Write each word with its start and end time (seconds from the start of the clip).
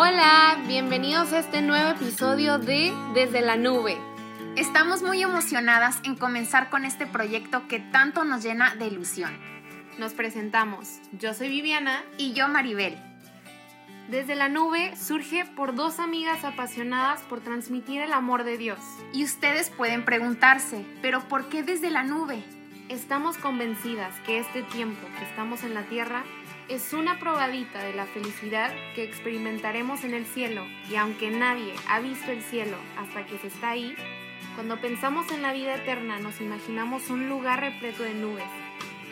Hola, 0.00 0.56
bienvenidos 0.68 1.32
a 1.32 1.40
este 1.40 1.60
nuevo 1.60 1.90
episodio 1.90 2.58
de 2.58 2.92
Desde 3.14 3.40
la 3.40 3.56
Nube. 3.56 3.98
Estamos 4.54 5.02
muy 5.02 5.20
emocionadas 5.22 5.98
en 6.04 6.14
comenzar 6.14 6.70
con 6.70 6.84
este 6.84 7.04
proyecto 7.04 7.66
que 7.66 7.80
tanto 7.80 8.22
nos 8.22 8.44
llena 8.44 8.76
de 8.76 8.86
ilusión. 8.86 9.36
Nos 9.98 10.12
presentamos. 10.12 11.00
Yo 11.18 11.34
soy 11.34 11.48
Viviana 11.48 12.04
y 12.16 12.32
yo 12.32 12.46
Maribel. 12.46 12.96
Desde 14.08 14.36
la 14.36 14.48
nube 14.48 14.94
surge 14.94 15.44
por 15.44 15.74
dos 15.74 15.98
amigas 15.98 16.44
apasionadas 16.44 17.22
por 17.22 17.40
transmitir 17.40 18.00
el 18.00 18.12
amor 18.12 18.44
de 18.44 18.56
Dios. 18.56 18.78
Y 19.12 19.24
ustedes 19.24 19.68
pueden 19.70 20.04
preguntarse, 20.04 20.86
¿pero 21.02 21.26
por 21.26 21.48
qué 21.48 21.64
desde 21.64 21.90
la 21.90 22.04
nube? 22.04 22.44
Estamos 22.88 23.36
convencidas 23.36 24.14
que 24.24 24.38
este 24.38 24.62
tiempo 24.62 25.04
que 25.18 25.24
estamos 25.24 25.64
en 25.64 25.74
la 25.74 25.82
tierra 25.82 26.22
es 26.68 26.92
una 26.92 27.18
probadita 27.18 27.82
de 27.82 27.94
la 27.94 28.04
felicidad 28.06 28.70
que 28.94 29.02
experimentaremos 29.02 30.04
en 30.04 30.12
el 30.12 30.26
cielo 30.26 30.66
y 30.90 30.96
aunque 30.96 31.30
nadie 31.30 31.72
ha 31.88 32.00
visto 32.00 32.30
el 32.30 32.42
cielo 32.42 32.76
hasta 32.98 33.24
que 33.24 33.38
se 33.38 33.46
está 33.46 33.70
ahí, 33.70 33.94
cuando 34.54 34.78
pensamos 34.80 35.30
en 35.32 35.40
la 35.40 35.52
vida 35.52 35.76
eterna 35.76 36.18
nos 36.18 36.40
imaginamos 36.40 37.08
un 37.08 37.28
lugar 37.28 37.60
repleto 37.60 38.02
de 38.02 38.14
nubes 38.14 38.44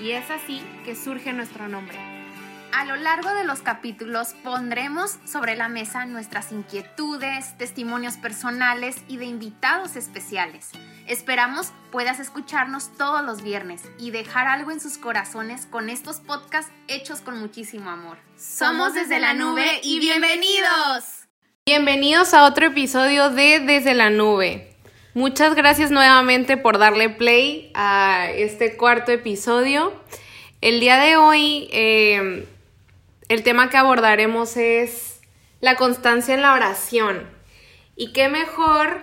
y 0.02 0.10
es 0.10 0.30
así 0.30 0.62
que 0.84 0.94
surge 0.94 1.32
nuestro 1.32 1.66
nombre. 1.68 1.98
A 2.74 2.84
lo 2.84 2.96
largo 2.96 3.32
de 3.32 3.44
los 3.44 3.62
capítulos 3.62 4.34
pondremos 4.44 5.18
sobre 5.24 5.56
la 5.56 5.70
mesa 5.70 6.04
nuestras 6.04 6.52
inquietudes, 6.52 7.56
testimonios 7.56 8.18
personales 8.18 9.02
y 9.08 9.16
de 9.16 9.24
invitados 9.24 9.96
especiales. 9.96 10.72
Esperamos 11.08 11.68
puedas 11.92 12.18
escucharnos 12.18 12.90
todos 12.98 13.24
los 13.24 13.40
viernes 13.42 13.82
y 13.96 14.10
dejar 14.10 14.48
algo 14.48 14.72
en 14.72 14.80
sus 14.80 14.98
corazones 14.98 15.64
con 15.66 15.88
estos 15.88 16.16
podcasts 16.16 16.72
hechos 16.88 17.20
con 17.20 17.38
muchísimo 17.38 17.90
amor. 17.90 18.18
Somos 18.36 18.92
desde 18.92 19.20
la 19.20 19.32
nube 19.32 19.80
y 19.84 20.00
bienvenidos. 20.00 21.28
Bienvenidos 21.64 22.34
a 22.34 22.44
otro 22.44 22.66
episodio 22.66 23.30
de 23.30 23.60
Desde 23.60 23.94
la 23.94 24.10
nube. 24.10 24.74
Muchas 25.14 25.54
gracias 25.54 25.92
nuevamente 25.92 26.56
por 26.56 26.76
darle 26.78 27.08
play 27.08 27.70
a 27.74 28.28
este 28.34 28.76
cuarto 28.76 29.12
episodio. 29.12 29.92
El 30.60 30.80
día 30.80 30.98
de 30.98 31.16
hoy 31.16 31.68
eh, 31.72 32.48
el 33.28 33.44
tema 33.44 33.70
que 33.70 33.76
abordaremos 33.76 34.56
es 34.56 35.20
la 35.60 35.76
constancia 35.76 36.34
en 36.34 36.42
la 36.42 36.52
oración. 36.52 37.30
Y 37.94 38.12
qué 38.12 38.28
mejor 38.28 39.02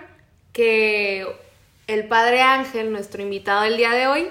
que 0.52 1.26
el 1.86 2.06
Padre 2.08 2.40
Ángel, 2.42 2.92
nuestro 2.92 3.22
invitado 3.22 3.62
del 3.62 3.76
día 3.76 3.90
de 3.92 4.06
hoy, 4.06 4.28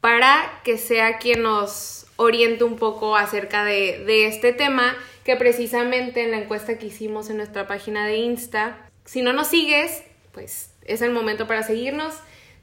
para 0.00 0.60
que 0.64 0.78
sea 0.78 1.18
quien 1.18 1.42
nos 1.42 2.06
oriente 2.16 2.64
un 2.64 2.76
poco 2.76 3.16
acerca 3.16 3.64
de, 3.64 4.04
de 4.04 4.26
este 4.26 4.52
tema 4.52 4.96
que 5.24 5.36
precisamente 5.36 6.24
en 6.24 6.32
la 6.32 6.38
encuesta 6.38 6.78
que 6.78 6.86
hicimos 6.86 7.30
en 7.30 7.36
nuestra 7.36 7.66
página 7.66 8.06
de 8.06 8.16
Insta, 8.16 8.88
si 9.04 9.22
no 9.22 9.32
nos 9.32 9.48
sigues, 9.48 10.02
pues 10.32 10.70
es 10.84 11.02
el 11.02 11.12
momento 11.12 11.46
para 11.46 11.62
seguirnos 11.62 12.14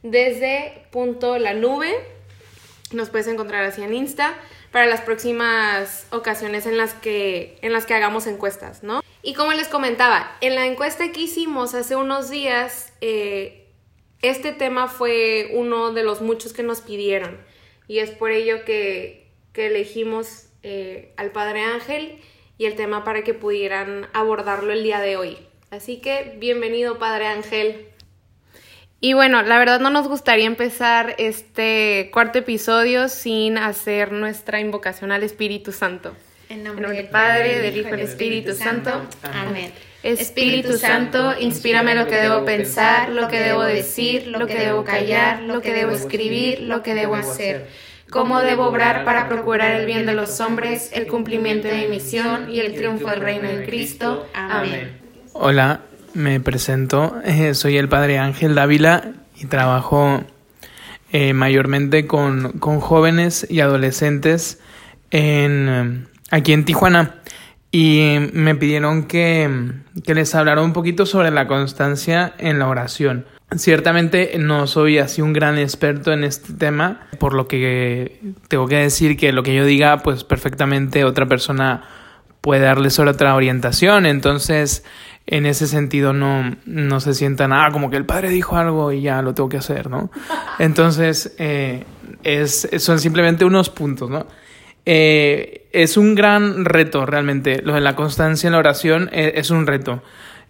desde 0.03 0.83
punto 0.91 1.37
la 1.37 1.53
nube. 1.53 1.93
Nos 2.91 3.09
puedes 3.09 3.27
encontrar 3.27 3.63
así 3.63 3.83
en 3.83 3.93
Insta 3.93 4.33
para 4.71 4.85
las 4.85 5.01
próximas 5.01 6.07
ocasiones 6.11 6.65
en 6.65 6.77
las 6.77 6.93
que, 6.93 7.57
en 7.61 7.73
las 7.73 7.85
que 7.85 7.93
hagamos 7.93 8.27
encuestas, 8.27 8.83
¿no? 8.83 9.01
Y 9.21 9.33
como 9.33 9.53
les 9.53 9.67
comentaba, 9.67 10.35
en 10.41 10.55
la 10.55 10.65
encuesta 10.65 11.11
que 11.11 11.21
hicimos 11.21 11.73
hace 11.73 11.95
unos 11.95 12.29
días, 12.29 12.93
eh, 13.01 13.67
este 14.21 14.51
tema 14.51 14.87
fue 14.87 15.51
uno 15.53 15.91
de 15.91 16.03
los 16.03 16.21
muchos 16.21 16.53
que 16.53 16.63
nos 16.63 16.81
pidieron 16.81 17.37
y 17.87 17.99
es 17.99 18.11
por 18.11 18.31
ello 18.31 18.63
que, 18.65 19.27
elegimos 19.55 20.45
eh, 20.63 21.11
al 21.17 21.31
Padre 21.31 21.59
Ángel 21.59 22.21
y 22.57 22.65
el 22.65 22.75
tema 22.75 23.03
para 23.03 23.25
que 23.25 23.33
pudieran 23.33 24.07
abordarlo 24.13 24.71
el 24.71 24.83
día 24.83 25.01
de 25.01 25.17
hoy. 25.17 25.37
Así 25.69 25.97
que 25.97 26.37
bienvenido 26.37 26.97
Padre 26.97 27.27
Ángel. 27.27 27.89
Y 29.01 29.13
bueno, 29.15 29.41
la 29.41 29.57
verdad 29.57 29.81
no 29.81 29.89
nos 29.89 30.07
gustaría 30.07 30.45
empezar 30.45 31.13
este 31.17 32.09
cuarto 32.13 32.39
episodio 32.39 33.09
sin 33.09 33.57
hacer 33.57 34.13
nuestra 34.13 34.61
invocación 34.61 35.11
al 35.11 35.23
Espíritu 35.23 35.73
Santo. 35.73 36.15
En 36.47 36.63
nombre, 36.63 36.89
del 36.89 37.09
Padre, 37.09 37.59
del 37.59 37.75
Hijo 37.75 37.89
y 37.89 37.91
del 37.91 37.99
Espíritu, 37.99 38.53
Santo. 38.55 38.91
Amén. 39.23 39.73
Espíritu 40.03 40.77
Santo, 40.77 41.33
inspírame 41.39 41.93
lo 41.93 42.07
que 42.07 42.15
debo 42.15 42.45
pensar, 42.45 43.09
lo 43.09 43.27
que 43.27 43.39
debo 43.39 43.63
decir, 43.63 44.27
lo 44.27 44.47
que 44.47 44.55
debo 44.55 44.83
callar, 44.83 45.41
lo 45.41 45.61
que 45.61 45.73
debo 45.73 45.91
escribir, 45.91 46.61
lo 46.61 46.81
que 46.83 46.93
debo 46.93 47.15
hacer. 47.15 47.67
Cómo 48.09 48.39
debo 48.39 48.65
obrar 48.65 49.05
para 49.05 49.29
procurar 49.29 49.71
el 49.71 49.85
bien 49.85 50.05
de 50.05 50.13
los 50.13 50.39
hombres, 50.39 50.89
el 50.93 51.05
cumplimiento 51.05 51.67
de 51.67 51.75
mi 51.83 51.87
misión 51.87 52.49
y 52.49 52.59
el 52.59 52.73
triunfo 52.73 53.09
del 53.09 53.19
reino 53.19 53.49
de 53.49 53.65
Cristo. 53.65 54.27
Amén. 54.33 54.97
Hola, 55.33 55.81
me 56.13 56.39
presento, 56.39 57.21
eh, 57.23 57.53
soy 57.53 57.77
el 57.77 57.87
padre 57.87 58.17
Ángel 58.17 58.55
Dávila 58.55 59.11
y 59.39 59.45
trabajo 59.45 60.23
eh, 61.11 61.33
mayormente 61.33 62.07
con, 62.07 62.53
con, 62.53 62.79
jóvenes 62.79 63.45
y 63.49 63.59
adolescentes 63.59 64.59
en, 65.11 65.69
eh, 65.69 66.07
aquí 66.31 66.53
en 66.53 66.65
Tijuana. 66.65 67.15
Y 67.71 68.17
me 68.33 68.55
pidieron 68.55 69.03
que, 69.03 69.47
que 70.03 70.15
les 70.15 70.33
hablara 70.33 70.63
un 70.63 70.73
poquito 70.73 71.05
sobre 71.05 71.29
la 71.29 71.47
constancia 71.47 72.33
en 72.39 72.57
la 72.57 72.67
oración. 72.67 73.25
Ciertamente 73.55 74.37
no 74.39 74.67
soy 74.67 74.99
así 74.99 75.21
un 75.21 75.33
gran 75.33 75.57
experto 75.57 76.11
en 76.11 76.23
este 76.23 76.53
tema, 76.53 77.07
por 77.19 77.33
lo 77.33 77.47
que 77.47 78.21
tengo 78.47 78.67
que 78.67 78.77
decir 78.77 79.17
que 79.17 79.31
lo 79.31 79.43
que 79.43 79.55
yo 79.55 79.65
diga, 79.65 80.03
pues 80.03 80.23
perfectamente 80.23 81.03
otra 81.03 81.27
persona 81.27 81.83
puede 82.41 82.61
darles 82.61 82.99
otra 82.99 83.35
orientación. 83.35 84.05
Entonces, 84.05 84.83
en 85.25 85.45
ese 85.45 85.67
sentido 85.67 86.13
no, 86.13 86.55
no 86.65 86.99
se 86.99 87.13
sienta 87.13 87.47
nada 87.47 87.71
como 87.71 87.89
que 87.89 87.97
el 87.97 88.05
padre 88.05 88.29
dijo 88.29 88.55
algo 88.55 88.91
y 88.91 89.01
ya 89.01 89.21
lo 89.21 89.33
tengo 89.33 89.49
que 89.49 89.57
hacer, 89.57 89.89
¿no? 89.89 90.11
Entonces, 90.57 91.35
eh, 91.37 91.85
es, 92.23 92.67
son 92.79 92.99
simplemente 92.99 93.45
unos 93.45 93.69
puntos, 93.69 94.09
¿no? 94.09 94.25
Eh, 94.85 95.67
es 95.71 95.97
un 95.97 96.15
gran 96.15 96.65
reto 96.65 97.05
realmente. 97.05 97.61
Lo 97.63 97.73
de 97.73 97.81
la 97.81 97.95
constancia 97.95 98.47
en 98.47 98.53
la 98.53 98.59
oración 98.59 99.09
es, 99.11 99.33
es 99.35 99.49
un 99.49 99.67
reto. 99.67 100.01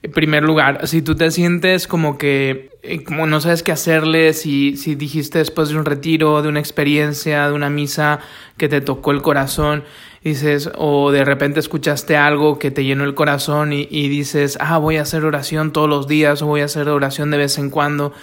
En 0.02 0.12
primer 0.12 0.44
lugar, 0.44 0.88
si 0.88 1.02
tú 1.02 1.16
te 1.16 1.30
sientes 1.30 1.86
como 1.88 2.18
que 2.18 2.70
eh, 2.82 3.04
como 3.04 3.28
no 3.28 3.42
sabes 3.42 3.64
qué 3.64 3.74
hacerle, 3.74 4.32
si, 4.32 4.78
si 4.78 4.96
dijiste 4.96 5.40
después 5.40 5.70
de 5.70 5.78
un 5.78 5.84
retiro, 5.84 6.42
de 6.42 6.48
una 6.48 6.62
experiencia, 6.62 7.48
de 7.48 7.54
una 7.54 7.70
misa 7.70 8.20
que 8.56 8.70
te 8.70 8.80
tocó 8.80 9.12
el 9.12 9.22
corazón, 9.22 9.84
dices, 10.24 10.72
o 10.76 11.12
de 11.12 11.26
repente 11.26 11.60
escuchaste 11.60 12.16
algo 12.16 12.58
que 12.58 12.72
te 12.72 12.86
llenó 12.86 13.04
el 13.04 13.16
corazón 13.16 13.74
y, 13.74 13.88
y, 13.92 14.08
dices, 14.08 14.58
ah, 14.62 14.78
voy 14.78 14.96
a 14.96 15.02
hacer 15.02 15.26
oración 15.26 15.74
todos 15.74 15.90
los 15.90 16.08
días 16.08 16.42
o 16.42 16.46
voy 16.46 16.62
a 16.62 16.66
hacer 16.66 16.88
oración 16.88 17.32
de 17.32 17.38
vez 17.38 17.58
en 17.58 17.70
cuando 17.70 18.14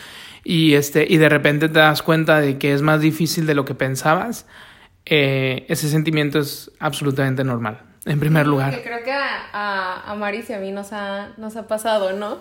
y, 0.42 0.74
este, 0.74 1.06
y 1.08 1.18
de 1.18 1.28
repente 1.28 1.68
te 1.68 1.80
das 1.80 2.02
cuenta 2.02 2.40
de 2.40 2.56
que 2.56 2.72
es 2.72 2.80
más 2.80 3.00
difícil 3.00 3.46
de 3.46 3.54
lo 3.54 3.64
que 3.64 3.74
pensabas, 3.74 4.46
eh, 5.06 5.64
ese 5.68 5.88
sentimiento 5.88 6.40
es 6.40 6.70
absolutamente 6.80 7.44
normal, 7.44 7.80
en 8.04 8.20
primer 8.20 8.46
lugar. 8.46 8.74
Que 8.74 8.82
creo 8.82 9.04
que 9.04 9.12
a, 9.12 9.48
a, 9.52 10.10
a 10.10 10.14
Maris 10.16 10.50
y 10.50 10.52
a 10.52 10.58
mí 10.58 10.72
nos 10.72 10.92
ha, 10.92 11.30
nos 11.36 11.56
ha 11.56 11.66
pasado, 11.66 12.12
¿no? 12.12 12.40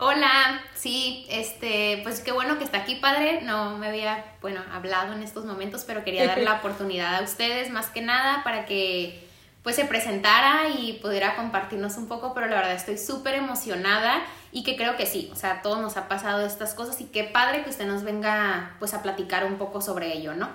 Hola, 0.00 0.60
sí, 0.74 1.26
este, 1.28 1.98
pues 2.04 2.20
qué 2.20 2.30
bueno 2.30 2.56
que 2.56 2.62
está 2.62 2.78
aquí, 2.78 2.94
padre. 2.94 3.42
No 3.42 3.76
me 3.78 3.88
había, 3.88 4.24
bueno, 4.40 4.60
hablado 4.72 5.12
en 5.12 5.24
estos 5.24 5.44
momentos, 5.44 5.82
pero 5.84 6.04
quería 6.04 6.24
dar 6.24 6.38
la 6.38 6.54
oportunidad 6.60 7.16
a 7.16 7.22
ustedes 7.22 7.70
más 7.70 7.88
que 7.88 8.00
nada 8.00 8.44
para 8.44 8.64
que 8.64 9.26
pues 9.64 9.74
se 9.74 9.84
presentara 9.84 10.68
y 10.68 11.00
pudiera 11.02 11.34
compartirnos 11.34 11.96
un 11.96 12.06
poco, 12.06 12.32
pero 12.32 12.46
la 12.46 12.56
verdad 12.56 12.74
estoy 12.74 12.96
súper 12.96 13.34
emocionada 13.34 14.22
y 14.52 14.62
que 14.62 14.76
creo 14.76 14.96
que 14.96 15.04
sí, 15.04 15.28
o 15.32 15.36
sea, 15.36 15.50
a 15.50 15.62
todos 15.62 15.80
nos 15.80 15.96
ha 15.96 16.06
pasado 16.06 16.46
estas 16.46 16.74
cosas 16.74 17.00
y 17.00 17.06
qué 17.06 17.24
padre 17.24 17.64
que 17.64 17.70
usted 17.70 17.86
nos 17.86 18.04
venga 18.04 18.76
pues 18.78 18.94
a 18.94 19.02
platicar 19.02 19.44
un 19.44 19.58
poco 19.58 19.80
sobre 19.80 20.16
ello, 20.16 20.34
¿no? 20.34 20.48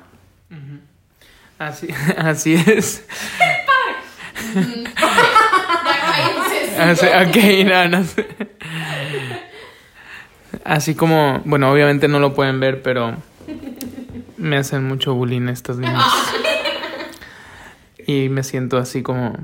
Así, 1.59 1.87
así 2.17 2.53
es. 2.53 3.05
¡Padre! 4.55 4.83
así, 6.79 7.05
ok, 7.05 7.37
no, 7.67 7.87
no 7.89 8.03
sé. 8.03 8.27
Así 10.63 10.95
como, 10.95 11.41
bueno, 11.45 11.71
obviamente 11.71 12.07
no 12.07 12.19
lo 12.19 12.33
pueden 12.33 12.59
ver, 12.59 12.81
pero 12.81 13.15
me 14.37 14.57
hacen 14.57 14.83
mucho 14.83 15.13
bullying 15.13 15.47
estos 15.47 15.77
niños. 15.77 16.03
Y 18.05 18.29
me 18.29 18.43
siento 18.43 18.77
así 18.77 19.01
como 19.01 19.37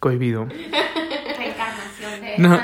cohibido. 0.00 0.46
Reencarnación 0.46 2.20
de 2.20 2.38
No. 2.38 2.60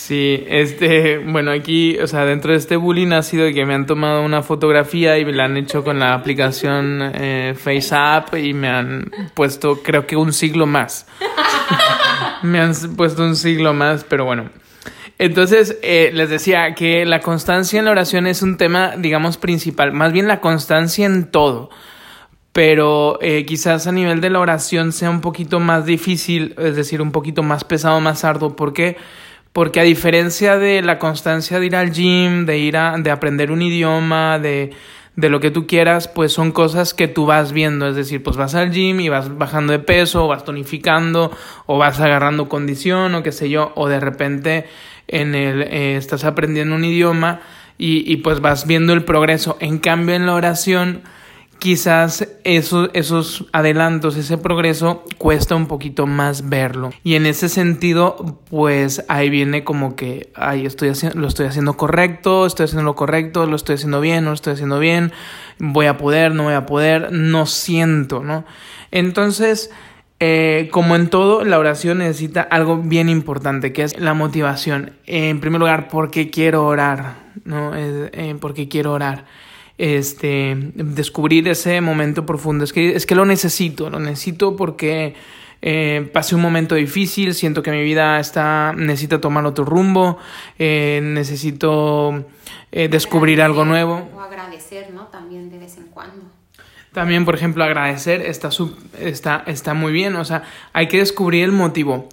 Sí, 0.00 0.42
este, 0.48 1.18
bueno, 1.26 1.50
aquí, 1.50 1.98
o 1.98 2.06
sea, 2.06 2.24
dentro 2.24 2.52
de 2.52 2.58
este 2.58 2.76
bullying 2.76 3.12
ha 3.12 3.22
sido 3.22 3.52
que 3.52 3.66
me 3.66 3.74
han 3.74 3.84
tomado 3.84 4.22
una 4.22 4.42
fotografía 4.42 5.18
y 5.18 5.26
me 5.26 5.32
la 5.32 5.44
han 5.44 5.58
hecho 5.58 5.84
con 5.84 5.98
la 5.98 6.14
aplicación 6.14 7.12
eh, 7.14 7.54
FaceApp 7.54 8.34
y 8.36 8.54
me 8.54 8.68
han 8.68 9.12
puesto, 9.34 9.82
creo 9.82 10.06
que 10.06 10.16
un 10.16 10.32
siglo 10.32 10.66
más. 10.66 11.06
me 12.42 12.60
han 12.60 12.72
puesto 12.96 13.22
un 13.22 13.36
siglo 13.36 13.74
más, 13.74 14.04
pero 14.04 14.24
bueno. 14.24 14.48
Entonces, 15.18 15.78
eh, 15.82 16.10
les 16.14 16.30
decía 16.30 16.74
que 16.74 17.04
la 17.04 17.20
constancia 17.20 17.78
en 17.78 17.84
la 17.84 17.90
oración 17.90 18.26
es 18.26 18.40
un 18.40 18.56
tema, 18.56 18.94
digamos, 18.96 19.36
principal, 19.36 19.92
más 19.92 20.12
bien 20.12 20.26
la 20.26 20.40
constancia 20.40 21.04
en 21.04 21.30
todo. 21.30 21.68
pero 22.52 23.18
eh, 23.20 23.44
quizás 23.44 23.86
a 23.86 23.92
nivel 23.92 24.22
de 24.22 24.30
la 24.30 24.40
oración 24.40 24.92
sea 24.92 25.10
un 25.10 25.20
poquito 25.20 25.60
más 25.60 25.84
difícil, 25.84 26.54
es 26.58 26.74
decir, 26.74 27.02
un 27.02 27.12
poquito 27.12 27.42
más 27.42 27.64
pesado, 27.64 28.00
más 28.00 28.24
arduo. 28.24 28.56
¿Por 28.56 28.72
qué? 28.72 28.96
Porque 29.52 29.80
a 29.80 29.84
diferencia 29.84 30.58
de 30.58 30.80
la 30.82 30.98
constancia 30.98 31.58
de 31.58 31.66
ir 31.66 31.76
al 31.76 31.92
gym, 31.92 32.46
de 32.46 32.58
ir 32.58 32.76
a, 32.76 32.96
de 32.98 33.10
aprender 33.10 33.50
un 33.50 33.62
idioma, 33.62 34.38
de, 34.38 34.70
de 35.16 35.28
lo 35.28 35.40
que 35.40 35.50
tú 35.50 35.66
quieras, 35.66 36.08
pues 36.08 36.32
son 36.32 36.52
cosas 36.52 36.94
que 36.94 37.08
tú 37.08 37.26
vas 37.26 37.52
viendo, 37.52 37.88
es 37.88 37.96
decir, 37.96 38.22
pues 38.22 38.36
vas 38.36 38.54
al 38.54 38.70
gym 38.70 39.00
y 39.00 39.08
vas 39.08 39.36
bajando 39.36 39.72
de 39.72 39.80
peso, 39.80 40.24
o 40.24 40.28
vas 40.28 40.44
tonificando, 40.44 41.30
o 41.66 41.78
vas 41.78 42.00
agarrando 42.00 42.48
condición, 42.48 43.14
o 43.14 43.22
qué 43.22 43.32
sé 43.32 43.50
yo, 43.50 43.72
o 43.74 43.88
de 43.88 44.00
repente 44.00 44.66
en 45.08 45.34
el, 45.34 45.62
eh, 45.62 45.96
estás 45.96 46.24
aprendiendo 46.24 46.76
un 46.76 46.84
idioma 46.84 47.40
y, 47.76 48.10
y 48.10 48.18
pues 48.18 48.40
vas 48.40 48.66
viendo 48.66 48.92
el 48.92 49.04
progreso. 49.04 49.56
En 49.60 49.78
cambio, 49.78 50.14
en 50.14 50.26
la 50.26 50.34
oración, 50.34 51.02
quizás 51.60 52.26
esos, 52.42 52.90
esos 52.94 53.46
adelantos, 53.52 54.16
ese 54.16 54.38
progreso, 54.38 55.04
cuesta 55.18 55.54
un 55.54 55.66
poquito 55.66 56.06
más 56.06 56.48
verlo. 56.48 56.90
Y 57.04 57.14
en 57.14 57.26
ese 57.26 57.48
sentido, 57.48 58.40
pues 58.48 59.04
ahí 59.08 59.30
viene 59.30 59.62
como 59.62 59.94
que, 59.94 60.32
ay, 60.34 60.66
estoy 60.66 60.90
lo 61.14 61.28
estoy 61.28 61.46
haciendo 61.46 61.74
correcto, 61.76 62.46
estoy 62.46 62.64
haciendo 62.64 62.84
lo 62.84 62.96
correcto, 62.96 63.46
lo 63.46 63.54
estoy 63.54 63.74
haciendo 63.74 64.00
bien, 64.00 64.24
no 64.24 64.30
lo 64.30 64.34
estoy 64.34 64.54
haciendo 64.54 64.78
bien, 64.78 65.12
voy 65.58 65.86
a 65.86 65.98
poder, 65.98 66.34
no 66.34 66.44
voy 66.44 66.54
a 66.54 66.66
poder, 66.66 67.12
no 67.12 67.44
siento, 67.44 68.24
¿no? 68.24 68.44
Entonces, 68.90 69.70
eh, 70.18 70.70
como 70.72 70.96
en 70.96 71.08
todo, 71.10 71.44
la 71.44 71.58
oración 71.58 71.98
necesita 71.98 72.40
algo 72.40 72.78
bien 72.78 73.10
importante, 73.10 73.74
que 73.74 73.82
es 73.82 74.00
la 74.00 74.14
motivación. 74.14 74.94
En 75.06 75.40
primer 75.40 75.60
lugar, 75.60 75.88
porque 75.88 76.30
quiero 76.30 76.64
orar, 76.64 77.16
¿no? 77.44 77.72
Eh, 77.76 78.34
porque 78.40 78.66
quiero 78.66 78.92
orar 78.92 79.26
este, 79.80 80.54
descubrir 80.74 81.48
ese 81.48 81.80
momento 81.80 82.26
profundo. 82.26 82.64
Es 82.64 82.72
que, 82.74 82.94
es 82.94 83.06
que 83.06 83.14
lo 83.14 83.24
necesito, 83.24 83.88
lo 83.88 83.98
necesito 83.98 84.54
porque 84.54 85.14
eh, 85.62 86.10
pasé 86.12 86.34
un 86.34 86.42
momento 86.42 86.74
difícil, 86.74 87.32
siento 87.32 87.62
que 87.62 87.70
mi 87.70 87.82
vida 87.82 88.20
está, 88.20 88.74
necesita 88.76 89.22
tomar 89.22 89.46
otro 89.46 89.64
rumbo, 89.64 90.18
eh, 90.58 91.00
necesito 91.02 92.26
eh, 92.72 92.88
descubrir 92.88 93.40
algo 93.40 93.64
nuevo. 93.64 94.10
O 94.14 94.20
agradecer, 94.20 94.92
¿no? 94.92 95.06
También 95.06 95.48
de 95.48 95.58
vez 95.58 95.78
en 95.78 95.86
cuando. 95.86 96.24
También, 96.92 97.24
por 97.24 97.34
ejemplo, 97.34 97.64
agradecer 97.64 98.20
está, 98.20 98.50
está, 98.98 99.44
está 99.46 99.72
muy 99.72 99.92
bien, 99.92 100.14
o 100.16 100.26
sea, 100.26 100.42
hay 100.74 100.88
que 100.88 100.98
descubrir 100.98 101.44
el 101.44 101.52
motivo, 101.52 102.06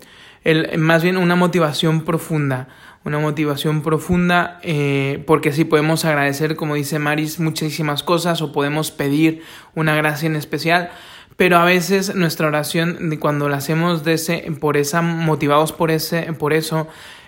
el, 0.46 0.78
más 0.78 1.04
bien 1.04 1.18
una 1.18 1.36
motivación 1.36 2.06
profunda 2.06 2.70
una 3.08 3.20
motivación 3.20 3.82
profunda, 3.82 4.60
eh, 4.64 5.24
porque 5.26 5.54
sí 5.54 5.64
podemos 5.64 6.04
agradecer, 6.04 6.56
como 6.58 6.76
dice 6.76 7.00
Maris, 7.00 7.40
muchísimas 7.40 8.04
cosas 8.04 8.42
o 8.42 8.52
podemos 8.52 8.92
pedir 8.92 9.44
una 9.76 9.96
gracia 9.96 10.28
en 10.28 10.36
especial, 10.36 10.92
pero 11.38 11.58
a 11.58 11.64
veces 11.64 12.16
nuestra 12.16 12.48
oración, 12.48 13.18
cuando 13.20 13.48
la 13.48 13.58
hacemos 13.58 14.04
de 14.04 14.14
ese, 14.14 14.52
por 14.60 14.76
esa, 14.76 15.02
motivados 15.02 15.72
por, 15.72 15.90
ese, 15.90 16.34
por 16.34 16.52
eso, 16.52 16.88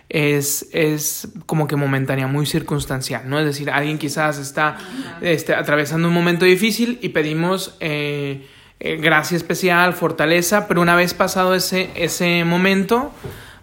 es, 0.09 0.67
es 0.73 1.29
como 1.45 1.67
que 1.67 1.77
momentánea, 1.77 2.27
muy 2.27 2.45
circunstancial, 2.45 3.29
¿no? 3.29 3.39
Es 3.39 3.45
decir, 3.45 3.69
alguien 3.69 3.97
quizás 3.99 4.37
está 4.37 4.77
este, 5.21 5.53
atravesando 5.53 6.09
un 6.09 6.13
momento 6.13 6.43
difícil 6.43 6.99
y 7.01 7.09
pedimos 7.09 7.77
eh, 7.79 8.45
eh, 8.81 8.97
gracia 8.97 9.37
especial, 9.37 9.93
fortaleza, 9.93 10.67
pero 10.67 10.81
una 10.81 10.95
vez 10.95 11.13
pasado 11.13 11.55
ese, 11.55 11.91
ese 11.95 12.43
momento, 12.43 13.13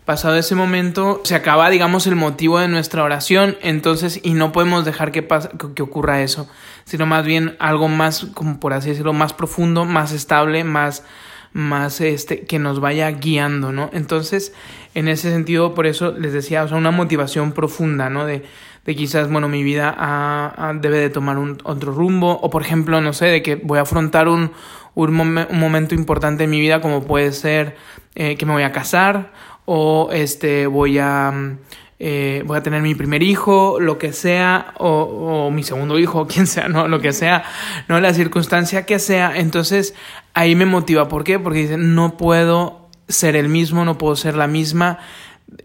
pasado 0.06 0.36
ese 0.36 0.54
momento, 0.54 1.20
se 1.24 1.34
acaba, 1.34 1.68
digamos, 1.68 2.06
el 2.06 2.14
motivo 2.14 2.60
de 2.60 2.68
nuestra 2.68 3.02
oración, 3.02 3.56
entonces, 3.60 4.20
y 4.22 4.34
no 4.34 4.52
podemos 4.52 4.84
dejar 4.84 5.10
que, 5.10 5.26
que 5.74 5.82
ocurra 5.82 6.22
eso, 6.22 6.48
sino 6.84 7.06
más 7.06 7.26
bien 7.26 7.56
algo 7.58 7.88
más, 7.88 8.26
como 8.32 8.60
por 8.60 8.72
así 8.72 8.90
decirlo, 8.90 9.12
más 9.12 9.34
profundo, 9.34 9.84
más 9.84 10.12
estable, 10.12 10.62
más, 10.62 11.04
más, 11.52 12.00
este, 12.00 12.46
que 12.46 12.60
nos 12.60 12.78
vaya 12.78 13.10
guiando, 13.10 13.72
¿no? 13.72 13.90
Entonces, 13.92 14.54
en 14.94 15.08
ese 15.08 15.30
sentido, 15.32 15.74
por 15.74 15.86
eso 15.86 16.12
les 16.12 16.32
decía, 16.32 16.62
o 16.62 16.68
sea, 16.68 16.78
una 16.78 16.92
motivación 16.92 17.50
profunda, 17.50 18.08
¿no? 18.08 18.26
De, 18.26 18.44
de 18.84 18.94
quizás, 18.94 19.28
bueno, 19.28 19.48
mi 19.48 19.64
vida 19.64 20.54
debe 20.80 21.00
de 21.00 21.10
tomar 21.10 21.36
un, 21.36 21.58
otro 21.64 21.92
rumbo, 21.92 22.38
o 22.40 22.48
por 22.48 22.62
ejemplo, 22.62 23.00
no 23.00 23.12
sé, 23.12 23.26
de 23.26 23.42
que 23.42 23.56
voy 23.56 23.80
a 23.80 23.82
afrontar 23.82 24.28
un, 24.28 24.52
un, 24.94 25.12
momento 25.50 25.96
importante 25.96 26.44
en 26.44 26.50
mi 26.50 26.60
vida, 26.60 26.80
como 26.80 27.02
puede 27.02 27.32
ser 27.32 27.76
eh, 28.14 28.36
que 28.36 28.46
me 28.46 28.52
voy 28.52 28.62
a 28.62 28.70
casar, 28.70 29.32
o 29.66 30.08
este 30.12 30.66
voy 30.66 30.98
a 30.98 31.30
mm, 31.30 31.58
eh, 31.98 32.42
voy 32.44 32.58
a 32.58 32.62
tener 32.62 32.82
mi 32.82 32.94
primer 32.94 33.22
hijo, 33.22 33.80
lo 33.80 33.96
que 33.96 34.12
sea, 34.12 34.74
o, 34.78 35.46
o, 35.46 35.50
mi 35.50 35.62
segundo 35.62 35.98
hijo, 35.98 36.26
quien 36.28 36.46
sea, 36.46 36.68
no, 36.68 36.88
lo 36.88 37.00
que 37.00 37.12
sea, 37.12 37.44
no, 37.88 38.00
la 38.00 38.12
circunstancia 38.12 38.84
que 38.84 38.98
sea, 38.98 39.36
entonces 39.36 39.94
ahí 40.34 40.54
me 40.54 40.66
motiva, 40.66 41.08
¿por 41.08 41.24
qué? 41.24 41.38
Porque 41.38 41.60
dice, 41.60 41.78
no 41.78 42.18
puedo 42.18 42.88
ser 43.08 43.34
el 43.34 43.48
mismo, 43.48 43.84
no 43.84 43.96
puedo 43.96 44.14
ser 44.14 44.36
la 44.36 44.46
misma, 44.46 44.98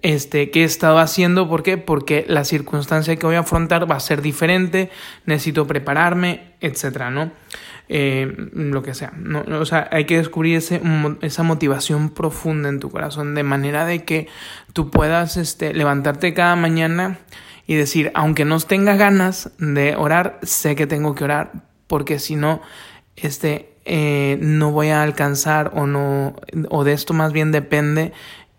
este, 0.04 0.52
que 0.52 0.62
he 0.62 0.64
estado 0.64 1.00
haciendo, 1.00 1.50
¿por 1.50 1.64
qué? 1.64 1.78
Porque 1.78 2.24
la 2.30 2.46
circunstancia 2.46 3.16
que 3.18 3.26
voy 3.26 3.36
a 3.36 3.40
afrontar 3.40 3.90
va 3.90 3.96
a 3.96 4.00
ser 4.00 4.22
diferente, 4.22 4.90
necesito 5.26 5.68
prepararme, 5.68 6.54
etcétera, 6.62 7.10
¿no? 7.10 7.32
Eh, 7.90 8.34
lo 8.54 8.84
que 8.84 8.94
sea. 8.94 9.12
¿no? 9.18 9.44
O 9.60 9.66
sea, 9.66 9.90
hay 9.92 10.06
que 10.06 10.16
descubrir 10.16 10.56
ese, 10.56 10.82
esa 11.22 11.44
motivación 11.44 12.10
profunda 12.10 12.70
en 12.70 12.80
tu 12.80 12.90
corazón 12.90 13.36
de 13.36 13.44
manera 13.44 13.86
de 13.86 14.06
que 14.06 14.30
tú 14.72 14.90
puedas 14.90 15.36
este, 15.36 15.74
levantarte 15.74 16.34
cada 16.34 16.56
mañana 16.56 17.20
y 17.68 17.76
decir, 17.76 18.12
aunque 18.16 18.46
no 18.46 18.60
tenga 18.62 18.96
ganas 18.96 19.52
de 19.58 19.96
orar, 19.98 20.40
sé 20.42 20.76
que 20.76 20.88
tengo 20.88 21.16
que 21.16 21.26
orar 21.26 21.52
porque 21.88 22.20
si 22.20 22.38
no, 22.38 22.62
este, 23.18 23.74
eh, 23.84 24.38
no 24.42 24.72
voy 24.72 24.90
a 24.90 25.04
alcanzar 25.04 25.72
o 25.76 25.86
no, 25.86 26.36
o 26.70 26.84
de 26.86 26.94
esto 26.94 27.14
más 27.14 27.34
bien 27.34 27.52
depende 27.52 28.14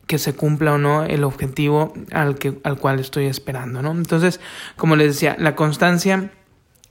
que 0.07 0.19
se 0.19 0.35
cumpla 0.35 0.75
o 0.75 0.79
no 0.79 1.05
el 1.05 1.25
objetivo 1.25 1.95
al, 2.11 2.35
que, 2.35 2.59
al 2.65 2.79
cual 2.79 3.01
estoy 3.01 3.27
esperando, 3.27 3.81
¿no? 3.81 3.93
Entonces, 3.93 4.41
como 4.77 4.97
les 4.97 5.09
decía, 5.09 5.37
la 5.39 5.55
constancia 5.55 6.31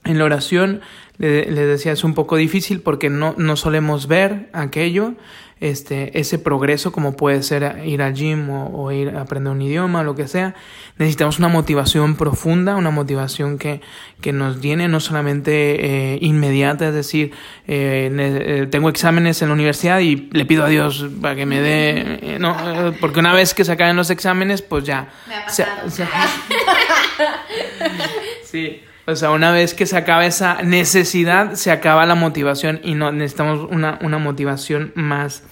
en 0.04 0.18
la 0.18 0.24
oración, 0.24 0.80
les 1.18 1.48
le 1.48 1.66
decía, 1.66 1.92
es 1.92 2.04
un 2.04 2.14
poco 2.14 2.36
difícil 2.36 2.80
porque 2.80 3.10
no, 3.10 3.34
no 3.36 3.56
solemos 3.56 4.08
ver 4.08 4.48
aquello, 4.52 5.14
este, 5.62 6.18
ese 6.18 6.40
progreso 6.40 6.90
como 6.90 7.16
puede 7.16 7.40
ser 7.44 7.86
ir 7.86 8.02
al 8.02 8.14
gym 8.14 8.50
o, 8.50 8.90
ir 8.90 9.10
a 9.10 9.20
aprender 9.20 9.52
un 9.52 9.62
idioma, 9.62 10.02
lo 10.02 10.16
que 10.16 10.26
sea. 10.26 10.56
Necesitamos 10.98 11.38
una 11.38 11.46
motivación 11.46 12.16
profunda, 12.16 12.74
una 12.74 12.90
motivación 12.90 13.58
que, 13.58 13.80
que 14.20 14.32
nos 14.32 14.60
llene 14.60 14.88
no 14.88 14.98
solamente 14.98 16.14
eh, 16.14 16.18
inmediata, 16.20 16.88
es 16.88 16.94
decir, 16.94 17.30
eh, 17.68 18.10
eh, 18.12 18.66
tengo 18.72 18.88
exámenes 18.88 19.40
en 19.40 19.48
la 19.48 19.54
universidad 19.54 20.00
y 20.00 20.28
le 20.32 20.44
pido 20.46 20.64
a 20.64 20.68
Dios 20.68 21.06
para 21.20 21.36
que 21.36 21.46
me 21.46 21.60
dé, 21.60 22.38
no, 22.40 22.56
porque 23.00 23.20
una 23.20 23.32
vez 23.32 23.54
que 23.54 23.64
se 23.64 23.70
acaben 23.70 23.94
los 23.94 24.10
exámenes, 24.10 24.62
pues 24.62 24.82
ya. 24.82 25.12
Me 25.28 25.36
ha 25.36 25.44
pasado. 25.44 25.88
sí. 28.42 28.82
O 29.12 29.16
sea, 29.16 29.30
una 29.30 29.52
vez 29.52 29.74
que 29.74 29.86
se 29.86 29.96
acaba 29.96 30.26
esa 30.26 30.62
necesidad, 30.62 31.54
se 31.54 31.70
acaba 31.70 32.06
la 32.06 32.14
motivación 32.14 32.80
y 32.82 32.94
necesitamos 32.94 33.68
una, 33.70 33.98
una 34.02 34.18
motivación 34.18 34.92
más, 34.94 35.44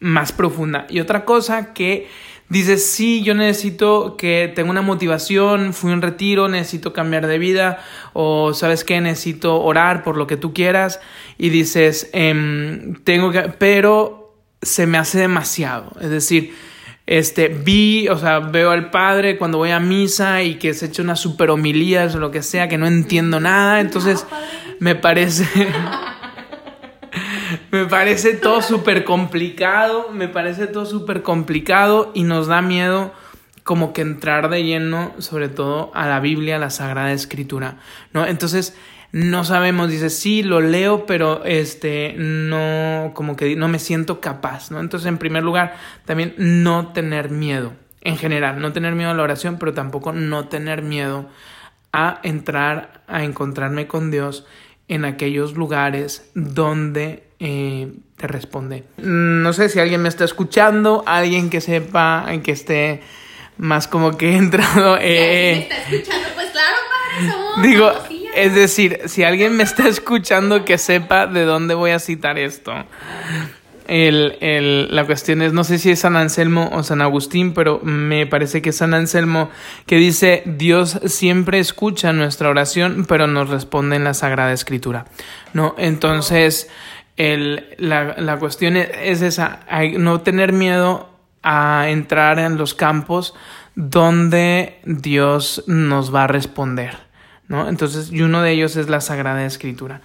más 0.00 0.32
profunda. 0.32 0.86
Y 0.88 1.00
otra 1.00 1.24
cosa 1.24 1.72
que 1.74 2.08
dices, 2.48 2.84
sí, 2.84 3.22
yo 3.22 3.34
necesito 3.34 4.16
que 4.16 4.52
tenga 4.54 4.70
una 4.70 4.82
motivación, 4.82 5.72
fui 5.72 5.90
a 5.90 5.94
un 5.94 6.02
retiro, 6.02 6.48
necesito 6.48 6.92
cambiar 6.92 7.26
de 7.26 7.38
vida, 7.38 7.78
o 8.12 8.52
sabes 8.52 8.84
qué, 8.84 9.00
necesito 9.00 9.62
orar 9.62 10.02
por 10.02 10.16
lo 10.16 10.26
que 10.26 10.36
tú 10.36 10.52
quieras, 10.52 11.00
y 11.38 11.48
dices, 11.48 12.10
em, 12.12 12.94
tengo 13.04 13.30
que, 13.30 13.40
pero 13.58 14.36
se 14.60 14.86
me 14.86 14.98
hace 14.98 15.18
demasiado. 15.18 15.92
Es 16.00 16.10
decir, 16.10 16.54
este, 17.18 17.48
vi, 17.48 18.08
o 18.08 18.16
sea, 18.16 18.38
veo 18.38 18.70
al 18.70 18.88
padre 18.88 19.36
cuando 19.36 19.58
voy 19.58 19.70
a 19.70 19.80
misa 19.80 20.42
y 20.42 20.54
que 20.54 20.72
se 20.72 20.86
echa 20.86 21.02
unas 21.02 21.20
super 21.20 21.50
homilías 21.50 22.14
o 22.14 22.18
lo 22.18 22.30
que 22.30 22.42
sea, 22.42 22.70
que 22.70 22.78
no 22.78 22.86
entiendo 22.86 23.38
nada, 23.38 23.80
entonces 23.80 24.26
me 24.78 24.94
parece... 24.94 25.46
me 27.70 27.84
parece 27.84 28.32
todo 28.32 28.62
súper 28.62 29.04
complicado, 29.04 30.08
me 30.10 30.26
parece 30.26 30.66
todo 30.66 30.86
súper 30.86 31.22
complicado 31.22 32.12
y 32.14 32.22
nos 32.22 32.46
da 32.46 32.62
miedo 32.62 33.12
como 33.62 33.92
que 33.92 34.00
entrar 34.00 34.48
de 34.48 34.64
lleno, 34.64 35.12
sobre 35.18 35.50
todo 35.50 35.90
a 35.94 36.06
la 36.06 36.18
Biblia, 36.18 36.56
a 36.56 36.60
la 36.60 36.70
Sagrada 36.70 37.12
Escritura, 37.12 37.76
¿no? 38.14 38.26
Entonces, 38.26 38.74
no 39.12 39.44
sabemos, 39.44 39.90
dice, 39.90 40.08
sí, 40.08 40.42
lo 40.42 40.62
leo, 40.62 41.04
pero 41.04 41.44
este, 41.44 42.14
no, 42.16 43.12
como 43.14 43.36
que 43.36 43.54
no 43.56 43.68
me 43.68 43.78
siento 43.78 44.20
capaz, 44.22 44.70
¿no? 44.70 44.80
Entonces, 44.80 45.06
en 45.06 45.18
primer 45.18 45.42
lugar, 45.42 45.76
también 46.06 46.34
no 46.38 46.92
tener 46.94 47.30
miedo, 47.30 47.74
en 48.00 48.16
general, 48.16 48.58
no 48.60 48.72
tener 48.72 48.94
miedo 48.94 49.10
a 49.10 49.14
la 49.14 49.22
oración, 49.22 49.58
pero 49.58 49.74
tampoco 49.74 50.12
no 50.14 50.48
tener 50.48 50.80
miedo 50.80 51.28
a 51.92 52.20
entrar, 52.22 53.02
a 53.06 53.22
encontrarme 53.22 53.86
con 53.86 54.10
Dios 54.10 54.46
en 54.88 55.04
aquellos 55.04 55.54
lugares 55.54 56.30
donde 56.34 57.24
eh, 57.38 57.92
te 58.16 58.26
responde. 58.26 58.84
No 58.96 59.52
sé 59.52 59.68
si 59.68 59.78
alguien 59.78 60.00
me 60.00 60.08
está 60.08 60.24
escuchando, 60.24 61.04
alguien 61.06 61.50
que 61.50 61.60
sepa, 61.60 62.26
que 62.42 62.52
esté 62.52 63.02
más 63.58 63.88
como 63.88 64.16
que 64.16 64.36
entrado. 64.38 64.96
Eh, 64.98 65.52
¿Me 65.54 65.62
está 65.62 65.76
escuchando? 65.76 66.28
Pues 66.34 66.50
claro, 66.50 66.76
padre, 66.88 67.30
somos 67.30 67.62
digo, 67.62 67.92
es 68.34 68.54
decir, 68.54 69.00
si 69.06 69.24
alguien 69.24 69.56
me 69.56 69.62
está 69.62 69.88
escuchando 69.88 70.64
que 70.64 70.78
sepa 70.78 71.26
de 71.26 71.44
dónde 71.44 71.74
voy 71.74 71.90
a 71.90 71.98
citar 71.98 72.38
esto. 72.38 72.72
El, 73.88 74.38
el, 74.40 74.94
la 74.94 75.04
cuestión 75.04 75.42
es, 75.42 75.52
no 75.52 75.64
sé 75.64 75.78
si 75.78 75.90
es 75.90 75.98
San 75.98 76.16
Anselmo 76.16 76.70
o 76.72 76.82
San 76.82 77.02
Agustín, 77.02 77.52
pero 77.52 77.80
me 77.82 78.26
parece 78.26 78.62
que 78.62 78.70
es 78.70 78.76
San 78.76 78.94
Anselmo 78.94 79.50
que 79.86 79.96
dice, 79.96 80.42
Dios 80.46 81.00
siempre 81.06 81.58
escucha 81.58 82.12
nuestra 82.12 82.48
oración, 82.48 83.04
pero 83.08 83.26
nos 83.26 83.50
responde 83.50 83.96
en 83.96 84.04
la 84.04 84.14
Sagrada 84.14 84.52
Escritura. 84.52 85.06
¿No? 85.52 85.74
Entonces, 85.78 86.70
el, 87.16 87.74
la, 87.76 88.14
la 88.18 88.38
cuestión 88.38 88.76
es 88.76 89.20
esa, 89.20 89.60
hay, 89.68 89.98
no 89.98 90.20
tener 90.20 90.52
miedo 90.52 91.10
a 91.42 91.88
entrar 91.88 92.38
en 92.38 92.56
los 92.56 92.74
campos 92.74 93.34
donde 93.74 94.80
Dios 94.84 95.64
nos 95.66 96.14
va 96.14 96.24
a 96.24 96.26
responder, 96.26 96.96
¿no? 97.52 97.68
Entonces, 97.68 98.10
y 98.10 98.22
uno 98.22 98.42
de 98.42 98.50
ellos 98.50 98.74
es 98.76 98.88
la 98.88 99.00
Sagrada 99.00 99.44
Escritura. 99.44 100.00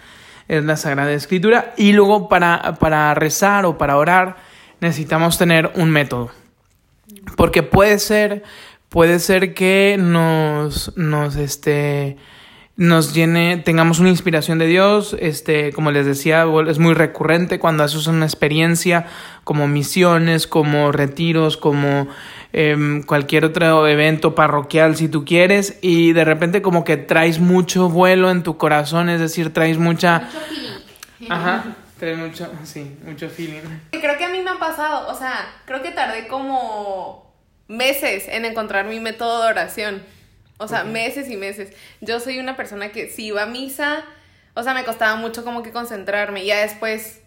Es 0.48 0.64
la 0.64 0.78
Sagrada 0.78 1.12
Escritura. 1.14 1.74
Y 1.78 1.94
luego 1.94 2.30
para, 2.30 2.76
para 2.76 3.14
rezar 3.16 3.66
o 3.66 3.78
para 3.78 3.98
orar 3.98 4.36
necesitamos 4.80 5.38
tener 5.38 5.72
un 5.76 5.90
método. 5.90 6.30
Porque 7.36 7.64
puede 7.64 7.98
ser, 8.00 8.44
puede 8.90 9.20
ser 9.20 9.54
que 9.54 9.98
nos, 10.00 10.96
nos, 10.98 11.36
este, 11.38 12.18
nos 12.78 13.16
llene, 13.16 13.58
tengamos 13.58 13.98
una 13.98 14.10
inspiración 14.10 14.60
de 14.60 14.68
Dios, 14.68 15.18
este, 15.20 15.74
como 15.74 15.90
les 15.90 16.06
decía, 16.06 16.46
es 16.68 16.78
muy 16.78 16.94
recurrente 16.94 17.58
cuando 17.58 17.84
haces 17.84 18.06
una 18.06 18.26
experiencia 18.26 19.08
como 19.44 19.68
misiones, 19.68 20.46
como 20.46 20.92
retiros, 20.92 21.58
como 21.58 22.08
eh, 22.54 23.02
cualquier 23.08 23.46
otro 23.46 23.88
evento 23.88 24.36
parroquial 24.36 24.96
si 24.96 25.10
tú 25.10 25.26
quieres 25.26 25.80
y 25.82 26.14
de 26.14 26.24
repente 26.24 26.62
como 26.62 26.84
que 26.84 26.98
traes 26.98 27.40
mucho 27.40 27.90
vuelo 27.90 28.30
en 28.30 28.44
tu 28.44 28.58
corazón, 28.58 29.10
es 29.10 29.20
decir, 29.20 29.52
traes 29.52 29.80
mucha... 29.80 30.20
Mucho 30.20 30.40
feeling. 30.48 31.32
Ajá, 31.32 31.64
traes 32.00 32.18
mucho, 32.20 32.48
sí, 32.64 32.96
mucho 33.04 33.28
feeling. 33.28 33.62
Creo 33.90 34.18
que 34.20 34.26
a 34.26 34.30
mí 34.30 34.40
me 34.44 34.52
ha 34.52 34.60
pasado, 34.60 35.08
o 35.08 35.18
sea, 35.18 35.34
creo 35.66 35.82
que 35.82 35.90
tardé 35.90 36.28
como 36.28 37.34
meses 37.68 38.26
en 38.28 38.46
encontrar 38.46 38.86
mi 38.86 39.00
método 39.00 39.42
de 39.42 39.50
oración. 39.50 40.17
O 40.58 40.68
sea, 40.68 40.84
meses 40.84 41.30
y 41.30 41.38
meses. 41.38 41.72
Yo 42.02 42.20
soy 42.20 42.40
una 42.40 42.58
persona 42.58 42.90
que 42.92 43.10
si 43.10 43.28
iba 43.28 43.44
a 43.44 43.46
misa, 43.46 44.04
o 44.56 44.64
sea, 44.64 44.74
me 44.74 44.84
costaba 44.84 45.16
mucho 45.16 45.44
como 45.44 45.62
que 45.62 45.72
concentrarme. 45.72 46.44
Y 46.44 46.48
ya 46.48 46.62
después 46.62 47.22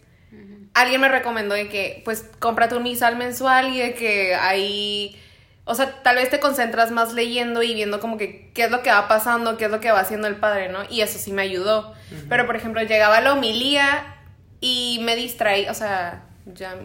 alguien 0.74 1.00
me 1.00 1.08
recomendó 1.08 1.54
de 1.54 1.68
que, 1.68 2.02
pues, 2.04 2.24
cómprate 2.38 2.76
un 2.76 2.82
misal 2.82 3.16
mensual 3.16 3.74
y 3.74 3.78
de 3.78 3.94
que 3.94 4.34
ahí, 4.34 5.20
o 5.64 5.74
sea, 5.74 6.02
tal 6.02 6.16
vez 6.16 6.30
te 6.30 6.40
concentras 6.40 6.90
más 6.90 7.12
leyendo 7.12 7.62
y 7.62 7.74
viendo 7.74 8.00
como 8.00 8.16
que 8.16 8.50
qué 8.52 8.64
es 8.64 8.70
lo 8.70 8.82
que 8.82 8.90
va 8.90 9.08
pasando, 9.08 9.56
qué 9.56 9.66
es 9.66 9.70
lo 9.70 9.80
que 9.80 9.90
va 9.90 10.00
haciendo 10.00 10.26
el 10.26 10.36
padre, 10.36 10.68
¿no? 10.68 10.80
Y 10.88 11.00
eso 11.02 11.18
sí 11.18 11.32
me 11.32 11.42
ayudó. 11.42 11.94
Pero, 12.28 12.46
por 12.46 12.56
ejemplo, 12.56 12.82
llegaba 12.82 13.20
la 13.20 13.32
homilía 13.32 14.16
y 14.60 15.00
me 15.02 15.16
distraí, 15.16 15.68
o 15.68 15.74
sea, 15.74 16.24
ya 16.46 16.76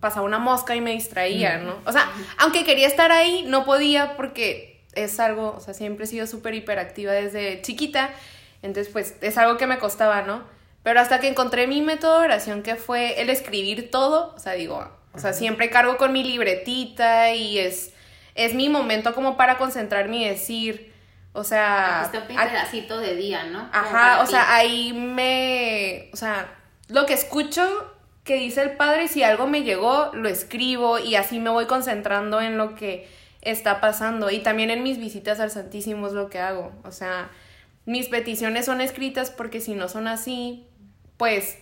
pasaba 0.00 0.26
una 0.26 0.38
mosca 0.38 0.76
y 0.76 0.80
me 0.80 0.92
distraía, 0.92 1.58
¿no? 1.58 1.78
O 1.86 1.92
sea, 1.92 2.10
aunque 2.38 2.64
quería 2.64 2.86
estar 2.86 3.10
ahí, 3.12 3.44
no 3.46 3.64
podía 3.64 4.16
porque 4.16 4.75
es 4.96 5.20
algo, 5.20 5.54
o 5.56 5.60
sea, 5.60 5.74
siempre 5.74 6.04
he 6.04 6.08
sido 6.08 6.26
súper 6.26 6.54
hiperactiva 6.54 7.12
desde 7.12 7.62
chiquita, 7.62 8.10
entonces 8.62 8.92
pues 8.92 9.14
es 9.20 9.38
algo 9.38 9.56
que 9.56 9.66
me 9.66 9.78
costaba, 9.78 10.22
¿no? 10.22 10.42
Pero 10.82 11.00
hasta 11.00 11.20
que 11.20 11.28
encontré 11.28 11.66
mi 11.66 11.82
método 11.82 12.20
de 12.20 12.24
oración, 12.26 12.62
que 12.62 12.76
fue 12.76 13.20
el 13.20 13.30
escribir 13.30 13.90
todo, 13.90 14.34
o 14.34 14.38
sea, 14.38 14.52
digo, 14.52 14.88
o 15.12 15.18
sea, 15.18 15.32
siempre 15.32 15.70
cargo 15.70 15.96
con 15.96 16.12
mi 16.12 16.22
libretita 16.22 17.32
y 17.32 17.58
es, 17.58 17.92
es 18.34 18.54
mi 18.54 18.68
momento 18.68 19.14
como 19.14 19.36
para 19.36 19.58
concentrarme 19.58 20.18
y 20.18 20.28
decir, 20.28 20.92
o 21.32 21.42
sea... 21.44 22.02
Este 22.04 22.18
un 22.18 22.26
pedacito 22.26 22.98
de 22.98 23.16
día, 23.16 23.44
¿no? 23.44 23.68
Ajá, 23.72 24.22
o 24.22 24.26
sea, 24.26 24.54
ahí 24.54 24.92
me, 24.92 26.10
o 26.12 26.16
sea, 26.16 26.54
lo 26.88 27.04
que 27.06 27.14
escucho 27.14 27.92
que 28.22 28.34
dice 28.36 28.62
el 28.62 28.72
padre, 28.72 29.08
si 29.08 29.22
algo 29.22 29.46
me 29.46 29.62
llegó, 29.62 30.10
lo 30.12 30.28
escribo 30.28 30.98
y 30.98 31.14
así 31.14 31.38
me 31.38 31.48
voy 31.50 31.66
concentrando 31.66 32.40
en 32.40 32.58
lo 32.58 32.74
que 32.74 33.08
está 33.50 33.80
pasando. 33.80 34.30
Y 34.30 34.40
también 34.40 34.70
en 34.70 34.82
mis 34.82 34.98
visitas 34.98 35.40
al 35.40 35.50
Santísimo 35.50 36.06
es 36.06 36.12
lo 36.12 36.28
que 36.30 36.38
hago. 36.40 36.72
O 36.84 36.92
sea, 36.92 37.30
mis 37.84 38.08
peticiones 38.08 38.66
son 38.66 38.80
escritas 38.80 39.30
porque 39.30 39.60
si 39.60 39.74
no 39.74 39.88
son 39.88 40.08
así, 40.08 40.66
pues, 41.16 41.56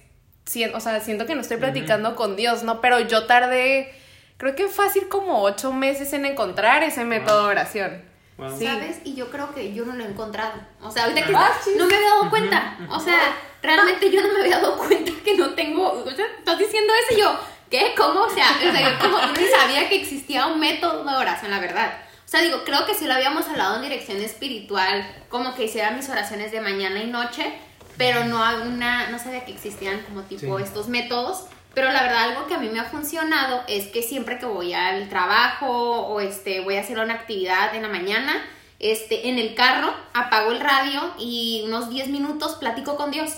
si- 0.44 0.64
o 0.64 0.80
sea, 0.80 1.00
siento 1.00 1.26
que 1.26 1.34
no 1.34 1.40
estoy 1.42 1.58
platicando 1.58 2.16
con 2.16 2.36
Dios, 2.36 2.62
¿no? 2.62 2.80
Pero 2.80 3.00
yo 3.00 3.26
tardé, 3.26 3.92
creo 4.36 4.54
que 4.56 4.68
fácil 4.68 5.08
como 5.08 5.42
ocho 5.42 5.72
meses 5.72 6.12
en 6.12 6.26
encontrar 6.26 6.82
ese 6.82 7.04
método 7.04 7.44
de 7.44 7.50
oración. 7.50 8.02
Wow. 8.36 8.58
Sí. 8.58 8.66
¿Sabes? 8.66 8.98
Y 9.04 9.14
yo 9.14 9.30
creo 9.30 9.54
que 9.54 9.72
yo 9.72 9.84
no 9.84 9.94
lo 9.94 10.04
he 10.04 10.08
encontrado. 10.08 10.60
O 10.82 10.90
sea, 10.90 11.04
ahorita 11.04 11.24
que 11.26 11.34
Ah, 11.36 11.50
está- 11.52 11.62
sí. 11.64 11.70
no 11.78 11.86
me 11.86 11.94
había 11.94 12.08
dado 12.08 12.30
cuenta. 12.30 12.78
O 12.90 12.98
sea, 12.98 13.18
realmente 13.62 14.10
yo 14.10 14.20
no 14.22 14.32
me 14.34 14.40
había 14.40 14.56
dado 14.58 14.76
cuenta 14.76 15.12
que 15.24 15.36
no 15.36 15.54
tengo. 15.54 15.88
O 15.92 16.10
sea, 16.10 16.26
estás 16.38 16.58
diciendo 16.58 16.92
eso 17.04 17.16
y 17.16 17.20
yo, 17.20 17.38
¿qué? 17.74 17.92
¿Cómo? 17.96 18.20
O 18.20 18.30
sea, 18.30 18.56
o 18.56 18.72
sea, 18.72 18.90
yo 18.92 18.98
como 19.00 19.18
ni 19.18 19.46
sabía 19.46 19.88
que 19.88 19.96
existía 19.96 20.46
un 20.46 20.60
método 20.60 21.04
de 21.04 21.16
oración, 21.16 21.50
la 21.50 21.58
verdad. 21.58 21.92
O 22.24 22.28
sea, 22.28 22.40
digo, 22.40 22.62
creo 22.64 22.86
que 22.86 22.94
sí 22.94 23.06
lo 23.06 23.14
habíamos 23.14 23.48
hablado 23.48 23.76
en 23.76 23.82
dirección 23.82 24.18
espiritual, 24.20 25.04
como 25.28 25.54
que 25.56 25.64
hiciera 25.64 25.90
mis 25.90 26.08
oraciones 26.08 26.52
de 26.52 26.60
mañana 26.60 27.02
y 27.02 27.06
noche, 27.08 27.52
pero 27.96 28.24
no 28.26 28.38
una, 28.62 29.08
no 29.10 29.18
sabía 29.18 29.44
que 29.44 29.52
existían 29.52 30.00
como 30.02 30.22
tipo 30.22 30.56
Sí. 30.58 30.62
estos 30.64 30.88
métodos. 30.88 31.46
Pero 31.74 31.90
la 31.90 32.02
verdad, 32.04 32.30
algo 32.30 32.46
que 32.46 32.54
a 32.54 32.58
mí 32.58 32.68
me 32.68 32.78
ha 32.78 32.84
funcionado 32.84 33.64
es 33.66 33.88
que 33.88 34.02
siempre 34.02 34.38
que 34.38 34.46
voy 34.46 34.72
al 34.72 35.08
trabajo 35.08 35.66
o 36.06 36.20
este, 36.20 36.60
voy 36.60 36.76
a 36.76 36.80
hacer 36.82 37.00
una 37.00 37.14
actividad 37.14 37.74
en 37.74 37.82
la 37.82 37.88
mañana, 37.88 38.40
este, 38.78 39.28
en 39.28 39.38
el 39.40 39.56
carro 39.56 39.92
apago 40.12 40.52
el 40.52 40.60
radio 40.60 41.12
y 41.18 41.62
unos 41.66 41.90
10 41.90 42.08
minutos 42.08 42.54
platico 42.54 42.94
con 42.96 43.10
Dios. 43.10 43.30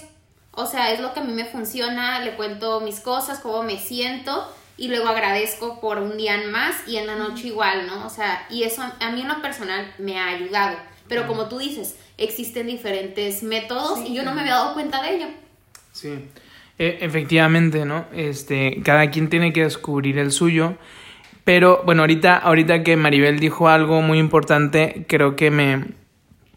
O 0.57 0.67
sea, 0.67 0.93
es 0.93 1.01
lo 1.01 1.13
que 1.13 1.21
a 1.21 1.23
mí 1.23 1.33
me 1.33 1.45
funciona, 1.45 2.19
le 2.21 2.33
cuento 2.33 2.81
mis 2.81 3.01
cosas, 3.01 3.39
cómo 3.41 3.63
me 3.63 3.79
siento 3.79 4.53
y 4.79 4.89
luego 4.89 5.09
agradezco 5.09 5.81
por 5.81 5.99
un 5.99 6.17
día 6.17 6.39
más 6.51 6.77
y 6.87 6.97
en 6.97 7.07
la 7.07 7.17
noche 7.17 7.49
igual, 7.49 7.87
¿no? 7.87 8.07
O 8.07 8.11
sea, 8.11 8.47
y 8.51 8.65
eso 8.65 8.83
a 8.83 9.11
mí 9.11 9.21
en 9.21 9.29
lo 9.29 9.41
personal 9.41 9.93
me 9.99 10.19
ha 10.19 10.29
ayudado. 10.29 10.77
Pero 11.09 11.27
como 11.27 11.49
tú 11.49 11.59
dices, 11.59 11.97
existen 12.19 12.67
diferentes 12.67 13.43
métodos 13.43 14.01
y 14.07 14.15
yo 14.15 14.23
no 14.25 14.35
me 14.35 14.41
había 14.41 14.55
dado 14.55 14.75
cuenta 14.75 15.03
de 15.03 15.17
ello. 15.17 15.27
Sí, 15.93 16.29
E- 16.79 16.99
efectivamente, 17.01 17.85
¿no? 17.85 18.07
Este, 18.13 18.83
cada 18.83 19.11
quien 19.11 19.29
tiene 19.31 19.53
que 19.53 19.63
descubrir 19.63 20.19
el 20.19 20.33
suyo. 20.33 20.75
Pero 21.45 21.83
bueno, 21.85 22.03
ahorita, 22.03 22.37
ahorita 22.37 22.83
que 22.83 22.97
Maribel 22.97 23.39
dijo 23.39 23.69
algo 23.69 24.03
muy 24.03 24.19
importante, 24.19 25.05
creo 25.09 25.37
que 25.37 25.51
me 25.51 25.85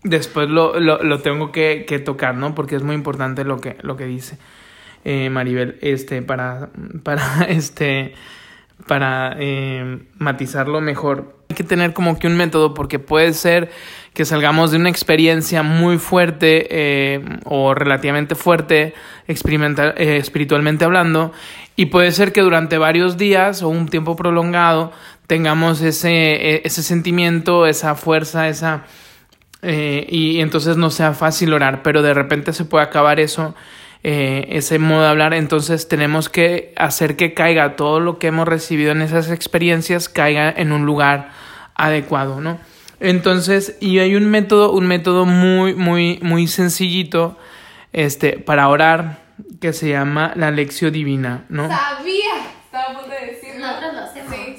después 0.03 0.49
lo, 0.49 0.79
lo, 0.79 1.03
lo 1.03 1.19
tengo 1.19 1.51
que, 1.51 1.85
que 1.87 1.99
tocar, 1.99 2.35
¿no? 2.35 2.55
Porque 2.55 2.75
es 2.75 2.83
muy 2.83 2.95
importante 2.95 3.43
lo 3.43 3.59
que, 3.59 3.77
lo 3.81 3.97
que 3.97 4.05
dice 4.05 4.37
eh, 5.05 5.29
Maribel, 5.29 5.77
este, 5.81 6.21
para, 6.21 6.69
para 7.03 7.43
este, 7.49 8.13
para 8.87 9.35
eh, 9.39 9.99
matizarlo 10.17 10.81
mejor. 10.81 11.37
Hay 11.49 11.55
que 11.55 11.63
tener 11.63 11.93
como 11.93 12.19
que 12.19 12.27
un 12.27 12.37
método 12.37 12.73
porque 12.73 12.99
puede 12.99 13.33
ser 13.33 13.71
que 14.13 14.25
salgamos 14.25 14.71
de 14.71 14.77
una 14.77 14.89
experiencia 14.89 15.63
muy 15.63 15.97
fuerte 15.97 16.67
eh, 16.69 17.23
o 17.45 17.73
relativamente 17.73 18.35
fuerte 18.35 18.93
experimental, 19.27 19.93
eh, 19.97 20.17
espiritualmente 20.17 20.85
hablando 20.85 21.31
y 21.75 21.87
puede 21.87 22.11
ser 22.11 22.33
que 22.33 22.41
durante 22.41 22.77
varios 22.77 23.17
días 23.17 23.63
o 23.63 23.69
un 23.69 23.87
tiempo 23.87 24.15
prolongado 24.15 24.91
tengamos 25.27 25.81
ese, 25.81 26.11
eh, 26.11 26.61
ese 26.65 26.83
sentimiento, 26.83 27.65
esa 27.65 27.95
fuerza, 27.95 28.47
esa... 28.47 28.85
eh, 29.61 30.05
y 30.09 30.39
entonces 30.39 30.77
no 30.77 30.89
sea 30.89 31.13
fácil 31.13 31.53
orar, 31.53 31.83
pero 31.83 32.01
de 32.01 32.13
repente 32.13 32.53
se 32.53 32.65
puede 32.65 32.83
acabar 32.85 33.19
eso 33.19 33.55
eh, 34.01 34.47
ese 34.51 34.79
modo 34.79 35.01
de 35.01 35.09
hablar, 35.09 35.33
entonces 35.33 35.89
tenemos 35.89 36.29
que 36.29 36.73
hacer 36.77 37.17
que 37.17 37.33
caiga 37.33 37.75
todo 37.75 37.99
lo 37.99 38.17
que 38.17 38.27
hemos 38.27 38.47
recibido 38.47 38.91
en 38.91 39.01
esas 39.01 39.29
experiencias, 39.29 40.07
caiga 40.07 40.49
en 40.49 40.71
un 40.71 40.85
lugar 40.85 41.31
adecuado, 41.75 42.39
¿no? 42.39 42.59
Entonces, 43.01 43.77
y 43.81 43.99
hay 43.99 44.15
un 44.15 44.25
método, 44.25 44.71
un 44.71 44.87
método 44.87 45.25
muy, 45.25 45.73
muy, 45.73 46.19
muy 46.21 46.47
sencillito, 46.47 47.37
este, 47.91 48.39
para 48.39 48.69
orar, 48.69 49.19
que 49.59 49.73
se 49.73 49.89
llama 49.89 50.31
la 50.35 50.51
lección 50.51 50.93
divina, 50.93 51.43
¿no? 51.49 51.67
Sabía, 51.67 52.35
estaba 52.63 52.85
a 52.85 52.99
punto 52.99 53.09
de 53.09 53.33
decirlo. 53.33 53.67
Nosotros 53.67 53.93
lo 53.93 53.99
hacemos. 54.01 54.33
Sí. 54.33 54.55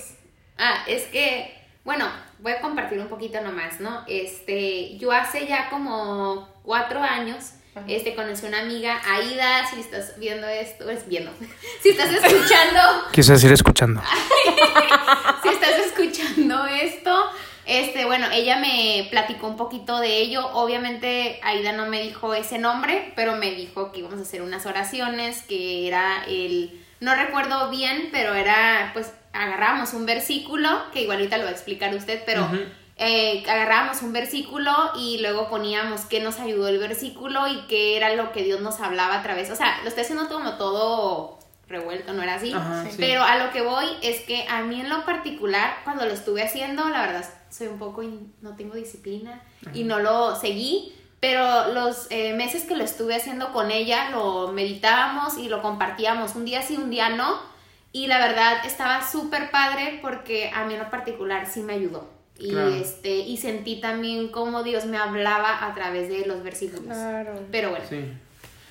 Ah, 0.59 0.85
es 0.87 1.05
que, 1.05 1.55
bueno, 1.85 2.07
voy 2.43 2.53
a 2.53 2.61
compartir 2.61 2.99
un 2.99 3.09
poquito 3.09 3.41
nomás, 3.41 3.81
¿no? 3.81 4.05
Este, 4.07 4.97
yo 4.99 5.13
hace 5.13 5.47
ya 5.47 5.69
como 5.71 6.49
cuatro 6.63 7.01
años, 7.01 7.53
este, 7.87 8.15
conocí 8.15 8.47
una 8.47 8.61
amiga, 8.61 9.01
Aida, 9.05 9.67
si 9.67 9.81
estás 9.81 10.19
viendo 10.19 10.47
esto, 10.47 10.91
es 10.91 11.07
viendo, 11.09 11.31
si 11.83 11.91
estás 11.91 12.11
escuchando, 12.11 12.81
Quise 13.13 13.33
decir 13.33 13.53
escuchando. 13.53 14.03
si 15.43 15.49
estás 15.49 15.79
escuchando 15.79 16.67
esto, 16.67 17.31
este, 17.67 18.05
bueno, 18.05 18.27
ella 18.33 18.57
me 18.57 19.07
platicó 19.11 19.47
un 19.47 19.57
poquito 19.57 20.01
de 20.01 20.19
ello. 20.19 20.49
Obviamente, 20.55 21.39
Aida 21.45 21.73
no 21.73 21.87
me 21.87 22.03
dijo 22.03 22.35
ese 22.35 22.59
nombre, 22.59 23.13
pero 23.15 23.37
me 23.37 23.53
dijo 23.53 23.93
que 23.93 24.01
íbamos 24.01 24.19
a 24.19 24.23
hacer 24.23 24.43
unas 24.43 24.67
oraciones, 24.67 25.43
que 25.43 25.87
era 25.87 26.25
el, 26.27 26.85
no 26.99 27.15
recuerdo 27.15 27.71
bien, 27.71 28.09
pero 28.11 28.35
era, 28.35 28.91
pues, 28.93 29.13
agarramos 29.33 29.95
un 29.95 30.07
versículo, 30.07 30.69
que 30.93 31.03
igualita 31.03 31.39
lo 31.39 31.45
va 31.45 31.51
a 31.51 31.53
explicar 31.53 31.95
usted, 31.95 32.23
pero 32.27 32.49
eh, 32.97 33.43
agarrábamos 33.49 34.03
un 34.03 34.13
versículo 34.13 34.73
y 34.97 35.19
luego 35.23 35.49
poníamos 35.49 36.03
qué 36.03 36.21
nos 36.21 36.39
ayudó 36.39 36.69
el 36.69 36.79
versículo 36.79 37.47
y 37.49 37.63
qué 37.67 37.97
era 37.97 38.15
lo 38.15 38.33
que 38.33 38.43
Dios 38.43 38.61
nos 38.61 38.81
hablaba 38.81 39.19
a 39.19 39.23
través. 39.23 39.51
O 39.51 39.57
sea, 39.57 39.81
lo 39.83 39.89
estoy 39.89 40.03
haciendo 40.03 40.29
como 40.29 40.55
todo 40.55 41.39
revuelto, 41.67 42.13
no 42.13 42.23
era 42.23 42.35
así. 42.35 42.53
Pero 42.99 43.23
a 43.23 43.39
lo 43.39 43.53
que 43.53 43.63
voy 43.63 43.87
es 44.03 44.21
que 44.23 44.47
a 44.49 44.63
mí 44.63 44.81
en 44.81 44.91
lo 44.91 45.05
particular, 45.07 45.77
cuando 45.85 46.05
lo 46.05 46.13
estuve 46.13 46.43
haciendo, 46.43 46.89
la 46.89 47.03
verdad, 47.03 47.25
soy 47.49 47.69
un 47.69 47.79
poco, 47.79 48.03
no 48.43 48.57
tengo 48.57 48.75
disciplina 48.75 49.41
y 49.73 49.85
no 49.85 50.01
lo 50.01 50.37
seguí. 50.37 50.95
Pero 51.21 51.73
los 51.75 52.07
eh, 52.11 52.33
meses 52.33 52.65
que 52.65 52.77
lo 52.77 52.83
estuve 52.83 53.15
haciendo 53.15 53.53
con 53.53 53.71
ella, 53.71 54.11
lo 54.11 54.53
meditábamos 54.53 55.37
y 55.37 55.49
lo 55.49 55.61
compartíamos 55.61 56.35
un 56.35 56.47
día 56.47 56.63
sí, 56.63 56.77
un 56.77 56.91
día 56.91 57.11
no. 57.11 57.50
Y 57.93 58.07
la 58.07 58.19
verdad 58.19 58.65
estaba 58.65 59.07
súper 59.07 59.51
padre 59.51 59.99
porque 60.01 60.51
a 60.55 60.65
mí 60.65 60.75
en 60.75 60.81
lo 60.81 60.91
particular 60.91 61.47
sí 61.47 61.61
me 61.63 61.75
ayudó. 61.75 62.09
Y, 62.39 62.57
este, 62.81 63.17
y 63.19 63.37
sentí 63.37 63.81
también 63.81 64.29
cómo 64.29 64.63
Dios 64.63 64.87
me 64.87 64.97
hablaba 64.97 65.67
a 65.67 65.75
través 65.75 66.09
de 66.09 66.27
los 66.27 66.43
versículos. 66.43 66.85
Claro. 66.97 67.39
Pero 67.51 67.71
bueno. 67.71 67.85
Sí. 67.87 68.01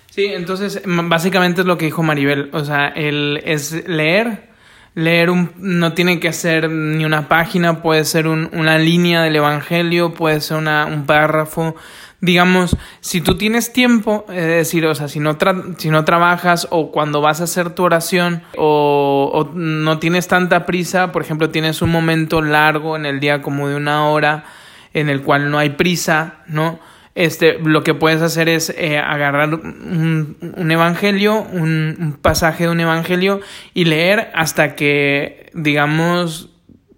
sí, 0.10 0.26
entonces 0.26 0.82
básicamente 0.86 1.62
es 1.62 1.68
lo 1.68 1.78
que 1.78 1.86
dijo 1.86 2.02
Maribel. 2.02 2.50
O 2.54 2.66
sea, 2.66 2.88
el, 2.88 3.42
es 3.46 3.88
leer. 3.88 4.49
Leer 4.96 5.30
un, 5.30 5.52
no 5.58 5.94
tiene 5.94 6.20
que 6.20 6.34
ser 6.34 6.70
ni 6.70 7.06
una 7.06 7.28
página, 7.28 7.82
puede 7.82 8.04
ser 8.06 8.28
un, 8.28 8.50
una 8.54 8.78
línea 8.78 9.24
del 9.24 9.36
Evangelio, 9.36 10.14
puede 10.14 10.42
ser 10.42 10.58
una, 10.58 10.86
un 10.86 11.06
párrafo 11.06 11.76
digamos, 12.22 12.76
si 13.00 13.22
tú 13.22 13.38
tienes 13.38 13.72
tiempo, 13.72 14.26
es 14.30 14.46
decir, 14.46 14.86
o 14.86 14.94
sea, 14.94 15.08
si 15.08 15.20
no, 15.20 15.38
si 15.78 15.90
no 15.90 16.06
trabajas 16.06 16.68
o 16.70 16.92
cuando 16.92 17.22
vas 17.22 17.40
a 17.42 17.46
hacer 17.46 17.70
tu 17.72 17.84
oración 17.84 18.44
o, 18.58 19.32
o, 19.34 19.54
no 19.56 20.00
tienes 20.00 20.28
tanta 20.28 20.66
prisa, 20.66 21.12
por 21.12 21.22
ejemplo, 21.22 21.50
tienes 21.50 21.82
un 21.82 21.92
momento 21.92 22.42
largo 22.42 22.96
en 22.96 23.06
el 23.06 23.20
día 23.20 23.42
como 23.42 23.70
de 23.70 23.76
una 23.76 24.08
hora 24.08 24.46
en 24.94 25.10
el 25.10 25.22
cual 25.22 25.50
no 25.50 25.60
hay 25.60 25.72
prisa, 25.72 26.40
¿no? 26.48 26.80
Este, 27.20 27.60
lo 27.60 27.84
que 27.84 27.94
puedes 27.94 28.22
hacer 28.22 28.48
es 28.48 28.70
eh, 28.78 28.98
agarrar 28.98 29.54
un, 29.54 30.38
un 30.56 30.72
evangelio, 30.72 31.42
un, 31.42 32.18
pasaje 32.22 32.64
de 32.64 32.70
un 32.70 32.80
evangelio 32.80 33.42
y 33.74 33.84
leer 33.84 34.32
hasta 34.34 34.74
que, 34.74 35.52
digamos, 35.54 36.50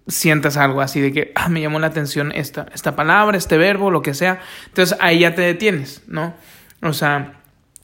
sientas 0.06 0.56
algo 0.56 0.80
así 0.80 1.00
de 1.00 1.12
que 1.12 1.32
ah, 1.34 1.48
me 1.48 1.60
llamó 1.60 1.80
la 1.80 1.88
atención 1.88 2.30
esta, 2.36 2.68
esta 2.72 2.94
palabra, 2.94 3.36
este 3.36 3.58
verbo, 3.58 3.90
lo 3.90 4.00
que 4.00 4.14
sea. 4.14 4.38
Entonces 4.68 4.96
ahí 5.00 5.18
ya 5.18 5.34
te 5.34 5.42
detienes, 5.42 6.04
¿no? 6.06 6.34
O 6.82 6.92
sea, 6.92 7.40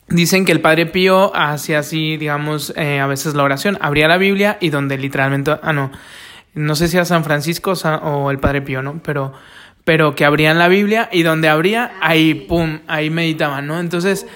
dicen 0.07 0.45
que 0.45 0.53
el 0.53 0.61
Padre 0.61 0.87
Pío 0.87 1.35
hacía 1.35 1.81
así, 1.81 2.19
digamos, 2.19 2.73
eh, 2.77 3.01
a 3.01 3.09
veces 3.09 3.35
la 3.35 3.43
oración, 3.43 3.79
abría 3.81 4.07
la 4.07 4.17
Biblia 4.17 4.59
y 4.61 4.71
donde 4.71 4.97
literalmente, 4.97 5.57
ah, 5.61 5.73
no, 5.73 5.91
no 6.55 6.77
sé 6.77 6.87
si 6.87 6.99
era 6.99 7.05
San 7.05 7.25
Francisco 7.25 7.73
o 7.73 8.31
el 8.31 8.39
Padre 8.39 8.63
Pío, 8.63 8.81
¿no? 8.81 9.01
Pero, 9.03 9.33
pero 9.89 10.15
que 10.15 10.27
abrían 10.27 10.59
la 10.59 10.69
Biblia 10.69 11.09
y 11.11 11.23
donde 11.23 11.49
abría, 11.49 11.93
ahí, 12.03 12.35
pum, 12.35 12.81
ahí 12.89 13.09
meditaban, 13.09 13.67
¿no? 13.67 13.81
Entonces... 13.81 14.27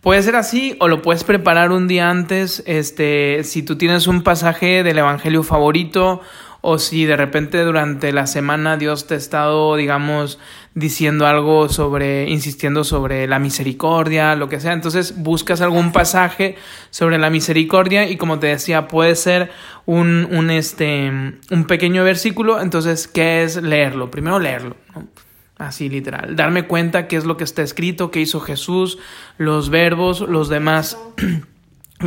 Puede 0.00 0.20
ser 0.24 0.34
así 0.34 0.74
o 0.80 0.88
lo 0.88 1.00
puedes 1.00 1.22
preparar 1.22 1.70
un 1.70 1.86
día 1.86 2.10
antes, 2.10 2.64
este, 2.66 3.44
si 3.44 3.62
tú 3.62 3.78
tienes 3.78 4.08
un 4.08 4.24
pasaje 4.24 4.82
del 4.82 4.98
Evangelio 4.98 5.44
favorito 5.44 6.22
o 6.62 6.78
si 6.78 7.04
de 7.04 7.16
repente 7.16 7.62
durante 7.62 8.12
la 8.12 8.26
semana 8.26 8.76
Dios 8.76 9.06
te 9.08 9.14
ha 9.14 9.16
estado, 9.16 9.74
digamos, 9.74 10.38
diciendo 10.74 11.26
algo 11.26 11.68
sobre, 11.68 12.30
insistiendo 12.30 12.84
sobre 12.84 13.26
la 13.26 13.40
misericordia, 13.40 14.36
lo 14.36 14.48
que 14.48 14.60
sea. 14.60 14.72
Entonces 14.72 15.18
buscas 15.18 15.60
algún 15.60 15.90
pasaje 15.92 16.54
sobre 16.90 17.18
la 17.18 17.30
misericordia 17.30 18.08
y 18.08 18.16
como 18.16 18.38
te 18.38 18.46
decía, 18.46 18.86
puede 18.86 19.16
ser 19.16 19.50
un, 19.86 20.28
un, 20.30 20.50
este, 20.50 21.10
un 21.50 21.64
pequeño 21.66 22.04
versículo. 22.04 22.60
Entonces, 22.60 23.08
¿qué 23.08 23.42
es 23.42 23.60
leerlo? 23.60 24.10
Primero 24.10 24.38
leerlo, 24.38 24.76
Así 25.58 25.88
literal. 25.88 26.34
Darme 26.36 26.66
cuenta 26.66 27.06
qué 27.08 27.16
es 27.16 27.24
lo 27.24 27.36
que 27.36 27.44
está 27.44 27.62
escrito, 27.62 28.10
qué 28.10 28.20
hizo 28.20 28.40
Jesús, 28.40 28.98
los 29.36 29.68
verbos, 29.68 30.20
los 30.20 30.48
demás 30.48 30.96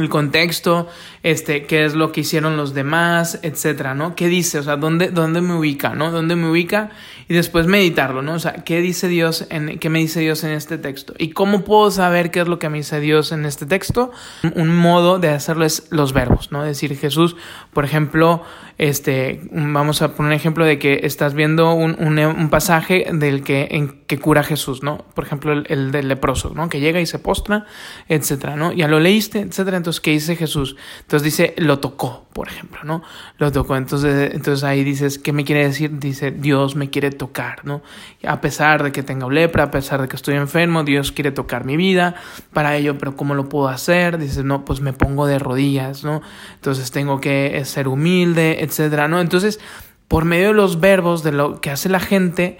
el 0.01 0.09
contexto, 0.09 0.87
este, 1.23 1.65
qué 1.65 1.85
es 1.85 1.95
lo 1.95 2.11
que 2.11 2.21
hicieron 2.21 2.57
los 2.57 2.73
demás, 2.73 3.39
etcétera, 3.41 3.95
¿no? 3.95 4.15
¿Qué 4.15 4.27
dice? 4.27 4.59
O 4.59 4.63
sea, 4.63 4.75
¿dónde, 4.77 5.09
dónde 5.09 5.41
me 5.41 5.55
ubica, 5.55 5.95
¿no? 5.95 6.11
¿Dónde 6.11 6.35
me 6.35 6.49
ubica? 6.49 6.91
Y 7.27 7.33
después 7.33 7.65
meditarlo, 7.65 8.21
¿no? 8.21 8.33
O 8.33 8.39
sea, 8.39 8.53
¿qué 8.63 8.81
dice 8.81 9.07
Dios 9.07 9.47
en, 9.49 9.79
qué 9.79 9.89
me 9.89 9.99
dice 9.99 10.19
Dios 10.19 10.43
en 10.43 10.51
este 10.51 10.77
texto? 10.77 11.13
¿Y 11.17 11.31
cómo 11.31 11.63
puedo 11.63 11.89
saber 11.89 12.29
qué 12.29 12.41
es 12.41 12.47
lo 12.47 12.59
que 12.59 12.69
me 12.69 12.77
dice 12.77 12.99
Dios 12.99 13.31
en 13.31 13.45
este 13.45 13.65
texto? 13.65 14.11
Un 14.55 14.75
modo 14.75 15.17
de 15.17 15.29
hacerlo 15.29 15.65
es 15.65 15.87
los 15.89 16.13
verbos, 16.13 16.51
¿no? 16.51 16.63
Decir, 16.63 16.95
Jesús, 16.95 17.35
por 17.73 17.85
ejemplo, 17.85 18.43
este, 18.77 19.41
vamos 19.51 20.01
a 20.01 20.13
poner 20.15 20.31
un 20.31 20.33
ejemplo 20.33 20.65
de 20.65 20.77
que 20.77 21.01
estás 21.03 21.33
viendo 21.33 21.73
un, 21.73 21.95
un, 21.97 22.49
pasaje 22.49 23.07
del 23.11 23.43
que, 23.43 23.69
en, 23.71 24.01
que 24.05 24.19
cura 24.19 24.43
Jesús, 24.43 24.83
¿no? 24.83 25.05
Por 25.13 25.23
ejemplo, 25.23 25.53
el, 25.53 25.65
el, 25.69 25.91
del 25.91 26.09
leproso, 26.09 26.51
¿no? 26.53 26.67
Que 26.67 26.79
llega 26.81 26.99
y 26.99 27.05
se 27.05 27.17
postra, 27.17 27.65
etcétera, 28.09 28.55
¿no? 28.55 28.73
Ya 28.73 28.87
lo 28.87 28.99
leíste, 28.99 29.39
etcétera. 29.39 29.77
Entonces, 29.85 30.01
¿qué 30.01 30.11
dice 30.11 30.35
Jesús? 30.35 30.75
Entonces 31.01 31.23
dice, 31.23 31.53
lo 31.57 31.77
tocó, 31.77 32.25
por 32.33 32.47
ejemplo, 32.47 32.79
¿no? 32.83 33.03
Lo 33.37 33.51
tocó. 33.51 33.75
Entonces, 33.75 34.33
entonces 34.33 34.63
ahí 34.63 34.83
dices, 34.83 35.19
¿qué 35.19 35.31
me 35.31 35.45
quiere 35.45 35.63
decir? 35.63 35.99
Dice, 35.99 36.31
Dios 36.31 36.75
me 36.75 36.89
quiere 36.89 37.11
tocar, 37.11 37.63
¿no? 37.65 37.83
A 38.25 38.41
pesar 38.41 38.81
de 38.81 38.91
que 38.91 39.03
tengo 39.03 39.29
lepra, 39.29 39.65
a 39.65 39.71
pesar 39.71 40.01
de 40.01 40.07
que 40.07 40.15
estoy 40.15 40.37
enfermo, 40.37 40.83
Dios 40.83 41.11
quiere 41.11 41.31
tocar 41.31 41.65
mi 41.65 41.77
vida. 41.77 42.15
Para 42.51 42.75
ello, 42.75 42.97
pero 42.97 43.15
¿cómo 43.15 43.35
lo 43.35 43.47
puedo 43.47 43.67
hacer? 43.67 44.17
Dice, 44.17 44.43
no, 44.43 44.65
pues 44.65 44.81
me 44.81 44.91
pongo 44.91 45.27
de 45.27 45.37
rodillas, 45.37 46.03
¿no? 46.03 46.23
Entonces 46.55 46.89
tengo 46.89 47.21
que 47.21 47.61
ser 47.65 47.87
humilde, 47.87 48.63
etcétera, 48.63 49.07
¿no? 49.07 49.21
Entonces, 49.21 49.59
por 50.07 50.25
medio 50.25 50.47
de 50.47 50.53
los 50.55 50.79
verbos, 50.79 51.21
de 51.21 51.31
lo 51.31 51.61
que 51.61 51.69
hace 51.69 51.89
la 51.89 51.99
gente, 51.99 52.57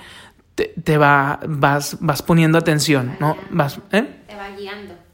te, 0.53 0.97
va, 0.99 1.39
vas, 1.47 1.97
vas 2.01 2.21
poniendo 2.21 2.59
atención, 2.59 3.17
¿no? 3.19 3.35
Vas, 3.49 3.79
¿eh? 3.91 4.21
Te 4.27 4.35
va 4.35 4.51
guiando. 4.55 5.04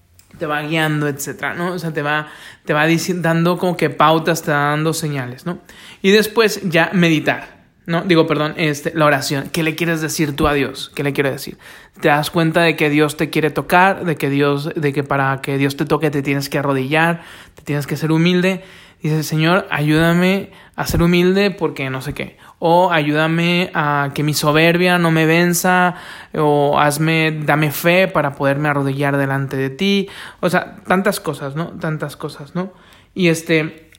Te 0.42 0.48
va 0.48 0.64
guiando, 0.64 1.08
etcétera, 1.08 1.54
¿no? 1.54 1.74
O 1.74 1.78
sea, 1.78 1.94
te 1.94 2.02
va, 2.02 2.30
te 2.66 2.74
va 2.74 2.88
dando 3.18 3.60
como 3.60 3.78
que 3.78 3.92
pautas, 3.92 4.42
te 4.42 4.50
va 4.50 4.72
dando 4.72 4.92
señales, 4.92 5.46
¿no? 5.46 5.60
Y 6.02 6.10
después 6.10 6.62
ya 6.68 6.90
meditar, 6.94 7.62
¿no? 7.86 8.02
Digo, 8.02 8.26
perdón, 8.26 8.56
este, 8.58 8.92
la 8.96 9.06
oración. 9.06 9.50
¿Qué 9.52 9.62
le 9.62 9.76
quieres 9.76 10.02
decir 10.02 10.36
tú 10.36 10.48
a 10.48 10.54
Dios? 10.56 10.92
¿Qué 10.96 11.04
le 11.04 11.14
quiero 11.14 11.30
decir? 11.30 11.60
Te 12.02 12.08
das 12.08 12.32
cuenta 12.32 12.64
de 12.64 12.76
que 12.76 12.90
Dios 12.90 13.18
te 13.18 13.30
quiere 13.30 13.52
tocar, 13.52 14.04
de 14.04 14.16
que 14.16 14.32
Dios, 14.32 14.72
de 14.76 14.94
que 14.94 15.04
para 15.04 15.42
que 15.42 15.60
Dios 15.60 15.78
te 15.78 15.86
toque 15.86 16.10
te 16.10 16.24
tienes 16.24 16.50
que 16.50 16.58
arrodillar, 16.58 17.22
te 17.54 17.62
tienes 17.62 17.86
que 17.86 17.96
ser 17.96 18.12
humilde 18.12 18.64
Dice, 19.02 19.24
Señor, 19.24 19.68
ayúdame 19.72 20.52
a 20.76 20.86
ser 20.86 21.02
humilde 21.02 21.50
porque 21.50 21.90
no 21.90 22.02
sé 22.02 22.14
qué. 22.14 22.38
O 22.64 22.92
ayúdame 22.92 23.72
a 23.74 24.12
que 24.14 24.22
mi 24.22 24.36
soberbia 24.36 25.00
no 25.00 25.10
me 25.10 25.26
venza. 25.26 25.96
O 26.36 26.80
hazme, 26.80 27.32
dame 27.44 27.72
fe 27.72 28.08
para 28.08 28.36
poderme 28.36 28.70
arrodillar 28.70 29.18
delante 29.18 29.58
de 29.58 29.72
ti. 29.72 30.10
O 30.42 30.50
sea, 30.50 30.76
tantas 30.88 31.20
cosas, 31.20 31.56
¿no? 31.56 31.70
Tantas 31.80 32.16
cosas, 32.16 32.54
¿no? 32.54 32.72
Y 33.16 33.30
este. 33.30 33.90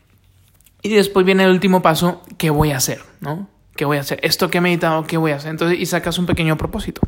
Y 0.80 0.90
después 0.90 1.26
viene 1.26 1.42
el 1.42 1.50
último 1.50 1.82
paso, 1.82 2.22
¿qué 2.38 2.50
voy 2.50 2.70
a 2.70 2.76
hacer? 2.76 3.00
¿No? 3.20 3.48
¿Qué 3.74 3.84
voy 3.84 3.96
a 3.96 4.00
hacer? 4.02 4.20
Esto 4.22 4.48
que 4.48 4.58
he 4.58 4.60
meditado, 4.60 5.08
¿qué 5.08 5.16
voy 5.16 5.32
a 5.32 5.36
hacer? 5.36 5.50
Entonces, 5.50 5.80
y 5.80 5.86
sacas 5.86 6.18
un 6.18 6.26
pequeño 6.26 6.56
propósito. 6.56 7.00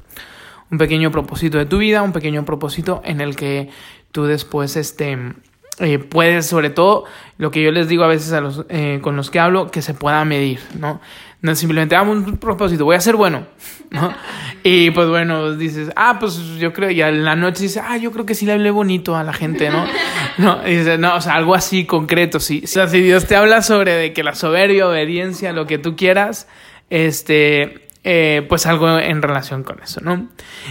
Un 0.72 0.78
pequeño 0.78 1.12
propósito 1.12 1.58
de 1.58 1.66
tu 1.66 1.78
vida, 1.78 2.02
un 2.02 2.12
pequeño 2.12 2.44
propósito 2.44 3.00
en 3.04 3.20
el 3.20 3.36
que 3.36 3.70
tú 4.10 4.24
después, 4.24 4.74
este 4.74 5.34
eh, 5.80 5.98
puedes, 5.98 6.46
sobre 6.46 6.70
todo, 6.70 7.04
lo 7.36 7.50
que 7.50 7.62
yo 7.62 7.72
les 7.72 7.88
digo 7.88 8.04
a 8.04 8.08
veces 8.08 8.32
a 8.32 8.40
los, 8.40 8.64
eh, 8.68 9.00
con 9.02 9.16
los 9.16 9.30
que 9.30 9.40
hablo, 9.40 9.70
que 9.70 9.82
se 9.82 9.92
pueda 9.92 10.24
medir, 10.24 10.60
¿no? 10.78 11.00
No 11.44 11.54
simplemente, 11.54 11.94
hago 11.94 12.10
un 12.10 12.38
propósito, 12.38 12.86
voy 12.86 12.96
a 12.96 13.00
ser 13.02 13.16
bueno, 13.16 13.46
¿no? 13.90 14.14
Y 14.62 14.90
pues 14.92 15.08
bueno, 15.10 15.52
dices, 15.52 15.90
ah, 15.94 16.16
pues 16.18 16.38
yo 16.58 16.72
creo, 16.72 16.90
y 16.90 17.02
a 17.02 17.10
la 17.10 17.36
noche 17.36 17.64
dices, 17.64 17.82
ah, 17.86 17.98
yo 17.98 18.12
creo 18.12 18.24
que 18.24 18.34
sí 18.34 18.46
le 18.46 18.52
hablé 18.52 18.70
bonito 18.70 19.14
a 19.14 19.22
la 19.22 19.34
gente, 19.34 19.68
¿no? 19.68 19.84
No, 20.38 20.60
dices, 20.62 20.98
no, 20.98 21.14
o 21.14 21.20
sea, 21.20 21.34
algo 21.34 21.54
así 21.54 21.84
concreto, 21.84 22.40
sí. 22.40 22.62
O 22.64 22.66
sea, 22.66 22.88
si 22.88 23.02
Dios 23.02 23.26
te 23.26 23.36
habla 23.36 23.60
sobre 23.60 23.92
de 23.92 24.14
que 24.14 24.22
la 24.22 24.34
soberbia, 24.34 24.88
obediencia, 24.88 25.52
lo 25.52 25.66
que 25.66 25.76
tú 25.76 25.96
quieras, 25.96 26.48
este, 26.88 27.88
eh, 28.04 28.44
pues 28.48 28.64
algo 28.64 28.98
en 28.98 29.20
relación 29.20 29.64
con 29.64 29.82
eso, 29.82 30.00
¿no? 30.00 30.28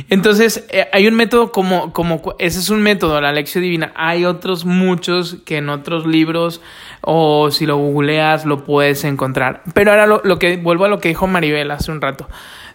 Entonces, 0.10 0.66
eh, 0.70 0.88
hay 0.92 1.08
un 1.08 1.14
método 1.14 1.52
como, 1.52 1.94
como, 1.94 2.36
ese 2.40 2.58
es 2.58 2.72
un 2.72 2.82
método, 2.82 3.22
la 3.22 3.32
lección 3.32 3.64
divina. 3.64 3.94
Hay 3.96 4.26
otros 4.26 4.66
muchos 4.66 5.38
que 5.46 5.58
en 5.58 5.70
otros 5.70 6.08
libros 6.08 6.62
o 7.06 7.52
si 7.52 7.66
lo 7.66 7.78
googleas 7.78 8.46
lo 8.46 8.64
puedes 8.64 9.04
encontrar. 9.04 9.62
Pero 9.74 9.92
ahora 9.92 10.08
lo, 10.08 10.22
lo 10.24 10.40
que, 10.40 10.58
vuelvo 10.58 10.86
a 10.86 10.88
lo 10.88 11.00
que 11.00 11.10
dijo 11.10 11.28
Maribel 11.28 11.70
hace 11.72 11.92
un 11.92 12.02
rato, 12.02 12.28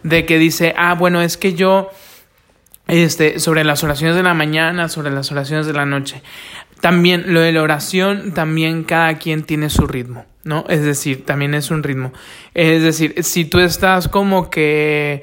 de 0.02 0.26
que 0.26 0.38
dice, 0.38 0.74
ah, 0.76 0.94
bueno, 0.94 1.22
es 1.22 1.36
que 1.36 1.54
yo, 1.54 1.90
este, 2.86 3.40
sobre 3.40 3.64
las 3.64 3.82
oraciones 3.82 4.16
de 4.16 4.22
la 4.22 4.34
mañana, 4.34 4.88
sobre 4.88 5.10
las 5.10 5.32
oraciones 5.32 5.66
de 5.66 5.72
la 5.72 5.86
noche. 5.86 6.22
También 6.80 7.32
lo 7.32 7.40
de 7.40 7.52
la 7.52 7.62
oración, 7.62 8.32
también 8.34 8.84
cada 8.84 9.14
quien 9.18 9.42
tiene 9.42 9.68
su 9.70 9.86
ritmo, 9.86 10.26
¿no? 10.44 10.64
Es 10.68 10.82
decir, 10.82 11.24
también 11.24 11.54
es 11.54 11.70
un 11.70 11.82
ritmo. 11.82 12.12
Es 12.54 12.82
decir, 12.82 13.14
si 13.24 13.44
tú 13.46 13.58
estás 13.58 14.08
como 14.08 14.50
que 14.50 15.22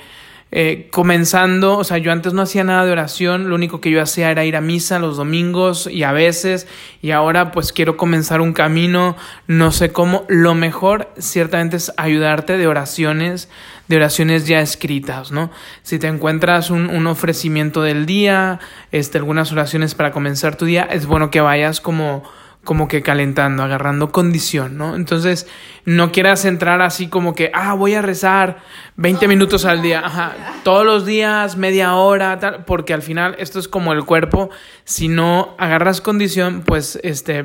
eh, 0.52 0.88
comenzando, 0.92 1.78
o 1.78 1.84
sea, 1.84 1.98
yo 1.98 2.12
antes 2.12 2.34
no 2.34 2.42
hacía 2.42 2.64
nada 2.64 2.86
de 2.86 2.92
oración, 2.92 3.50
lo 3.50 3.56
único 3.56 3.82
que 3.82 3.92
yo 3.92 4.02
hacía 4.02 4.32
era 4.32 4.46
ir 4.46 4.56
a 4.56 4.62
misa 4.62 5.00
los 5.00 5.18
domingos 5.18 5.88
y 5.88 6.04
a 6.04 6.14
veces, 6.14 6.68
y 7.02 7.12
ahora 7.12 7.52
pues 7.52 7.74
quiero 7.74 7.98
comenzar 7.98 8.40
un 8.40 8.54
camino, 8.54 9.18
no 9.48 9.72
sé 9.72 9.92
cómo, 9.92 10.24
lo 10.30 10.56
mejor 10.56 11.12
ciertamente 11.18 11.78
es 11.78 11.92
ayudarte 11.98 12.58
de 12.58 12.68
oraciones, 12.68 13.50
de 13.88 13.98
oraciones 13.98 14.48
ya 14.48 14.62
escritas, 14.62 15.32
¿no? 15.32 15.52
Si 15.84 16.00
te 16.00 16.08
encuentras 16.08 16.70
un, 16.70 16.90
un 16.90 17.08
ofrecimiento 17.08 17.82
del 17.82 18.06
día, 18.06 18.60
este, 18.92 19.18
algunas 19.18 19.52
oraciones 19.52 19.94
para 19.94 20.12
comenzar 20.12 20.56
tu 20.56 20.66
día, 20.66 20.84
es 20.84 21.06
bueno 21.06 21.32
que 21.32 21.42
vayas 21.42 21.82
como 21.82 22.24
como 22.66 22.90
que 22.90 23.02
calentando, 23.02 23.64
agarrando 23.64 24.12
condición, 24.12 24.78
¿no? 24.78 24.98
Entonces, 24.98 25.48
no 25.86 26.12
quieras 26.12 26.44
entrar 26.44 26.82
así 26.82 27.08
como 27.08 27.34
que, 27.34 27.52
ah, 27.54 27.74
voy 27.76 27.94
a 27.94 28.02
rezar 28.02 28.58
20 28.98 29.30
minutos 29.30 29.64
al 29.64 29.82
día, 29.82 30.02
ajá, 30.04 30.34
todos 30.64 30.86
los 30.86 31.06
días, 31.06 31.56
media 31.56 31.96
hora, 31.96 32.38
tal, 32.40 32.66
porque 32.66 32.94
al 32.94 33.02
final 33.02 33.36
esto 33.40 33.60
es 33.60 33.70
como 33.70 33.94
el 33.94 34.04
cuerpo, 34.04 34.50
si 34.84 35.08
no 35.08 35.56
agarras 35.58 36.02
condición, 36.02 36.64
pues 36.66 37.00
este, 37.04 37.44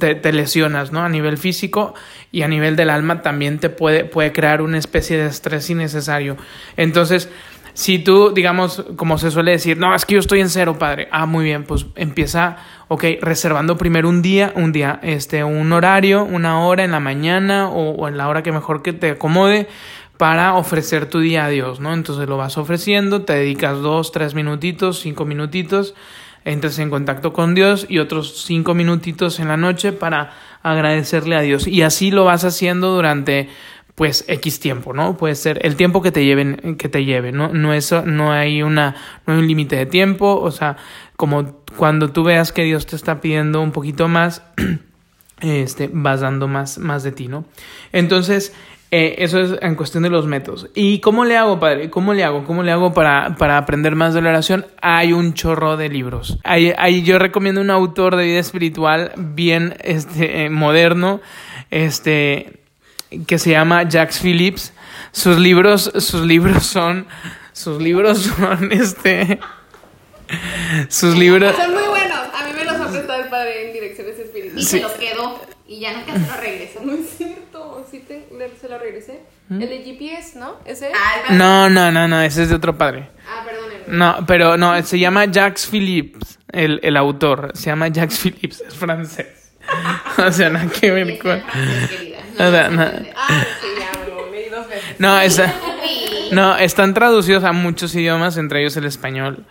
te, 0.00 0.16
te 0.16 0.32
lesionas, 0.32 0.90
¿no? 0.90 1.04
A 1.04 1.08
nivel 1.08 1.38
físico 1.38 1.94
y 2.32 2.42
a 2.42 2.48
nivel 2.48 2.74
del 2.74 2.90
alma 2.90 3.22
también 3.22 3.60
te 3.60 3.70
puede, 3.70 4.04
puede 4.04 4.32
crear 4.32 4.62
una 4.62 4.78
especie 4.78 5.16
de 5.18 5.26
estrés 5.26 5.70
innecesario. 5.70 6.36
Entonces, 6.76 7.28
si 7.74 7.98
tú, 7.98 8.32
digamos, 8.32 8.84
como 8.96 9.18
se 9.18 9.32
suele 9.32 9.50
decir, 9.50 9.76
no, 9.76 9.94
es 9.94 10.06
que 10.06 10.14
yo 10.14 10.20
estoy 10.20 10.40
en 10.40 10.48
cero, 10.48 10.78
padre. 10.78 11.08
Ah, 11.10 11.26
muy 11.26 11.44
bien, 11.44 11.64
pues 11.64 11.86
empieza, 11.96 12.56
ok, 12.88 13.04
reservando 13.20 13.76
primero 13.76 14.08
un 14.08 14.22
día, 14.22 14.52
un 14.56 14.72
día, 14.72 15.00
este, 15.02 15.44
un 15.44 15.72
horario, 15.72 16.24
una 16.24 16.60
hora 16.60 16.84
en 16.84 16.90
la 16.90 17.00
mañana 17.00 17.68
o, 17.68 18.08
en 18.08 18.16
la 18.16 18.28
hora 18.28 18.42
que 18.42 18.52
mejor 18.52 18.82
que 18.82 18.92
te 18.92 19.10
acomode 19.10 19.68
para 20.16 20.54
ofrecer 20.54 21.06
tu 21.06 21.20
día 21.20 21.46
a 21.46 21.48
Dios, 21.48 21.80
¿no? 21.80 21.92
Entonces 21.92 22.28
lo 22.28 22.36
vas 22.36 22.56
ofreciendo, 22.56 23.22
te 23.22 23.34
dedicas 23.34 23.80
dos, 23.80 24.12
tres 24.12 24.34
minutitos, 24.34 25.00
cinco 25.00 25.24
minutitos, 25.24 25.94
entras 26.44 26.78
en 26.78 26.90
contacto 26.90 27.32
con 27.32 27.54
Dios 27.54 27.86
y 27.88 27.98
otros 27.98 28.44
cinco 28.44 28.74
minutitos 28.74 29.40
en 29.40 29.48
la 29.48 29.56
noche 29.56 29.92
para 29.92 30.32
agradecerle 30.62 31.36
a 31.36 31.40
Dios. 31.40 31.66
Y 31.66 31.82
así 31.82 32.10
lo 32.10 32.24
vas 32.24 32.44
haciendo 32.44 32.94
durante 32.94 33.48
pues 33.94 34.24
X 34.26 34.58
tiempo, 34.58 34.92
¿no? 34.92 35.16
Puede 35.16 35.36
ser 35.36 35.64
el 35.64 35.76
tiempo 35.76 36.02
que 36.02 36.10
te 36.10 36.24
lleven, 36.24 36.76
que 36.76 36.88
te 36.88 37.04
lleve, 37.04 37.30
¿no? 37.30 37.48
No 37.52 37.72
es, 37.72 37.92
no 37.92 38.32
hay 38.32 38.62
una, 38.62 38.96
no 39.26 39.34
hay 39.34 39.38
un 39.38 39.46
límite 39.46 39.76
de 39.76 39.86
tiempo, 39.86 40.40
o 40.40 40.50
sea, 40.50 40.76
como 41.16 41.63
cuando 41.76 42.10
tú 42.10 42.24
veas 42.24 42.52
que 42.52 42.62
Dios 42.62 42.86
te 42.86 42.96
está 42.96 43.20
pidiendo 43.20 43.60
un 43.60 43.72
poquito 43.72 44.08
más, 44.08 44.42
este, 45.40 45.90
vas 45.92 46.20
dando 46.20 46.48
más, 46.48 46.78
más 46.78 47.02
de 47.02 47.12
ti, 47.12 47.28
¿no? 47.28 47.44
Entonces, 47.92 48.52
eh, 48.96 49.24
eso 49.24 49.40
es 49.40 49.58
en 49.60 49.74
cuestión 49.74 50.04
de 50.04 50.10
los 50.10 50.26
métodos. 50.26 50.68
¿Y 50.72 51.00
cómo 51.00 51.24
le 51.24 51.36
hago, 51.36 51.58
padre? 51.58 51.90
¿Cómo 51.90 52.14
le 52.14 52.22
hago? 52.22 52.44
¿Cómo 52.44 52.62
le 52.62 52.70
hago 52.70 52.94
para, 52.94 53.34
para 53.34 53.58
aprender 53.58 53.96
más 53.96 54.14
de 54.14 54.22
la 54.22 54.30
oración? 54.30 54.66
Hay 54.80 55.12
un 55.12 55.34
chorro 55.34 55.76
de 55.76 55.88
libros. 55.88 56.38
Hay, 56.44 56.72
hay, 56.78 57.02
yo 57.02 57.18
recomiendo 57.18 57.60
un 57.60 57.70
autor 57.70 58.14
de 58.14 58.24
vida 58.24 58.38
espiritual 58.38 59.10
bien 59.16 59.74
este, 59.82 60.44
eh, 60.44 60.50
moderno, 60.50 61.20
este, 61.72 62.60
que 63.26 63.40
se 63.40 63.50
llama 63.50 63.82
Jax 63.90 64.20
Phillips. 64.20 64.72
Sus 65.10 65.40
libros, 65.40 65.90
sus 65.98 66.24
libros 66.24 66.64
son, 66.64 67.08
sus 67.52 67.82
libros 67.82 68.18
son, 68.38 68.70
este, 68.70 69.40
sus 70.88 71.16
libros. 71.16 71.54
Son 71.56 71.72
muy 71.72 71.82
buenos. 71.84 72.18
A 72.34 72.44
mí 72.46 72.52
me 72.56 72.64
los 72.64 72.74
ha 72.74 72.90
prestado 72.90 73.22
el 73.22 73.28
padre 73.28 73.66
en 73.68 73.72
direcciones 73.72 74.14
Y 74.18 74.22
espirituales. 74.22 74.68
se 74.68 74.80
los 74.80 74.92
quedó. 74.92 75.40
Y 75.66 75.80
ya 75.80 75.92
nunca 75.94 76.12
se 76.12 76.18
lo 76.26 76.36
regresó. 76.40 76.80
No 76.84 76.92
es 76.92 77.08
cierto. 77.16 77.86
Sí 77.90 78.00
te, 78.06 78.26
le- 78.36 78.50
se 78.60 78.68
lo 78.68 78.78
regresé. 78.78 79.20
El 79.50 79.60
de 79.60 79.82
GPS, 79.84 80.38
¿no? 80.38 80.56
¿Ese? 80.64 80.90
Ah, 80.94 81.30
el- 81.30 81.38
No, 81.38 81.68
no, 81.70 81.90
no, 81.92 82.06
no, 82.08 82.20
ese 82.22 82.42
es 82.42 82.48
de 82.50 82.54
otro 82.54 82.76
padre. 82.76 83.10
Ah, 83.28 83.42
perdónenme. 83.44 83.84
No, 83.88 84.24
pero 84.26 84.56
no, 84.56 84.82
se 84.82 84.98
llama 84.98 85.26
Jacques 85.26 85.66
Philips, 85.66 86.38
el, 86.50 86.80
el 86.82 86.96
autor. 86.96 87.52
Se 87.54 87.66
llama 87.66 87.88
Jacques 87.88 88.18
Philips, 88.18 88.60
es 88.66 88.74
francés. 88.74 89.52
O 90.18 90.30
sea, 90.30 90.50
nada 90.50 90.66
que 90.70 90.86
y 90.88 90.90
ver 90.90 91.18
con. 91.18 91.42
querida. 91.88 92.18
O 92.34 92.50
sea, 92.50 92.68
no. 92.70 92.82
Ah, 93.16 93.44
sí, 93.60 93.66
ya, 93.78 94.06
lo 94.08 94.30
leí 94.30 94.48
dos 94.50 94.68
veces. 94.68 94.84
No, 94.98 95.18
esa- 95.20 95.52
Uy. 95.82 96.28
no, 96.32 96.56
están 96.58 96.92
traducidos 96.94 97.44
a 97.44 97.52
muchos 97.52 97.94
idiomas, 97.94 98.36
entre 98.36 98.60
ellos 98.60 98.76
el 98.76 98.84
español. 98.84 99.44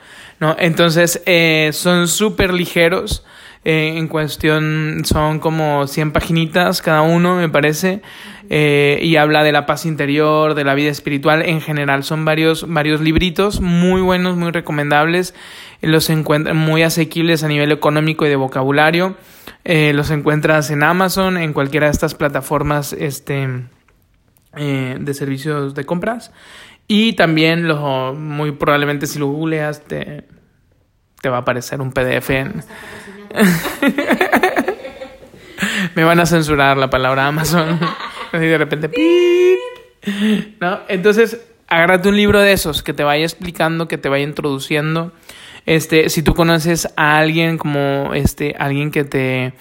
No, 0.44 0.58
entonces 0.60 1.24
eh, 1.26 1.70
son 1.72 2.10
súper 2.10 2.54
ligeros. 2.54 3.24
eh, 3.64 3.94
en 3.96 4.10
cuestión 4.10 5.04
son 5.06 5.40
como 5.40 5.88
100 5.88 6.12
paginitas 6.12 6.82
cada 6.82 7.02
uno, 7.02 7.38
me 7.38 7.48
parece. 7.48 8.02
eh, 8.50 9.00
y 9.02 9.16
habla 9.16 9.42
de 9.46 9.54
la 9.54 9.66
paz 9.66 9.86
interior, 9.86 10.54
de 10.54 10.66
la 10.66 10.74
vida 10.76 10.92
espiritual 10.92 11.44
en 11.44 11.62
general. 11.62 12.04
Son 12.04 12.26
varios, 12.26 12.68
varios 12.68 13.00
libritos 13.00 13.62
muy 13.62 14.02
buenos, 14.02 14.36
muy 14.36 14.52
recomendables. 14.52 15.34
Los 15.82 16.10
encuentran 16.10 16.58
muy 16.58 16.84
asequibles 16.84 17.46
a 17.46 17.48
nivel 17.48 17.72
económico 17.72 18.26
y 18.26 18.30
de 18.30 18.36
vocabulario. 18.36 19.16
Los 19.64 20.12
encuentras 20.12 20.72
en 20.72 20.84
Amazon, 20.84 21.38
en 21.38 21.54
cualquiera 21.54 21.86
de 21.88 21.94
estas 21.94 22.16
plataformas 22.16 22.92
este, 22.92 23.48
de 24.54 25.14
servicios 25.14 25.74
de 25.74 25.86
compras. 25.86 26.34
Y 26.88 27.14
también 27.14 27.68
lo, 27.68 28.14
muy 28.14 28.52
probablemente 28.52 29.08
si 29.08 29.20
lo 29.20 29.28
googleas 29.28 29.84
te, 29.84 30.26
te 31.22 31.30
va 31.30 31.38
a 31.38 31.42
aparecer 31.42 31.82
un 31.82 31.92
PDF. 31.92 32.30
Me 35.96 36.04
van 36.04 36.20
a 36.20 36.26
censurar 36.26 36.78
la 36.78 36.90
palabra 36.90 37.28
Amazon. 37.28 37.80
Así 38.32 38.46
de 38.46 38.58
repente. 38.58 38.90
¿No? 40.60 40.80
Entonces, 40.88 41.42
agárrate 41.68 42.10
un 42.10 42.18
libro 42.18 42.42
de 42.42 42.52
esos 42.52 42.84
que 42.84 42.94
te 42.94 43.04
vaya 43.04 43.24
explicando, 43.24 43.88
que 43.88 43.98
te 43.98 44.10
vaya 44.10 44.24
introduciendo. 44.24 45.14
Este, 45.66 46.10
si 46.10 46.24
tú 46.24 46.34
conoces 46.34 46.90
a 46.98 47.18
alguien 47.18 47.58
como 47.58 48.14
este, 48.14 48.56
alguien 48.60 48.92
que 48.92 49.06
te 49.06 49.54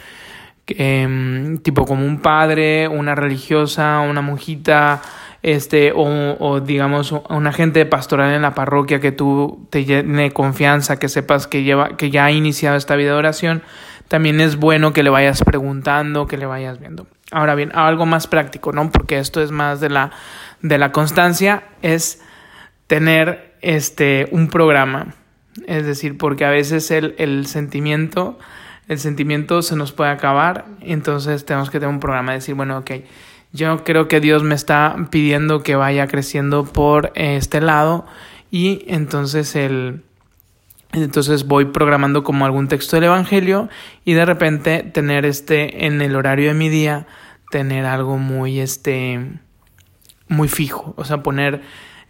em, 0.66 1.58
tipo 1.58 1.87
como 1.87 2.04
un 2.04 2.20
padre, 2.20 2.88
una 2.88 3.14
religiosa, 3.14 4.00
una 4.00 4.20
monjita, 4.20 5.00
este, 5.42 5.92
o, 5.92 6.37
o 6.38 6.61
digamos 6.61 7.12
un 7.12 7.46
agente 7.46 7.85
pastoral 7.87 8.33
en 8.33 8.42
la 8.42 8.55
parroquia 8.55 9.00
que 9.00 9.12
tú 9.12 9.66
te 9.70 9.85
llene 9.85 10.31
confianza, 10.31 10.98
que 10.98 11.09
sepas 11.09 11.46
que 11.46 11.62
lleva, 11.62 11.96
que 11.96 12.11
ya 12.11 12.26
ha 12.26 12.31
iniciado 12.31 12.76
esta 12.76 12.94
vida 12.96 13.11
de 13.11 13.16
oración, 13.16 13.62
también 14.09 14.40
es 14.40 14.57
bueno 14.57 14.92
que 14.92 15.02
le 15.02 15.11
vayas 15.11 15.42
preguntando, 15.42 16.26
que 16.26 16.37
le 16.37 16.46
vayas 16.46 16.78
viendo. 16.78 17.07
Ahora 17.31 17.55
bien, 17.55 17.72
algo 17.74 18.05
más 18.07 18.26
práctico, 18.26 18.72
¿no? 18.72 18.90
Porque 18.90 19.18
esto 19.18 19.42
es 19.42 19.50
más 19.50 19.81
de 19.81 19.88
la, 19.88 20.11
de 20.61 20.78
la 20.78 20.92
constancia, 20.92 21.64
es 21.81 22.22
tener 22.87 23.55
este 23.62 24.28
un 24.31 24.48
programa. 24.48 25.14
Es 25.66 25.87
decir, 25.87 26.18
porque 26.18 26.44
a 26.44 26.50
veces 26.50 26.90
el, 26.90 27.14
el 27.18 27.46
sentimiento, 27.46 28.38
el 28.87 28.98
sentimiento 28.98 29.62
se 29.62 29.76
nos 29.76 29.92
puede 29.92 30.11
acabar, 30.11 30.66
entonces 30.81 31.44
tenemos 31.46 31.70
que 31.70 31.78
tener 31.78 31.92
un 31.92 32.00
programa, 32.00 32.33
decir, 32.33 32.55
bueno, 32.55 32.78
ok, 32.78 32.90
yo 33.52 33.84
creo 33.84 34.08
que 34.08 34.20
Dios 34.20 34.42
me 34.42 34.54
está 34.54 34.96
pidiendo 35.10 35.62
que 35.62 35.76
vaya 35.76 36.06
creciendo 36.06 36.64
por 36.64 37.12
este 37.14 37.60
lado 37.60 38.06
y 38.50 38.84
entonces 38.86 39.54
el 39.56 40.02
entonces 40.92 41.46
voy 41.46 41.66
programando 41.66 42.22
como 42.22 42.44
algún 42.44 42.68
texto 42.68 42.96
del 42.96 43.04
evangelio 43.04 43.68
y 44.04 44.12
de 44.12 44.24
repente 44.26 44.82
tener 44.82 45.24
este 45.24 45.86
en 45.86 46.02
el 46.02 46.16
horario 46.16 46.48
de 46.48 46.54
mi 46.54 46.68
día 46.68 47.06
tener 47.50 47.86
algo 47.86 48.18
muy 48.18 48.60
este 48.60 49.20
muy 50.28 50.48
fijo, 50.48 50.94
o 50.96 51.04
sea, 51.04 51.22
poner 51.22 51.60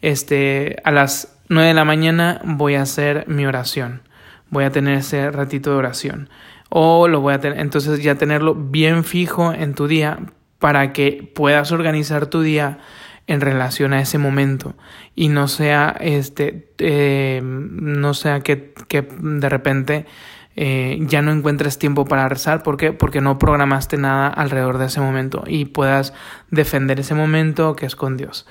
este 0.01 0.77
a 0.85 0.91
las 0.91 1.37
9 1.49 1.69
de 1.69 1.75
la 1.75 1.85
mañana 1.85 2.41
voy 2.45 2.77
a 2.77 2.83
hacer 2.83 3.25
mi 3.27 3.47
oración. 3.47 4.03
Voy 4.49 4.65
a 4.65 4.71
tener 4.71 4.99
ese 4.99 5.31
ratito 5.31 5.71
de 5.71 5.77
oración 5.77 6.29
o 6.69 7.09
lo 7.09 7.21
voy 7.21 7.35
a 7.35 7.41
tener 7.41 7.59
entonces 7.59 8.03
ya 8.03 8.15
tenerlo 8.15 8.55
bien 8.55 9.05
fijo 9.05 9.53
en 9.53 9.75
tu 9.75 9.87
día 9.87 10.19
para 10.63 10.93
que 10.93 11.29
puedas 11.35 11.73
organizar 11.73 12.27
tu 12.27 12.41
día 12.41 12.79
en 13.27 13.41
relación 13.41 13.93
a 13.93 14.01
ese 14.01 14.17
momento 14.17 14.75
y 15.15 15.29
no 15.29 15.49
sea 15.49 15.95
este 16.01 16.71
eh, 16.79 17.41
no 17.43 18.15
sea 18.15 18.41
que, 18.41 18.73
que 18.89 19.03
de 19.03 19.49
repente 19.49 20.07
eh, 20.55 20.99
ya 21.01 21.21
no 21.23 21.33
encuentres 21.33 21.79
tiempo 21.79 22.05
para 22.05 22.29
rezar 22.29 22.63
¿por 22.63 22.77
qué? 22.77 22.93
porque 22.93 23.21
no 23.21 23.39
programaste 23.39 23.97
nada 23.97 24.29
alrededor 24.29 24.79
de 24.79 24.87
ese 24.87 25.01
momento 25.01 25.43
y 25.47 25.65
puedas 25.65 26.13
defender 26.51 27.01
ese 27.01 27.15
momento 27.15 27.75
que 27.75 27.87
es 27.87 27.97
con 27.97 28.17
Dios 28.17 28.47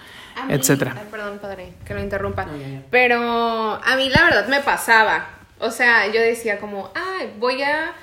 mí- 0.48 0.54
etcétera 0.54 0.96
Ay, 0.98 1.08
perdón, 1.10 1.40
padre, 1.42 1.74
que 1.86 1.94
lo 1.94 2.02
interrumpa. 2.02 2.46
No, 2.46 2.58
ya, 2.58 2.68
ya. 2.68 2.82
Pero 2.90 3.74
a 3.84 3.96
mí 3.96 4.10
la 4.10 4.24
verdad 4.24 4.48
me 4.48 4.60
pasaba. 4.62 5.28
O 5.60 5.70
sea, 5.72 6.08
yo 6.12 6.20
decía 6.22 6.58
como, 6.60 6.92
ay, 6.96 7.34
voy 7.40 7.62
a... 7.62 7.94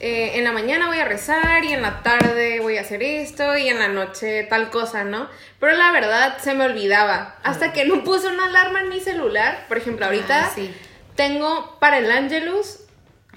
eh, 0.00 0.32
en 0.38 0.44
la 0.44 0.52
mañana 0.52 0.86
voy 0.88 0.98
a 0.98 1.04
rezar 1.04 1.62
y 1.64 1.72
en 1.72 1.82
la 1.82 2.02
tarde 2.02 2.60
voy 2.60 2.78
a 2.78 2.80
hacer 2.80 3.02
esto 3.02 3.56
y 3.56 3.68
en 3.68 3.78
la 3.78 3.88
noche 3.88 4.44
tal 4.44 4.70
cosa, 4.70 5.04
¿no? 5.04 5.28
Pero 5.58 5.76
la 5.76 5.92
verdad 5.92 6.38
se 6.38 6.54
me 6.54 6.64
olvidaba. 6.64 7.36
Hasta 7.42 7.72
que 7.72 7.84
no 7.84 8.02
puse 8.02 8.28
una 8.28 8.46
alarma 8.46 8.80
en 8.80 8.88
mi 8.88 9.00
celular. 9.00 9.66
Por 9.68 9.76
ejemplo, 9.76 10.06
ahorita 10.06 10.46
Ah, 10.46 10.50
sí. 10.54 10.74
tengo 11.16 11.76
para 11.80 11.98
el 11.98 12.10
Angelus 12.10 12.80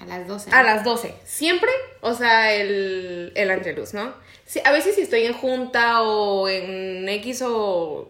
A 0.00 0.06
las 0.06 0.26
12. 0.26 0.50
a 0.52 0.62
las 0.62 0.84
12. 0.84 1.14
Siempre, 1.24 1.70
o 2.00 2.14
sea, 2.14 2.52
el, 2.54 3.32
el 3.34 3.50
Angelus, 3.50 3.92
¿no? 3.94 4.14
Sí, 4.46 4.60
a 4.64 4.72
veces 4.72 4.94
si 4.94 5.02
estoy 5.02 5.24
en 5.26 5.34
junta 5.34 6.02
o 6.02 6.48
en 6.48 7.08
X 7.08 7.42
o 7.46 8.08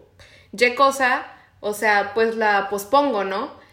Y 0.51 0.75
cosa, 0.75 1.25
o 1.59 1.73
sea, 1.73 2.11
pues 2.13 2.35
la 2.35 2.69
pospongo, 2.69 3.23
¿no? 3.23 3.63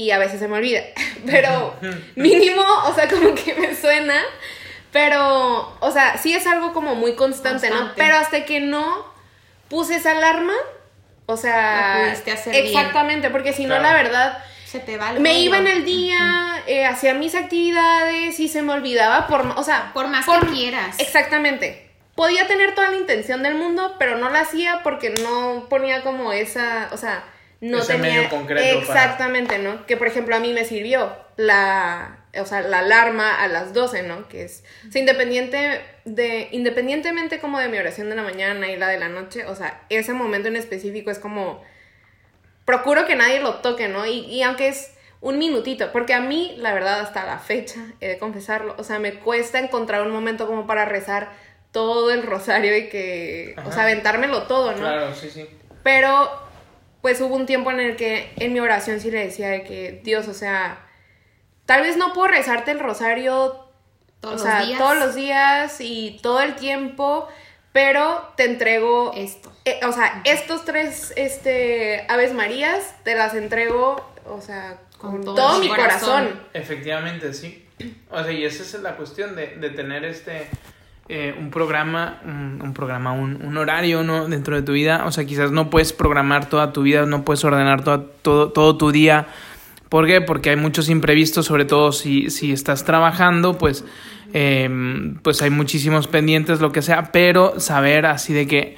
Y 0.00 0.12
a 0.12 0.18
veces 0.18 0.38
se 0.40 0.48
me 0.48 0.56
olvida, 0.56 0.80
pero 1.26 1.74
mínimo, 2.16 2.62
o 2.86 2.94
sea, 2.94 3.06
como 3.08 3.34
que 3.34 3.54
me 3.54 3.74
suena, 3.76 4.18
pero, 4.92 5.76
o 5.80 5.90
sea, 5.90 6.16
sí 6.18 6.32
es 6.34 6.46
algo 6.46 6.72
como 6.72 6.94
muy 6.94 7.14
constante, 7.14 7.68
¿no? 7.70 7.92
Pero 7.96 8.16
hasta 8.16 8.44
que 8.44 8.60
no 8.60 9.04
puse 9.68 9.96
esa 9.96 10.12
alarma, 10.12 10.54
o 11.26 11.36
sea, 11.36 12.04
pudiste 12.06 12.32
hacer 12.32 12.52
bien. 12.52 12.66
exactamente, 12.66 13.30
porque 13.30 13.52
si 13.52 13.64
no, 13.64 13.76
Claro. 13.78 13.82
la 13.82 13.92
verdad, 14.02 14.44
Se 14.66 14.80
te 14.80 14.96
va 14.96 15.10
el 15.10 15.20
me 15.20 15.30
rollo. 15.30 15.40
iba 15.42 15.58
en 15.58 15.66
el 15.66 15.84
día, 15.84 16.62
eh, 16.66 16.86
hacía 16.86 17.14
mis 17.14 17.34
actividades 17.34 18.40
y 18.40 18.48
se 18.48 18.62
me 18.62 18.72
olvidaba 18.72 19.26
por, 19.26 19.46
o 19.56 19.62
sea, 19.62 19.90
Por 19.92 20.08
más 20.08 20.24
que 20.26 20.46
quieras. 20.48 20.98
Exactamente. 20.98 21.90
Podía 22.14 22.46
tener 22.46 22.74
toda 22.74 22.90
la 22.90 22.96
intención 22.96 23.42
del 23.42 23.54
mundo, 23.54 23.96
pero 23.98 24.16
no 24.18 24.28
la 24.30 24.40
hacía 24.40 24.80
porque 24.82 25.10
no 25.10 25.66
ponía 25.68 26.02
como 26.02 26.32
esa, 26.32 26.88
o 26.92 26.96
sea, 26.96 27.22
no 27.60 27.78
Ese 27.78 27.94
tenía 27.94 28.14
medio 28.14 28.28
concreto 28.30 28.86
para- 28.86 29.04
exactamente, 29.04 29.58
¿no? 29.58 29.84
Que 29.86 29.96
por 29.96 30.06
ejemplo 30.06 30.34
a 30.34 30.40
mí 30.40 30.52
me 30.52 30.64
sirvió 30.64 31.14
la, 31.36 32.18
o 32.38 32.44
sea, 32.46 32.62
la 32.62 32.78
alarma 32.80 33.42
a 33.42 33.48
las 33.48 33.72
12, 33.74 34.02
¿no? 34.02 34.28
Que 34.28 34.44
es, 34.44 34.64
o 34.88 34.92
sea, 34.92 35.00
independiente 35.00 35.80
de, 36.04 36.48
independientemente 36.52 37.38
como 37.38 37.58
de 37.58 37.68
mi 37.68 37.78
oración 37.78 38.08
de 38.08 38.16
la 38.16 38.22
mañana 38.22 38.68
y 38.70 38.76
la 38.76 38.88
de 38.88 38.98
la 38.98 39.08
noche, 39.08 39.44
o 39.46 39.54
sea, 39.54 39.82
ese 39.90 40.12
momento 40.14 40.48
en 40.48 40.56
específico 40.56 41.10
es 41.10 41.18
como, 41.18 41.62
procuro 42.64 43.06
que 43.06 43.16
nadie 43.16 43.40
lo 43.40 43.56
toque, 43.56 43.88
¿no? 43.88 44.06
Y, 44.06 44.20
y 44.20 44.42
aunque 44.42 44.68
es 44.68 44.92
un 45.20 45.38
minutito, 45.38 45.92
porque 45.92 46.14
a 46.14 46.20
mí, 46.20 46.54
la 46.58 46.72
verdad, 46.72 47.00
hasta 47.00 47.26
la 47.26 47.38
fecha, 47.38 47.80
he 48.00 48.08
de 48.08 48.18
confesarlo, 48.18 48.74
o 48.78 48.84
sea, 48.84 48.98
me 48.98 49.14
cuesta 49.14 49.58
encontrar 49.58 50.02
un 50.02 50.10
momento 50.12 50.46
como 50.46 50.66
para 50.66 50.86
rezar 50.86 51.28
todo 51.72 52.10
el 52.10 52.22
rosario 52.22 52.76
y 52.76 52.88
que, 52.88 53.54
o 53.66 53.70
sea, 53.70 53.82
aventármelo 53.82 54.44
todo, 54.44 54.72
¿no? 54.72 54.78
Claro, 54.78 55.14
sí, 55.14 55.28
sí. 55.30 55.46
Pero, 55.82 56.30
pues 57.02 57.20
hubo 57.20 57.34
un 57.34 57.46
tiempo 57.46 57.70
en 57.70 57.80
el 57.80 57.96
que 57.96 58.32
en 58.36 58.52
mi 58.52 58.60
oración 58.60 59.00
sí 59.00 59.10
le 59.10 59.24
decía 59.26 59.48
de 59.48 59.62
que, 59.64 60.00
Dios, 60.04 60.28
o 60.28 60.34
sea, 60.34 60.86
tal 61.66 61.82
vez 61.82 61.96
no 61.96 62.12
puedo 62.12 62.28
rezarte 62.28 62.70
el 62.72 62.78
rosario 62.80 63.66
Todos 64.20 64.40
o 64.40 64.44
sea, 64.44 64.58
los 64.60 64.66
días. 64.68 64.78
todos 64.78 64.96
los 64.98 65.14
días 65.14 65.76
y 65.80 66.18
todo 66.22 66.40
el 66.40 66.56
tiempo, 66.56 67.26
pero 67.72 68.32
te 68.36 68.44
entrego 68.44 69.12
Esto. 69.16 69.52
eh, 69.64 69.80
o 69.86 69.92
sea, 69.92 70.20
estos 70.24 70.64
tres 70.64 71.12
este, 71.16 72.04
Aves 72.08 72.32
Marías 72.34 72.94
te 73.04 73.14
las 73.14 73.34
entrego, 73.34 74.04
o 74.26 74.40
sea, 74.40 74.78
con, 74.98 75.12
Con 75.12 75.24
todo, 75.24 75.34
todo 75.36 75.58
mi 75.60 75.68
mi 75.68 75.74
corazón. 75.74 76.24
corazón. 76.26 76.46
Efectivamente, 76.52 77.32
sí. 77.32 77.66
O 78.10 78.22
sea, 78.22 78.30
y 78.32 78.44
esa 78.44 78.62
es 78.62 78.74
la 78.82 78.96
cuestión 78.96 79.34
de, 79.36 79.56
de 79.56 79.70
tener 79.70 80.04
este 80.04 80.48
eh, 81.12 81.34
un 81.36 81.50
programa, 81.50 82.20
un, 82.24 82.72
programa, 82.72 83.10
un, 83.10 83.56
horario, 83.56 84.04
¿no? 84.04 84.28
Dentro 84.28 84.54
de 84.54 84.62
tu 84.62 84.72
vida. 84.72 85.06
O 85.06 85.10
sea, 85.10 85.24
quizás 85.24 85.50
no 85.50 85.68
puedes 85.68 85.92
programar 85.92 86.48
toda 86.48 86.72
tu 86.72 86.82
vida, 86.82 87.04
no 87.04 87.24
puedes 87.24 87.44
ordenar 87.44 87.82
toda- 87.82 88.04
todo, 88.22 88.52
todo 88.52 88.76
tu 88.76 88.92
día. 88.92 89.26
¿Por 89.88 90.06
qué? 90.06 90.20
Porque 90.20 90.50
hay 90.50 90.56
muchos 90.56 90.88
imprevistos, 90.88 91.46
sobre 91.46 91.64
todo 91.64 91.90
si, 91.90 92.30
si 92.30 92.52
estás 92.52 92.84
trabajando, 92.84 93.58
pues, 93.58 93.84
eh, 94.32 94.70
pues 95.24 95.42
hay 95.42 95.50
muchísimos 95.50 96.06
pendientes, 96.06 96.60
lo 96.60 96.70
que 96.70 96.80
sea, 96.80 97.10
pero 97.10 97.58
saber 97.58 98.06
así 98.06 98.32
de 98.32 98.46
que, 98.46 98.76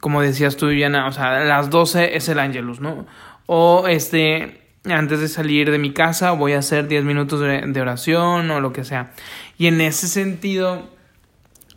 como 0.00 0.20
decías 0.20 0.56
tú, 0.56 0.66
Viviana, 0.66 1.06
o 1.06 1.12
sea, 1.12 1.44
las 1.44 1.70
12 1.70 2.16
es 2.16 2.28
el 2.28 2.40
Angelus, 2.40 2.80
¿no? 2.80 3.06
O 3.46 3.86
este, 3.86 4.62
antes 4.84 5.20
de 5.20 5.28
salir 5.28 5.70
de 5.70 5.78
mi 5.78 5.92
casa 5.92 6.32
voy 6.32 6.54
a 6.54 6.58
hacer 6.58 6.88
10 6.88 7.04
minutos 7.04 7.40
de 7.40 7.80
oración 7.80 8.50
o 8.50 8.60
lo 8.60 8.72
que 8.72 8.82
sea. 8.82 9.12
Y 9.58 9.68
en 9.68 9.80
ese 9.80 10.08
sentido, 10.08 10.97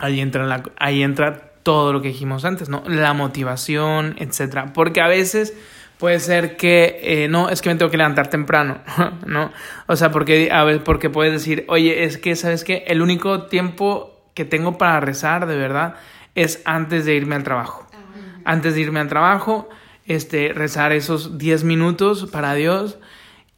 ahí 0.01 0.19
entra, 0.19 0.45
la, 0.45 0.63
ahí 0.77 1.01
entra 1.03 1.51
todo 1.63 1.93
lo 1.93 2.01
que 2.01 2.09
dijimos 2.09 2.43
antes, 2.45 2.69
¿no? 2.69 2.83
La 2.87 3.13
motivación, 3.13 4.15
etcétera. 4.17 4.73
Porque 4.73 4.99
a 5.01 5.07
veces 5.07 5.53
puede 5.97 6.19
ser 6.19 6.57
que, 6.57 6.99
eh, 7.03 7.27
no, 7.27 7.49
es 7.49 7.61
que 7.61 7.69
me 7.69 7.75
tengo 7.75 7.91
que 7.91 7.97
levantar 7.97 8.27
temprano, 8.29 8.79
¿no? 9.25 9.51
O 9.87 9.95
sea, 9.95 10.11
porque, 10.11 10.49
a 10.51 10.63
ver, 10.63 10.83
porque 10.83 11.09
puedes 11.09 11.33
decir, 11.33 11.65
oye, 11.67 12.03
es 12.03 12.17
que, 12.17 12.35
¿sabes 12.35 12.63
qué? 12.63 12.83
El 12.87 13.01
único 13.01 13.43
tiempo 13.43 14.19
que 14.33 14.43
tengo 14.45 14.77
para 14.77 14.99
rezar, 14.99 15.45
de 15.45 15.55
verdad, 15.57 15.95
es 16.33 16.61
antes 16.65 17.05
de 17.05 17.15
irme 17.15 17.35
al 17.35 17.43
trabajo. 17.43 17.87
Antes 18.45 18.73
de 18.73 18.81
irme 18.81 18.99
al 18.99 19.07
trabajo, 19.09 19.69
este, 20.07 20.53
rezar 20.53 20.93
esos 20.93 21.37
10 21.37 21.63
minutos 21.63 22.25
para 22.31 22.55
Dios. 22.55 22.97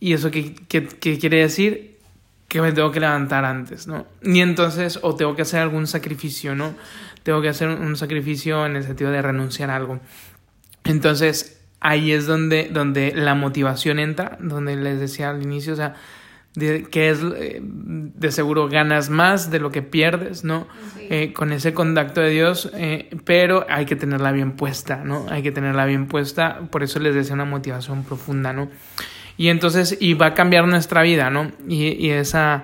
¿Y 0.02 0.12
eso 0.12 0.30
qué, 0.32 0.54
qué- 0.68 0.88
qué 0.88 1.18
quiere 1.18 1.38
decir? 1.38 1.93
Que 2.54 2.62
me 2.62 2.72
tengo 2.72 2.92
que 2.92 3.00
levantar 3.00 3.46
antes, 3.46 3.88
¿no? 3.88 4.06
Y 4.22 4.40
entonces, 4.42 5.00
o 5.02 5.16
tengo 5.16 5.36
que 5.36 5.42
hacer 5.42 5.60
algún 5.60 5.88
sacrificio, 5.88 6.54
¿no? 6.54 6.76
Tengo 7.24 7.42
que 7.42 7.50
hacer 7.50 7.68
un 7.68 7.96
sacrificio 7.96 8.68
en 8.68 8.76
el 8.76 8.84
sentido 8.84 9.10
de 9.10 9.24
renunciar 9.24 9.72
a 9.72 9.76
algo. 9.76 10.00
Entonces, 10.84 11.60
ahí 11.80 12.12
es 12.12 12.28
donde, 12.28 12.70
donde 12.72 13.12
la 13.16 13.34
motivación 13.34 13.98
entra, 13.98 14.38
donde 14.40 14.76
les 14.76 15.00
decía 15.00 15.32
al 15.32 15.42
inicio, 15.42 15.74
o 15.74 15.76
sea, 15.78 15.96
de, 16.54 16.84
que 16.84 17.10
es, 17.10 17.22
eh, 17.24 17.60
de 17.64 18.32
seguro 18.32 18.70
ganas 18.70 19.10
más 19.10 19.50
de 19.50 19.58
lo 19.58 19.72
que 19.72 19.82
pierdes, 19.82 20.44
¿no? 20.44 20.68
Eh, 21.10 21.34
con 21.34 21.54
ese 21.54 21.74
contacto 21.74 22.22
de 22.22 22.30
Dios, 22.30 22.70
eh, 22.76 23.10
pero 23.26 23.66
hay 23.68 23.86
que 23.86 23.96
tenerla 23.96 24.32
bien 24.32 24.52
puesta, 24.52 24.98
¿no? 24.98 25.26
Hay 25.32 25.42
que 25.42 25.52
tenerla 25.52 25.86
bien 25.86 26.06
puesta, 26.06 26.60
por 26.70 26.84
eso 26.84 27.00
les 27.00 27.16
decía 27.16 27.34
una 27.34 27.46
motivación 27.46 28.04
profunda, 28.04 28.54
¿no? 28.54 28.70
Y 29.38 29.50
entonces, 29.50 29.98
y 30.00 30.14
va 30.14 30.28
a 30.28 30.34
cambiar 30.34 30.68
nuestra 30.68 31.02
vida, 31.02 31.30
¿no? 31.30 31.52
Y, 31.68 31.88
y 31.88 32.12
esa... 32.12 32.64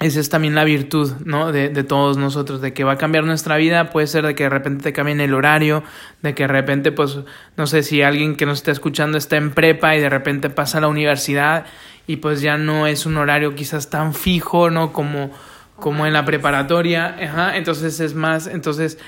esa 0.00 0.20
es 0.20 0.28
también 0.28 0.54
la 0.54 0.64
virtud, 0.64 1.12
¿no? 1.24 1.50
De, 1.50 1.70
de 1.70 1.82
todos 1.82 2.16
nosotros, 2.16 2.60
de 2.60 2.72
que 2.72 2.84
va 2.84 2.92
a 2.92 2.98
cambiar 2.98 3.24
nuestra 3.24 3.56
vida, 3.56 3.90
puede 3.90 4.06
ser 4.06 4.24
de 4.24 4.34
que 4.34 4.44
de 4.44 4.50
repente 4.50 4.84
te 4.84 4.92
cambien 4.92 5.20
el 5.20 5.34
horario, 5.34 5.82
de 6.22 6.34
que 6.34 6.44
de 6.44 6.48
repente, 6.48 6.92
pues, 6.92 7.18
no 7.56 7.66
sé, 7.66 7.82
si 7.82 8.02
alguien 8.02 8.36
que 8.36 8.46
nos 8.46 8.58
está 8.58 8.70
escuchando 8.70 9.18
está 9.18 9.36
en 9.36 9.50
prepa 9.50 9.96
y 9.96 10.00
de 10.00 10.08
repente 10.08 10.50
pasa 10.50 10.78
a 10.78 10.80
la 10.82 10.88
universidad 10.88 11.66
y 12.06 12.16
pues 12.16 12.40
ya 12.40 12.56
no 12.56 12.86
es 12.86 13.06
un 13.06 13.16
horario 13.16 13.54
quizás 13.54 13.90
tan 13.90 14.14
fijo, 14.14 14.70
¿no? 14.70 14.92
Como, 14.92 15.30
como 15.76 16.06
en 16.06 16.12
la 16.12 16.24
preparatoria, 16.24 17.16
entonces 17.54 18.00
es 18.00 18.14
más, 18.14 18.46
entonces 18.46 18.98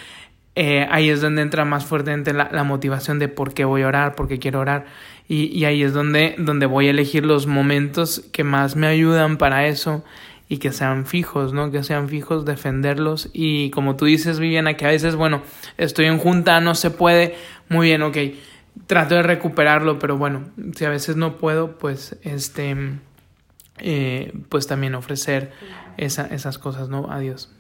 eh, 0.54 0.86
ahí 0.90 1.08
es 1.08 1.20
donde 1.20 1.42
entra 1.42 1.64
más 1.64 1.84
fuertemente 1.84 2.32
la, 2.32 2.50
la 2.52 2.64
motivación 2.64 3.18
de 3.18 3.28
por 3.28 3.54
qué 3.54 3.64
voy 3.64 3.82
a 3.82 3.86
orar, 3.86 4.14
por 4.16 4.26
qué 4.26 4.38
quiero 4.38 4.60
orar. 4.60 4.86
Y, 5.30 5.46
y 5.56 5.64
ahí 5.64 5.84
es 5.84 5.92
donde, 5.92 6.34
donde 6.38 6.66
voy 6.66 6.88
a 6.88 6.90
elegir 6.90 7.24
los 7.24 7.46
momentos 7.46 8.24
que 8.32 8.42
más 8.42 8.74
me 8.74 8.88
ayudan 8.88 9.38
para 9.38 9.68
eso 9.68 10.02
y 10.48 10.58
que 10.58 10.72
sean 10.72 11.06
fijos, 11.06 11.52
¿no? 11.52 11.70
Que 11.70 11.84
sean 11.84 12.08
fijos, 12.08 12.44
defenderlos. 12.44 13.30
Y 13.32 13.70
como 13.70 13.94
tú 13.94 14.06
dices, 14.06 14.40
Viviana, 14.40 14.76
que 14.76 14.86
a 14.86 14.88
veces, 14.88 15.14
bueno, 15.14 15.42
estoy 15.78 16.06
en 16.06 16.18
junta, 16.18 16.60
no 16.60 16.74
se 16.74 16.90
puede, 16.90 17.36
muy 17.68 17.86
bien, 17.86 18.02
ok. 18.02 18.16
Trato 18.88 19.14
de 19.14 19.22
recuperarlo, 19.22 20.00
pero 20.00 20.18
bueno, 20.18 20.50
si 20.74 20.84
a 20.84 20.90
veces 20.90 21.14
no 21.14 21.36
puedo, 21.36 21.78
pues 21.78 22.16
este, 22.22 22.74
eh, 23.78 24.32
pues 24.48 24.66
también 24.66 24.96
ofrecer 24.96 25.52
esa, 25.96 26.26
esas 26.26 26.58
cosas, 26.58 26.88
¿no? 26.88 27.08
A 27.08 27.20
Dios. 27.20 27.52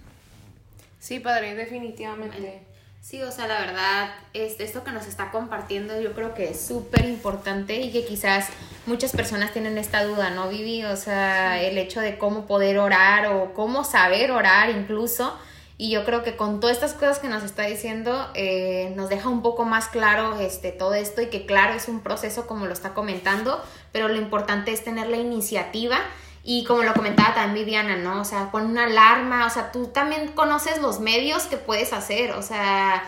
Sí, 0.98 1.20
padre, 1.20 1.54
definitivamente. 1.54 2.62
Sí, 3.02 3.22
o 3.22 3.32
sea, 3.32 3.46
la 3.46 3.60
verdad, 3.60 4.10
este, 4.34 4.62
esto 4.62 4.84
que 4.84 4.92
nos 4.92 5.06
está 5.06 5.30
compartiendo 5.30 5.98
yo 6.00 6.12
creo 6.12 6.34
que 6.34 6.50
es 6.50 6.60
súper 6.60 7.06
importante 7.06 7.80
y 7.80 7.90
que 7.90 8.04
quizás 8.04 8.48
muchas 8.86 9.12
personas 9.12 9.52
tienen 9.52 9.78
esta 9.78 10.04
duda, 10.04 10.30
¿no, 10.30 10.48
Vivi? 10.48 10.84
O 10.84 10.96
sea, 10.96 11.62
el 11.62 11.78
hecho 11.78 12.00
de 12.00 12.18
cómo 12.18 12.46
poder 12.46 12.78
orar 12.78 13.26
o 13.28 13.54
cómo 13.54 13.84
saber 13.84 14.30
orar 14.30 14.70
incluso. 14.70 15.36
Y 15.78 15.90
yo 15.90 16.04
creo 16.04 16.22
que 16.22 16.36
con 16.36 16.60
todas 16.60 16.76
estas 16.76 16.92
cosas 16.92 17.18
que 17.18 17.28
nos 17.28 17.42
está 17.42 17.62
diciendo, 17.62 18.30
eh, 18.34 18.92
nos 18.96 19.08
deja 19.08 19.30
un 19.30 19.40
poco 19.40 19.64
más 19.64 19.88
claro 19.88 20.38
este, 20.38 20.70
todo 20.70 20.92
esto 20.92 21.22
y 21.22 21.28
que 21.28 21.46
claro, 21.46 21.72
es 21.72 21.88
un 21.88 22.00
proceso 22.00 22.46
como 22.46 22.66
lo 22.66 22.74
está 22.74 22.92
comentando, 22.92 23.64
pero 23.90 24.08
lo 24.08 24.16
importante 24.16 24.72
es 24.72 24.84
tener 24.84 25.08
la 25.08 25.16
iniciativa 25.16 25.98
y 26.42 26.64
como 26.64 26.82
lo 26.82 26.94
comentaba 26.94 27.34
también 27.34 27.66
Viviana, 27.66 27.96
¿no? 27.96 28.20
O 28.20 28.24
sea, 28.24 28.50
con 28.50 28.64
una 28.64 28.84
alarma, 28.84 29.46
o 29.46 29.50
sea, 29.50 29.72
tú 29.72 29.88
también 29.88 30.28
conoces 30.28 30.80
los 30.80 31.00
medios 31.00 31.44
que 31.44 31.56
puedes 31.56 31.92
hacer, 31.92 32.32
o 32.32 32.42
sea, 32.42 33.04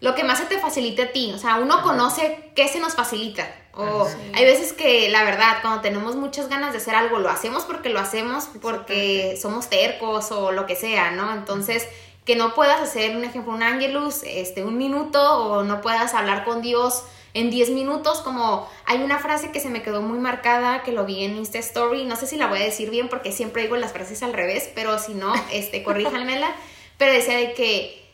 lo 0.00 0.14
que 0.14 0.24
más 0.24 0.38
se 0.38 0.46
te 0.46 0.58
facilite 0.58 1.02
a 1.02 1.12
ti, 1.12 1.32
o 1.34 1.38
sea, 1.38 1.56
uno 1.56 1.82
conoce 1.82 2.52
qué 2.54 2.68
se 2.68 2.80
nos 2.80 2.94
facilita. 2.94 3.46
O 3.76 4.06
hay 4.34 4.44
veces 4.44 4.72
que 4.72 5.08
la 5.08 5.24
verdad, 5.24 5.56
cuando 5.60 5.80
tenemos 5.80 6.14
muchas 6.14 6.48
ganas 6.48 6.70
de 6.72 6.78
hacer 6.78 6.94
algo, 6.94 7.18
lo 7.18 7.28
hacemos 7.28 7.64
porque 7.64 7.88
lo 7.88 7.98
hacemos, 7.98 8.48
porque 8.62 9.36
somos 9.40 9.68
tercos 9.68 10.30
o 10.30 10.52
lo 10.52 10.66
que 10.66 10.76
sea, 10.76 11.10
¿no? 11.10 11.32
Entonces, 11.32 11.88
que 12.24 12.36
no 12.36 12.54
puedas 12.54 12.80
hacer, 12.80 13.16
un 13.16 13.24
ejemplo, 13.24 13.52
un 13.52 13.64
ángelus, 13.64 14.22
este, 14.24 14.62
un 14.62 14.78
minuto, 14.78 15.20
o 15.38 15.64
no 15.64 15.80
puedas 15.80 16.14
hablar 16.14 16.44
con 16.44 16.62
Dios 16.62 17.02
en 17.34 17.50
10 17.50 17.70
minutos, 17.70 18.20
como 18.20 18.70
hay 18.86 18.98
una 19.02 19.18
frase 19.18 19.50
que 19.50 19.60
se 19.60 19.68
me 19.68 19.82
quedó 19.82 20.00
muy 20.02 20.18
marcada, 20.18 20.82
que 20.84 20.92
lo 20.92 21.04
vi 21.04 21.24
en 21.24 21.36
Insta 21.36 21.58
Story, 21.58 22.04
no 22.04 22.16
sé 22.16 22.26
si 22.26 22.36
la 22.36 22.46
voy 22.46 22.60
a 22.60 22.64
decir 22.64 22.90
bien 22.90 23.08
porque 23.08 23.32
siempre 23.32 23.62
digo 23.62 23.76
las 23.76 23.92
frases 23.92 24.22
al 24.22 24.32
revés, 24.32 24.70
pero 24.74 24.98
si 24.98 25.14
no, 25.14 25.32
este, 25.52 25.82
corríjanmela, 25.82 26.48
pero 26.98 27.12
decía 27.12 27.36
de 27.36 27.52
que, 27.54 28.04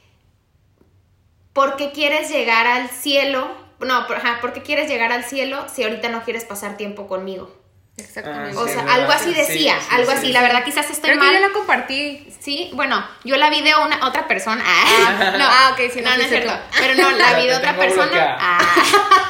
¿por 1.52 1.76
qué 1.76 1.92
quieres 1.92 2.30
llegar 2.30 2.66
al 2.66 2.88
cielo? 2.88 3.48
No, 3.80 4.06
por- 4.06 4.16
ajá, 4.16 4.38
¿por 4.40 4.52
qué 4.52 4.62
quieres 4.62 4.88
llegar 4.88 5.12
al 5.12 5.24
cielo 5.24 5.64
si 5.72 5.82
ahorita 5.82 6.08
no 6.08 6.22
quieres 6.24 6.44
pasar 6.44 6.76
tiempo 6.76 7.06
conmigo? 7.06 7.54
Exactamente. 7.96 8.56
O 8.56 8.66
Sí, 8.66 8.72
sea, 8.72 8.82
¿verdad? 8.84 9.00
algo 9.00 9.12
así 9.12 9.30
Sí, 9.34 9.38
decía, 9.40 9.78
sí, 9.78 9.86
algo 9.90 10.10
sí, 10.12 10.16
así, 10.16 10.26
sí. 10.28 10.32
la 10.32 10.40
verdad 10.42 10.64
quizás 10.64 10.88
estoy 10.90 11.10
Creo 11.10 11.20
que 11.20 11.26
mal. 11.26 11.34
yo 11.34 11.40
la 11.48 11.52
compartí. 11.52 12.26
Sí, 12.40 12.70
bueno, 12.72 13.04
yo 13.24 13.36
la 13.36 13.50
vi 13.50 13.60
de 13.60 13.74
una 13.74 14.06
otra 14.06 14.26
persona. 14.26 14.62
Ah, 14.66 15.34
no, 15.38 15.44
Ah, 15.46 15.70
ok, 15.74 15.90
sí, 15.92 16.00
no 16.00 16.08
no, 16.10 16.16
no 16.16 16.22
es 16.22 16.28
cierto. 16.30 16.50
tú. 16.50 16.78
Pero 16.80 16.94
no, 16.94 17.10
la 17.10 17.38
vi 17.38 17.46
de 17.46 17.54
otra 17.56 17.76
persona. 17.76 18.36
Ah, 18.40 18.58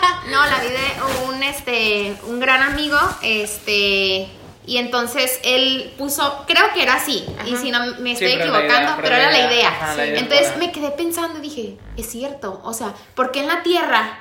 No, 0.30 0.44
la 0.46 0.58
vi 0.60 0.68
de 0.68 1.28
un, 1.28 1.42
este, 1.42 2.16
un 2.24 2.40
gran 2.40 2.62
amigo, 2.62 2.98
este, 3.22 4.28
y 4.66 4.76
entonces 4.76 5.40
él 5.42 5.92
puso, 5.98 6.44
creo 6.46 6.72
que 6.72 6.82
era 6.82 6.94
así, 6.94 7.24
y 7.46 7.56
si 7.56 7.70
no 7.70 7.96
me 7.96 8.12
estoy 8.12 8.32
equivocando, 8.32 8.92
pero, 9.02 9.16
era 9.16 9.30
la 9.30 9.52
idea. 9.52 9.94
entonces 10.16 10.56
me 10.58 10.70
quedé 10.70 10.90
pensando 10.90 11.38
y 11.38 11.42
dije, 11.42 11.78
es 11.96 12.10
cierto, 12.10 12.60
o 12.64 12.72
sea, 12.72 12.94
porque 13.14 13.40
en 13.40 13.48
la 13.48 13.62
tierra, 13.62 14.18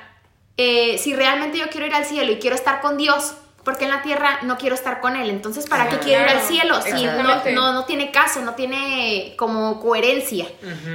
eh, 0.56 0.98
si 0.98 1.14
realmente 1.14 1.58
yo 1.58 1.68
quiero 1.70 1.86
ir 1.86 1.94
al 1.94 2.04
cielo 2.04 2.32
y 2.32 2.38
quiero 2.38 2.56
estar 2.56 2.80
con 2.80 2.96
Dios, 2.96 3.34
porque 3.64 3.84
en 3.84 3.90
la 3.90 4.02
tierra 4.02 4.40
no 4.42 4.56
quiero 4.56 4.74
estar 4.74 5.00
con 5.00 5.16
él. 5.16 5.28
Entonces, 5.28 5.66
¿para 5.66 5.88
qué 5.88 5.98
quiero 5.98 6.24
ir 6.24 6.30
al 6.30 6.40
cielo? 6.40 6.80
Si 6.80 7.04
no, 7.52 7.72
no, 7.72 7.84
tiene 7.84 8.10
caso, 8.10 8.40
no 8.40 8.54
tiene 8.54 9.34
como 9.36 9.80
coherencia. 9.80 10.46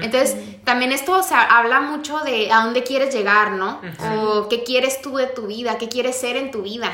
Entonces, 0.01 0.35
también 0.63 0.91
esto 0.91 1.13
o 1.19 1.23
sea, 1.23 1.43
habla 1.43 1.79
mucho 1.79 2.19
de 2.19 2.51
a 2.51 2.63
dónde 2.63 2.83
quieres 2.83 3.13
llegar, 3.13 3.51
¿no? 3.51 3.81
O 4.11 4.49
qué 4.49 4.63
quieres 4.63 5.01
tú 5.01 5.17
de 5.17 5.27
tu 5.27 5.47
vida, 5.47 5.77
qué 5.77 5.89
quieres 5.89 6.15
ser 6.19 6.37
en 6.37 6.51
tu 6.51 6.63
vida. 6.63 6.91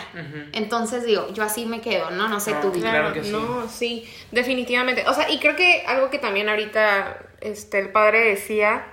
Entonces, 0.52 1.06
digo, 1.06 1.32
yo 1.34 1.44
así 1.44 1.66
me 1.66 1.80
quedo, 1.80 2.12
¿no? 2.12 2.28
No 2.28 2.40
sé 2.40 2.54
tu 2.56 2.72
vida. 2.72 2.92
Claro, 2.92 3.14
que 3.14 3.24
sí. 3.24 3.32
No, 3.32 3.70
sí, 3.70 4.10
definitivamente. 4.32 5.06
O 5.08 5.14
sea, 5.14 5.30
y 5.30 5.40
creo 5.40 5.56
que 5.56 5.84
algo 5.88 6.10
que 6.10 6.20
también 6.20 6.50
ahorita 6.50 7.18
este, 7.40 7.80
el 7.80 7.92
padre 7.92 8.20
decía, 8.26 8.86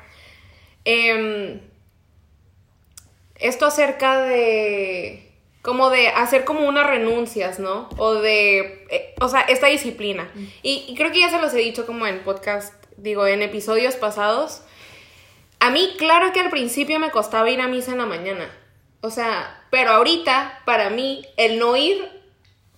em, 0.84 1.60
esto 3.34 3.66
acerca 3.66 4.20
de 4.20 5.27
como 5.68 5.90
de 5.90 6.08
hacer 6.08 6.46
como 6.46 6.66
unas 6.66 6.86
renuncias, 6.86 7.58
¿no? 7.58 7.90
O 7.98 8.14
de, 8.14 8.86
eh, 8.88 9.14
o 9.20 9.28
sea, 9.28 9.42
esta 9.42 9.66
disciplina. 9.66 10.26
Y, 10.62 10.94
creo 10.96 11.12
que 11.12 11.20
ya 11.20 11.28
se 11.28 11.38
los 11.38 11.52
he 11.52 11.58
dicho 11.58 11.84
como 11.84 12.06
en 12.06 12.20
podcast, 12.20 12.72
digo, 12.96 13.26
en 13.26 13.42
episodios 13.42 13.94
pasados. 13.96 14.62
A 15.60 15.68
mí, 15.68 15.94
claro 15.98 16.32
que 16.32 16.40
al 16.40 16.48
principio 16.48 16.98
me 16.98 17.10
costaba 17.10 17.50
ir 17.50 17.60
a 17.60 17.68
misa 17.68 17.92
en 17.92 17.98
la 17.98 18.06
mañana. 18.06 18.50
O 19.02 19.10
sea, 19.10 19.62
pero 19.68 19.90
ahorita, 19.90 20.62
para 20.64 20.88
mí, 20.88 21.26
el 21.36 21.58
no 21.58 21.76
ir 21.76 22.02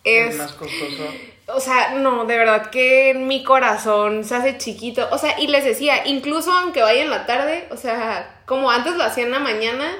es... 0.02 0.36
más 0.36 0.52
costoso. 0.54 1.04
O 1.52 1.58
sea, 1.58 1.94
no, 1.94 2.26
de 2.26 2.36
verdad 2.36 2.70
que 2.70 3.12
mi 3.14 3.42
corazón 3.42 4.22
se 4.22 4.36
hace 4.36 4.56
chiquito. 4.56 5.08
O 5.10 5.18
sea, 5.18 5.40
y 5.40 5.48
les 5.48 5.64
decía, 5.64 6.06
incluso 6.06 6.52
aunque 6.52 6.80
vaya 6.80 7.02
en 7.02 7.10
la 7.10 7.26
tarde, 7.26 7.66
o 7.72 7.76
sea, 7.76 8.40
como 8.46 8.70
antes 8.70 8.94
lo 8.94 9.02
hacía 9.02 9.24
en 9.24 9.32
la 9.32 9.40
mañana, 9.40 9.96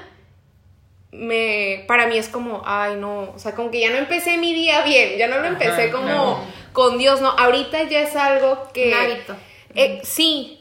me, 1.13 1.85
para 1.89 2.07
mí 2.07 2.17
es 2.17 2.29
como, 2.29 2.63
ay 2.65 2.97
no, 2.97 3.33
o 3.35 3.39
sea, 3.39 3.55
como 3.55 3.71
que 3.71 3.81
ya 3.81 3.91
no 3.91 3.97
empecé 3.97 4.39
mi 4.39 4.55
día 4.55 4.83
bien, 4.83 5.19
ya 5.19 5.27
no 5.27 5.39
lo 5.39 5.47
empecé 5.47 5.91
como 5.91 6.45
con 6.73 6.99
Dios, 6.99 7.21
no, 7.21 7.31
ahorita 7.31 7.85
ya 7.85 8.01
es 8.01 8.15
algo 8.17 8.69
que... 8.73 8.95
hábito. 8.95 9.35
Eh, 9.75 10.01
sí, 10.05 10.61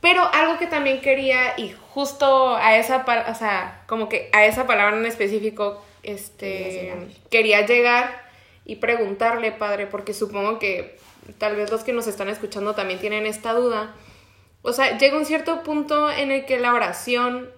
pero 0.00 0.22
algo 0.32 0.58
que 0.58 0.66
también 0.66 1.00
quería, 1.00 1.54
y 1.58 1.74
justo 1.90 2.56
a 2.56 2.76
esa, 2.76 3.04
o 3.28 3.34
sea, 3.34 3.82
como 3.86 4.08
que 4.08 4.30
a 4.32 4.46
esa 4.46 4.66
palabra 4.66 4.96
en 4.96 5.06
específico, 5.06 5.82
este, 6.02 6.94
quería 7.30 7.66
llegar 7.66 8.22
y 8.64 8.76
preguntarle, 8.76 9.52
padre, 9.52 9.86
porque 9.86 10.14
supongo 10.14 10.58
que 10.58 10.98
tal 11.38 11.56
vez 11.56 11.70
los 11.70 11.84
que 11.84 11.92
nos 11.92 12.06
están 12.06 12.28
escuchando 12.28 12.74
también 12.74 13.00
tienen 13.00 13.26
esta 13.26 13.52
duda. 13.52 13.94
O 14.62 14.72
sea, 14.72 14.96
llega 14.98 15.16
un 15.16 15.26
cierto 15.26 15.62
punto 15.62 16.10
en 16.10 16.30
el 16.30 16.44
que 16.44 16.58
la 16.58 16.74
oración 16.74 17.50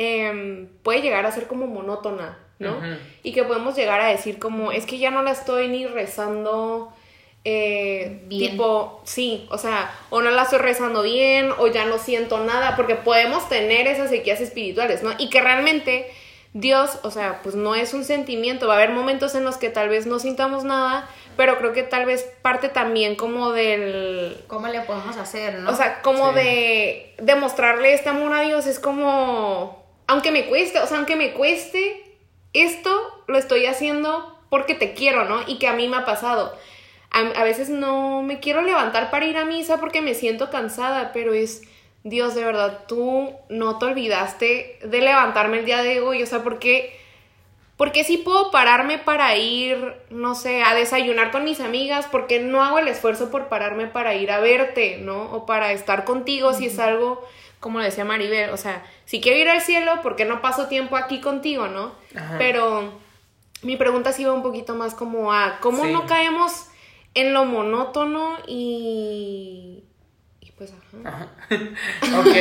Em, 0.00 0.68
puede 0.84 1.02
llegar 1.02 1.26
a 1.26 1.32
ser 1.32 1.48
como 1.48 1.66
monótona, 1.66 2.38
¿no? 2.60 2.80
Y 3.24 3.32
que 3.32 3.42
podemos 3.42 3.74
llegar 3.74 4.00
a 4.00 4.06
decir 4.06 4.38
como, 4.38 4.70
es 4.70 4.86
que 4.86 4.98
ya 4.98 5.10
no 5.10 5.22
la 5.22 5.32
estoy 5.32 5.66
ni 5.66 5.86
rezando. 5.86 6.92
Eh, 7.44 8.24
tipo, 8.28 9.00
sí, 9.04 9.48
o 9.50 9.58
sea, 9.58 9.92
o 10.10 10.20
no 10.22 10.30
la 10.30 10.42
estoy 10.42 10.60
rezando 10.60 11.02
bien, 11.02 11.50
o 11.58 11.66
ya 11.66 11.84
no 11.84 11.98
siento 11.98 12.38
nada, 12.44 12.76
porque 12.76 12.94
podemos 12.94 13.48
tener 13.48 13.88
esas 13.88 14.10
sequías 14.10 14.40
espirituales, 14.40 15.02
¿no? 15.02 15.10
Y 15.18 15.30
que 15.30 15.40
realmente 15.40 16.08
Dios, 16.52 17.00
o 17.02 17.10
sea, 17.10 17.40
pues 17.42 17.56
no 17.56 17.74
es 17.74 17.92
un 17.92 18.04
sentimiento, 18.04 18.68
va 18.68 18.74
a 18.74 18.76
haber 18.76 18.90
momentos 18.90 19.34
en 19.34 19.44
los 19.44 19.56
que 19.56 19.68
tal 19.68 19.88
vez 19.88 20.06
no 20.06 20.20
sintamos 20.20 20.62
nada, 20.62 21.08
pero 21.36 21.58
creo 21.58 21.72
que 21.72 21.82
tal 21.82 22.04
vez 22.06 22.22
parte 22.42 22.68
también 22.68 23.16
como 23.16 23.50
del... 23.50 24.36
¿Cómo 24.46 24.68
le 24.68 24.80
podemos 24.82 25.16
hacer, 25.16 25.58
no? 25.58 25.70
O 25.70 25.74
sea, 25.74 26.02
como 26.02 26.32
de 26.32 27.14
demostrarle 27.18 27.94
este 27.94 28.10
amor 28.10 28.32
a 28.32 28.42
Dios, 28.42 28.66
es 28.66 28.78
como 28.78 29.87
aunque 30.08 30.32
me 30.32 30.46
cueste, 30.46 30.80
o 30.80 30.86
sea, 30.86 30.96
aunque 30.96 31.16
me 31.16 31.32
cueste, 31.32 32.02
esto 32.54 32.90
lo 33.28 33.38
estoy 33.38 33.66
haciendo 33.66 34.36
porque 34.48 34.74
te 34.74 34.94
quiero, 34.94 35.26
¿no? 35.26 35.42
Y 35.46 35.58
que 35.58 35.68
a 35.68 35.74
mí 35.74 35.86
me 35.86 35.98
ha 35.98 36.04
pasado. 36.04 36.56
A, 37.10 37.44
veces 37.44 37.68
no 37.68 38.22
me 38.22 38.38
quiero 38.40 38.62
levantar 38.62 39.10
para 39.10 39.26
ir 39.26 39.36
a 39.36 39.44
misa 39.44 39.78
porque 39.80 40.00
me 40.00 40.14
siento 40.14 40.50
cansada, 40.50 41.12
pero 41.12 41.34
es, 41.34 41.62
Dios, 42.04 42.34
de 42.34 42.44
verdad, 42.44 42.84
tú 42.86 43.32
no 43.48 43.78
te 43.78 43.86
olvidaste 43.86 44.78
de 44.82 45.00
levantarme 45.00 45.60
el 45.60 45.64
día 45.64 45.82
de 45.82 46.00
hoy, 46.00 46.22
o 46.22 46.26
sea, 46.26 46.42
porque... 46.42 46.98
Porque 47.76 48.02
sí 48.02 48.16
puedo 48.16 48.50
pararme 48.50 48.98
para 48.98 49.36
ir, 49.36 49.94
no 50.10 50.34
sé, 50.34 50.64
a 50.64 50.74
desayunar 50.74 51.30
con 51.30 51.44
mis 51.44 51.60
amigas, 51.60 52.08
porque 52.10 52.40
no 52.40 52.64
hago 52.64 52.80
el 52.80 52.88
esfuerzo 52.88 53.30
por 53.30 53.48
pararme 53.48 53.86
para 53.86 54.16
ir 54.16 54.32
a 54.32 54.40
verte, 54.40 54.98
¿no? 54.98 55.30
O 55.32 55.46
para 55.46 55.70
estar 55.70 56.04
contigo 56.04 56.52
si 56.54 56.66
es 56.66 56.80
algo 56.80 57.24
como 57.60 57.80
decía 57.80 58.04
Maribel, 58.04 58.50
o 58.50 58.56
sea, 58.56 58.84
si 59.04 59.20
quiero 59.20 59.38
ir 59.38 59.48
al 59.48 59.60
cielo, 59.60 60.00
¿por 60.02 60.16
qué 60.16 60.24
no 60.24 60.40
paso 60.40 60.68
tiempo 60.68 60.96
aquí 60.96 61.20
contigo, 61.20 61.68
no? 61.68 61.92
Pero 62.38 62.92
mi 63.62 63.76
pregunta 63.76 64.12
sí 64.12 64.24
va 64.24 64.32
un 64.32 64.42
poquito 64.42 64.74
más 64.74 64.94
como 64.94 65.32
a 65.32 65.58
cómo 65.60 65.84
no 65.86 66.06
caemos 66.06 66.66
en 67.14 67.34
lo 67.34 67.44
monótono 67.44 68.36
y... 68.46 69.82
y 70.40 70.52
pues, 70.52 70.72
ajá. 71.04 71.28
ok, 72.20 72.36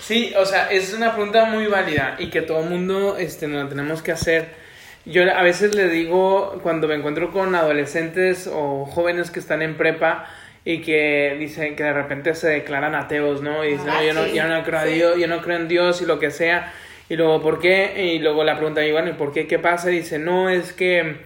sí, 0.00 0.32
o 0.36 0.44
sea, 0.44 0.70
es 0.70 0.92
una 0.94 1.12
pregunta 1.12 1.44
muy 1.44 1.66
válida 1.66 2.16
y 2.18 2.30
que 2.30 2.42
todo 2.42 2.60
el 2.60 2.70
mundo 2.70 3.16
este, 3.16 3.46
nos 3.46 3.64
la 3.64 3.68
tenemos 3.68 4.02
que 4.02 4.12
hacer. 4.12 4.66
Yo 5.04 5.22
a 5.22 5.42
veces 5.42 5.76
le 5.76 5.88
digo, 5.88 6.58
cuando 6.64 6.88
me 6.88 6.96
encuentro 6.96 7.30
con 7.30 7.54
adolescentes 7.54 8.50
o 8.52 8.84
jóvenes 8.86 9.30
que 9.30 9.38
están 9.38 9.62
en 9.62 9.76
prepa, 9.76 10.28
y 10.66 10.80
que 10.80 11.36
dicen 11.38 11.76
que 11.76 11.84
de 11.84 11.92
repente 11.92 12.34
se 12.34 12.48
declaran 12.48 12.96
ateos, 12.96 13.40
¿no? 13.40 13.64
Y 13.64 13.74
dicen, 13.74 13.86
no, 13.86 14.02
yo, 14.02 14.12
no, 14.12 14.26
yo 14.26 14.48
no 14.48 14.64
creo 14.64 14.80
a 14.80 14.84
Dios, 14.84 15.16
yo 15.16 15.28
no 15.28 15.40
creo 15.40 15.58
en 15.58 15.68
Dios 15.68 16.02
y 16.02 16.06
lo 16.06 16.18
que 16.18 16.32
sea. 16.32 16.72
Y 17.08 17.14
luego, 17.14 17.40
¿por 17.40 17.60
qué? 17.60 18.12
Y 18.14 18.18
luego 18.18 18.42
la 18.42 18.56
pregunta, 18.56 18.84
y 18.84 18.90
bueno, 18.90 19.10
¿y 19.10 19.12
por 19.12 19.32
qué? 19.32 19.46
¿Qué 19.46 19.60
pasa? 19.60 19.92
Y 19.92 19.98
dice, 19.98 20.18
no, 20.18 20.50
es 20.50 20.72
que 20.72 21.18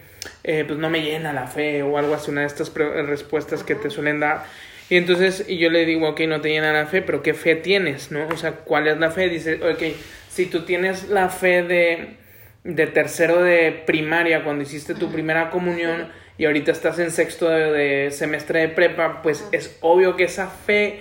eh, 0.45 0.65
pues 0.67 0.79
no 0.79 0.91
me 0.91 1.01
llena 1.01 1.33
la 1.33 1.47
fe 1.47 1.83
o 1.83 1.97
algo 1.97 2.13
así, 2.13 2.31
una 2.31 2.43
de 2.43 2.49
estas 2.49 2.71
respuestas 2.75 3.65
que 3.65 3.75
te 3.75 3.89
suelen 3.89 4.21
dar. 4.21 4.45
Y 4.91 4.99
entonces 4.99 5.47
y 5.49 5.57
yo 5.57 5.71
le 5.71 5.87
digo, 5.87 6.11
ok, 6.11 6.21
no 6.29 6.43
te 6.43 6.51
llena 6.51 6.75
la 6.75 6.85
fe, 6.85 7.01
pero 7.01 7.23
¿qué 7.23 7.33
fe 7.33 7.57
tienes? 7.57 8.13
¿No? 8.13 8.29
O 8.29 8.37
sea, 8.37 8.53
¿cuál 8.53 8.89
es 8.89 8.99
la 8.99 9.11
fe? 9.11 9.31
Dice, 9.31 9.55
ok, 9.55 9.97
si 10.29 10.47
tú 10.47 10.67
tienes 10.67 11.09
la 11.09 11.31
fe 11.31 11.63
de, 11.63 12.17
de 12.65 12.87
tercero 12.89 13.43
de 13.43 13.85
primaria, 13.87 14.45
cuando 14.45 14.65
hiciste 14.65 14.95
tu 14.95 15.11
primera 15.11 15.49
comunión, 15.49 16.09
y 16.41 16.47
ahorita 16.47 16.73
estás 16.73 16.99
en 16.99 17.11
sexto 17.11 17.51
de, 17.51 18.11
semestre 18.13 18.61
de 18.61 18.69
prepa, 18.69 19.21
pues 19.21 19.47
es 19.53 19.77
obvio 19.83 20.17
que 20.17 20.25
esa 20.25 20.47
fe 20.47 21.01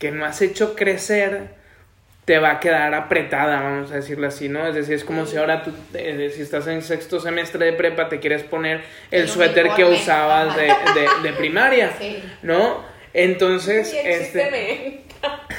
que 0.00 0.10
no 0.10 0.24
has 0.24 0.42
hecho 0.42 0.74
crecer 0.74 1.42
te 2.24 2.40
va 2.40 2.50
a 2.50 2.58
quedar 2.58 2.92
apretada, 2.94 3.60
vamos 3.60 3.92
a 3.92 3.94
decirlo 3.94 4.26
así, 4.26 4.48
¿no? 4.48 4.66
Es 4.66 4.74
decir, 4.74 4.96
es 4.96 5.04
como 5.04 5.26
si 5.26 5.36
ahora 5.36 5.62
tú, 5.62 5.72
eh, 5.94 6.32
si 6.34 6.42
estás 6.42 6.66
en 6.66 6.82
sexto 6.82 7.20
semestre 7.20 7.66
de 7.66 7.72
prepa, 7.74 8.08
te 8.08 8.18
quieres 8.18 8.42
poner 8.42 8.80
el, 9.12 9.28
suéter 9.28 9.68
que 9.76 9.84
usabas 9.84 10.56
de, 10.56 10.74
de, 11.22 11.32
primaria, 11.34 11.92
¿no? 12.42 12.82
Entonces, 13.14 13.94
este... 13.94 15.04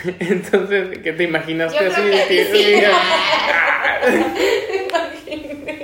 Entonces, 0.20 1.00
¿qué 1.02 1.14
te 1.14 1.24
imaginaste 1.24 1.88
así? 1.88 2.02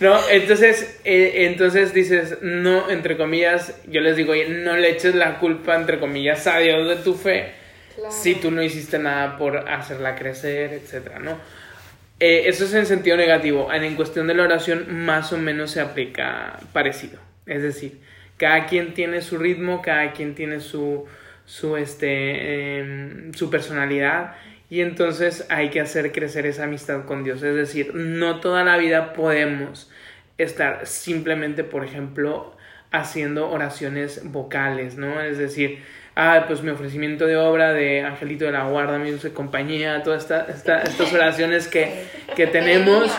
No, 0.00 0.18
entonces, 0.30 1.00
eh, 1.04 1.46
entonces 1.46 1.94
dices, 1.94 2.38
no, 2.42 2.90
entre 2.90 3.16
comillas, 3.16 3.80
yo 3.86 4.00
les 4.00 4.16
digo, 4.16 4.34
no 4.48 4.76
le 4.76 4.90
eches 4.90 5.14
la 5.14 5.38
culpa, 5.38 5.76
entre 5.76 5.98
comillas, 5.98 6.46
a 6.46 6.58
Dios 6.58 6.88
de 6.88 6.96
tu 6.96 7.14
fe, 7.14 7.52
si 8.10 8.34
tú 8.34 8.50
no 8.50 8.62
hiciste 8.62 8.98
nada 8.98 9.36
por 9.38 9.68
hacerla 9.68 10.14
crecer, 10.16 10.72
etcétera, 10.72 11.18
¿no? 11.18 11.38
Eh, 12.20 12.48
eso 12.48 12.64
es 12.64 12.74
en 12.74 12.86
sentido 12.86 13.16
negativo. 13.16 13.72
En, 13.72 13.96
cuestión 13.96 14.28
de 14.28 14.34
la 14.34 14.44
oración, 14.44 14.86
más 15.04 15.32
o 15.32 15.38
menos 15.38 15.72
se 15.72 15.80
aplica 15.80 16.58
parecido. 16.72 17.18
Es 17.46 17.62
decir, 17.62 17.98
cada 18.36 18.66
quien 18.66 18.94
tiene 18.94 19.22
su 19.22 19.38
ritmo, 19.38 19.82
cada 19.82 20.12
quien 20.12 20.36
tiene 20.36 20.60
su, 20.60 21.04
su, 21.46 21.76
este, 21.76 22.78
em, 22.78 23.34
su 23.34 23.50
personalidad 23.50 24.36
y 24.72 24.80
entonces 24.80 25.44
hay 25.50 25.68
que 25.68 25.82
hacer 25.82 26.12
crecer 26.12 26.46
esa 26.46 26.64
amistad 26.64 27.04
con 27.04 27.24
Dios. 27.24 27.42
Es 27.42 27.54
decir, 27.54 27.94
no 27.94 28.40
toda 28.40 28.64
la 28.64 28.78
vida 28.78 29.12
podemos 29.12 29.90
estar 30.38 30.86
simplemente, 30.86 31.62
por 31.62 31.84
ejemplo, 31.84 32.56
haciendo 32.90 33.50
oraciones 33.50 34.22
vocales, 34.32 34.96
¿no? 34.96 35.20
Es 35.20 35.36
decir, 35.36 35.84
ah, 36.16 36.44
pues 36.46 36.62
mi 36.62 36.70
ofrecimiento 36.70 37.26
de 37.26 37.36
obra 37.36 37.74
de 37.74 38.00
Angelito 38.00 38.46
de 38.46 38.52
la 38.52 38.64
Guarda, 38.64 38.96
mi 38.96 39.10
dulce 39.10 39.34
compañía, 39.34 40.02
todas 40.02 40.22
esta, 40.22 40.46
estas 40.82 41.12
oraciones 41.12 41.68
que, 41.68 42.06
que 42.34 42.46
tenemos, 42.46 43.14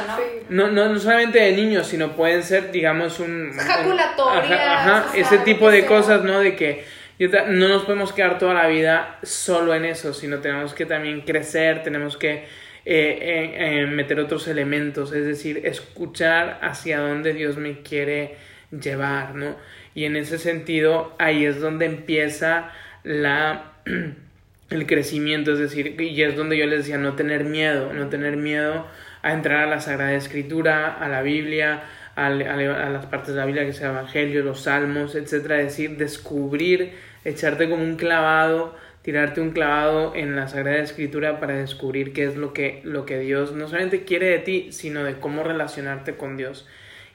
¿no? 0.49 0.71
No, 0.71 0.87
no, 0.89 0.99
solamente 0.99 1.39
de 1.39 1.51
niños, 1.51 1.85
sino 1.85 2.13
pueden 2.13 2.41
ser, 2.41 2.71
digamos, 2.71 3.19
un... 3.19 3.53
Jaculatorias. 3.55 4.59
Ajá, 4.59 5.05
ese 5.15 5.37
tipo 5.37 5.69
de 5.69 5.85
cosas, 5.85 6.23
¿no? 6.23 6.39
De 6.39 6.55
que 6.55 6.83
no 7.19 7.67
nos 7.67 7.83
podemos 7.83 8.11
quedar 8.13 8.37
toda 8.39 8.53
la 8.53 8.67
vida 8.67 9.19
solo 9.23 9.73
en 9.75 9.85
eso, 9.85 10.13
sino 10.13 10.39
tenemos 10.39 10.73
que 10.73 10.85
también 10.85 11.21
crecer, 11.21 11.83
tenemos 11.83 12.17
que 12.17 12.45
eh, 12.85 13.85
meter 13.89 14.19
otros 14.19 14.47
elementos, 14.47 15.13
es 15.13 15.25
decir, 15.25 15.61
escuchar 15.65 16.59
hacia 16.61 16.99
dónde 16.99 17.33
Dios 17.33 17.57
me 17.57 17.81
quiere 17.81 18.35
llevar, 18.71 19.35
¿no? 19.35 19.55
Y 19.95 20.05
en 20.05 20.15
ese 20.15 20.37
sentido, 20.37 21.15
ahí 21.19 21.45
es 21.45 21.59
donde 21.61 21.85
empieza 21.85 22.71
la 23.03 23.73
el 24.69 24.87
crecimiento, 24.87 25.53
es 25.53 25.59
decir, 25.59 25.99
y 26.01 26.21
es 26.23 26.35
donde 26.35 26.57
yo 26.57 26.65
les 26.65 26.79
decía, 26.79 26.97
no 26.97 27.13
tener 27.13 27.43
miedo, 27.43 27.93
no 27.93 28.09
tener 28.09 28.37
miedo 28.37 28.87
a 29.21 29.33
entrar 29.33 29.63
a 29.63 29.67
la 29.67 29.79
Sagrada 29.79 30.13
Escritura, 30.15 30.93
a 30.93 31.07
la 31.07 31.21
Biblia, 31.21 31.83
a, 32.15 32.29
las 32.29 33.05
partes 33.07 33.33
de 33.33 33.39
la 33.39 33.45
Biblia 33.45 33.65
que 33.65 33.73
sea 33.73 33.89
Evangelio, 33.89 34.43
los 34.43 34.61
Salmos, 34.61 35.15
etcétera, 35.15 35.59
es 35.59 35.67
decir, 35.67 35.97
descubrir, 35.97 36.91
echarte 37.25 37.69
como 37.69 37.83
un 37.83 37.95
clavado, 37.95 38.75
tirarte 39.01 39.41
un 39.41 39.51
clavado 39.51 40.13
en 40.15 40.35
la 40.35 40.47
Sagrada 40.47 40.77
Escritura 40.77 41.39
para 41.39 41.55
descubrir 41.55 42.13
qué 42.13 42.25
es 42.25 42.35
lo 42.35 42.53
que, 42.53 42.81
lo 42.83 43.05
que 43.05 43.19
Dios 43.19 43.53
no 43.53 43.67
solamente 43.67 44.03
quiere 44.03 44.27
de 44.27 44.39
ti, 44.39 44.67
sino 44.71 45.03
de 45.03 45.15
cómo 45.15 45.43
relacionarte 45.43 46.15
con 46.15 46.37
Dios. 46.37 46.67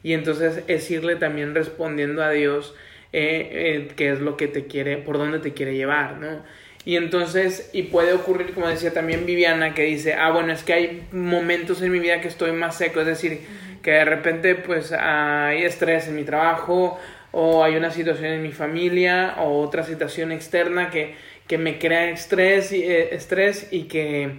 Y 0.02 0.12
entonces 0.12 0.62
es 0.68 0.90
irle 0.90 1.16
también 1.16 1.54
respondiendo 1.54 2.22
a 2.22 2.30
Dios 2.30 2.74
eh, 3.12 3.48
eh, 3.52 3.92
qué 3.96 4.10
es 4.12 4.20
lo 4.20 4.36
que 4.36 4.48
te 4.48 4.66
quiere, 4.66 4.98
por 4.98 5.18
dónde 5.18 5.38
te 5.38 5.54
quiere 5.54 5.74
llevar, 5.74 6.18
¿no? 6.18 6.42
Y 6.84 6.96
entonces, 6.96 7.70
y 7.72 7.84
puede 7.84 8.12
ocurrir, 8.12 8.54
como 8.54 8.68
decía 8.68 8.92
también 8.92 9.26
Viviana, 9.26 9.74
que 9.74 9.82
dice, 9.82 10.14
ah, 10.14 10.30
bueno, 10.30 10.52
es 10.52 10.62
que 10.62 10.72
hay 10.72 11.06
momentos 11.12 11.82
en 11.82 11.92
mi 11.92 11.98
vida 11.98 12.20
que 12.20 12.28
estoy 12.28 12.52
más 12.52 12.78
seco, 12.78 13.00
es 13.00 13.06
decir, 13.06 13.40
que 13.82 13.92
de 13.92 14.04
repente 14.04 14.54
pues 14.54 14.92
hay 14.92 15.64
estrés 15.64 16.08
en 16.08 16.16
mi 16.16 16.24
trabajo 16.24 16.98
o 17.32 17.62
hay 17.62 17.76
una 17.76 17.90
situación 17.90 18.32
en 18.32 18.42
mi 18.42 18.52
familia 18.52 19.34
o 19.38 19.60
otra 19.60 19.82
situación 19.82 20.32
externa 20.32 20.90
que, 20.90 21.14
que 21.46 21.58
me 21.58 21.78
crea 21.78 22.10
estrés 22.10 22.72
y, 22.72 22.82
eh, 22.82 23.14
estrés 23.14 23.68
y 23.70 23.84
que, 23.84 24.38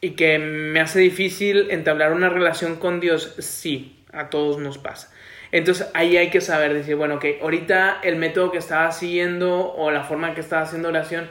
y 0.00 0.10
que 0.10 0.38
me 0.38 0.80
hace 0.80 1.00
difícil 1.00 1.70
entablar 1.70 2.12
una 2.12 2.28
relación 2.28 2.76
con 2.76 3.00
Dios, 3.00 3.34
sí, 3.38 4.04
a 4.12 4.30
todos 4.30 4.58
nos 4.58 4.78
pasa. 4.78 5.12
Entonces 5.52 5.88
ahí 5.92 6.16
hay 6.16 6.30
que 6.30 6.40
saber 6.40 6.72
decir, 6.72 6.96
bueno, 6.96 7.18
que 7.18 7.38
ahorita 7.42 8.00
el 8.02 8.16
método 8.16 8.50
que 8.50 8.58
estaba 8.58 8.90
siguiendo 8.90 9.72
o 9.74 9.90
la 9.90 10.02
forma 10.02 10.34
que 10.34 10.40
estaba 10.40 10.62
haciendo 10.62 10.88
oración 10.88 11.28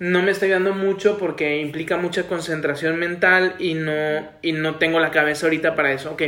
no 0.00 0.22
me 0.22 0.30
está 0.30 0.46
ayudando 0.46 0.72
mucho 0.72 1.18
porque 1.18 1.58
implica 1.58 1.98
mucha 1.98 2.22
concentración 2.22 2.98
mental 2.98 3.54
y 3.58 3.74
no, 3.74 4.26
y 4.40 4.52
no 4.52 4.76
tengo 4.76 4.98
la 4.98 5.10
cabeza 5.10 5.44
ahorita 5.44 5.74
para 5.74 5.92
eso. 5.92 6.12
Ok, 6.12 6.22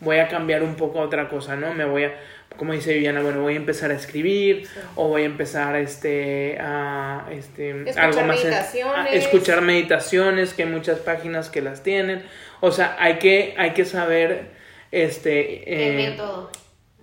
voy 0.00 0.18
a 0.18 0.28
cambiar 0.28 0.62
un 0.62 0.76
poco 0.76 1.00
a 1.00 1.02
otra 1.02 1.28
cosa, 1.28 1.54
¿no? 1.54 1.74
Me 1.74 1.84
voy 1.84 2.04
a, 2.04 2.14
como 2.56 2.72
dice 2.72 2.94
Viviana, 2.94 3.20
bueno, 3.20 3.42
voy 3.42 3.52
a 3.52 3.56
empezar 3.56 3.90
a 3.90 3.94
escribir 3.94 4.66
o 4.94 5.08
voy 5.08 5.22
a 5.22 5.26
empezar 5.26 5.76
este, 5.76 6.56
a 6.58 7.26
este, 7.30 7.82
escuchar 7.82 8.04
algo 8.06 8.22
más. 8.22 8.42
Meditaciones. 8.42 9.12
escuchar 9.12 9.60
meditaciones, 9.60 10.54
que 10.54 10.62
hay 10.62 10.70
muchas 10.70 10.98
páginas 11.00 11.50
que 11.50 11.60
las 11.60 11.82
tienen. 11.82 12.22
O 12.60 12.72
sea, 12.72 12.96
hay 12.98 13.18
que, 13.18 13.54
hay 13.58 13.72
que 13.72 13.84
saber 13.84 14.46
este... 14.90 15.70
el 15.70 16.00
eh, 16.00 16.10
método. 16.10 16.50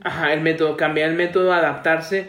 Ajá, 0.01 0.33
el 0.33 0.41
método, 0.41 0.75
cambiar 0.75 1.11
el 1.11 1.15
método, 1.15 1.53
adaptarse 1.53 2.25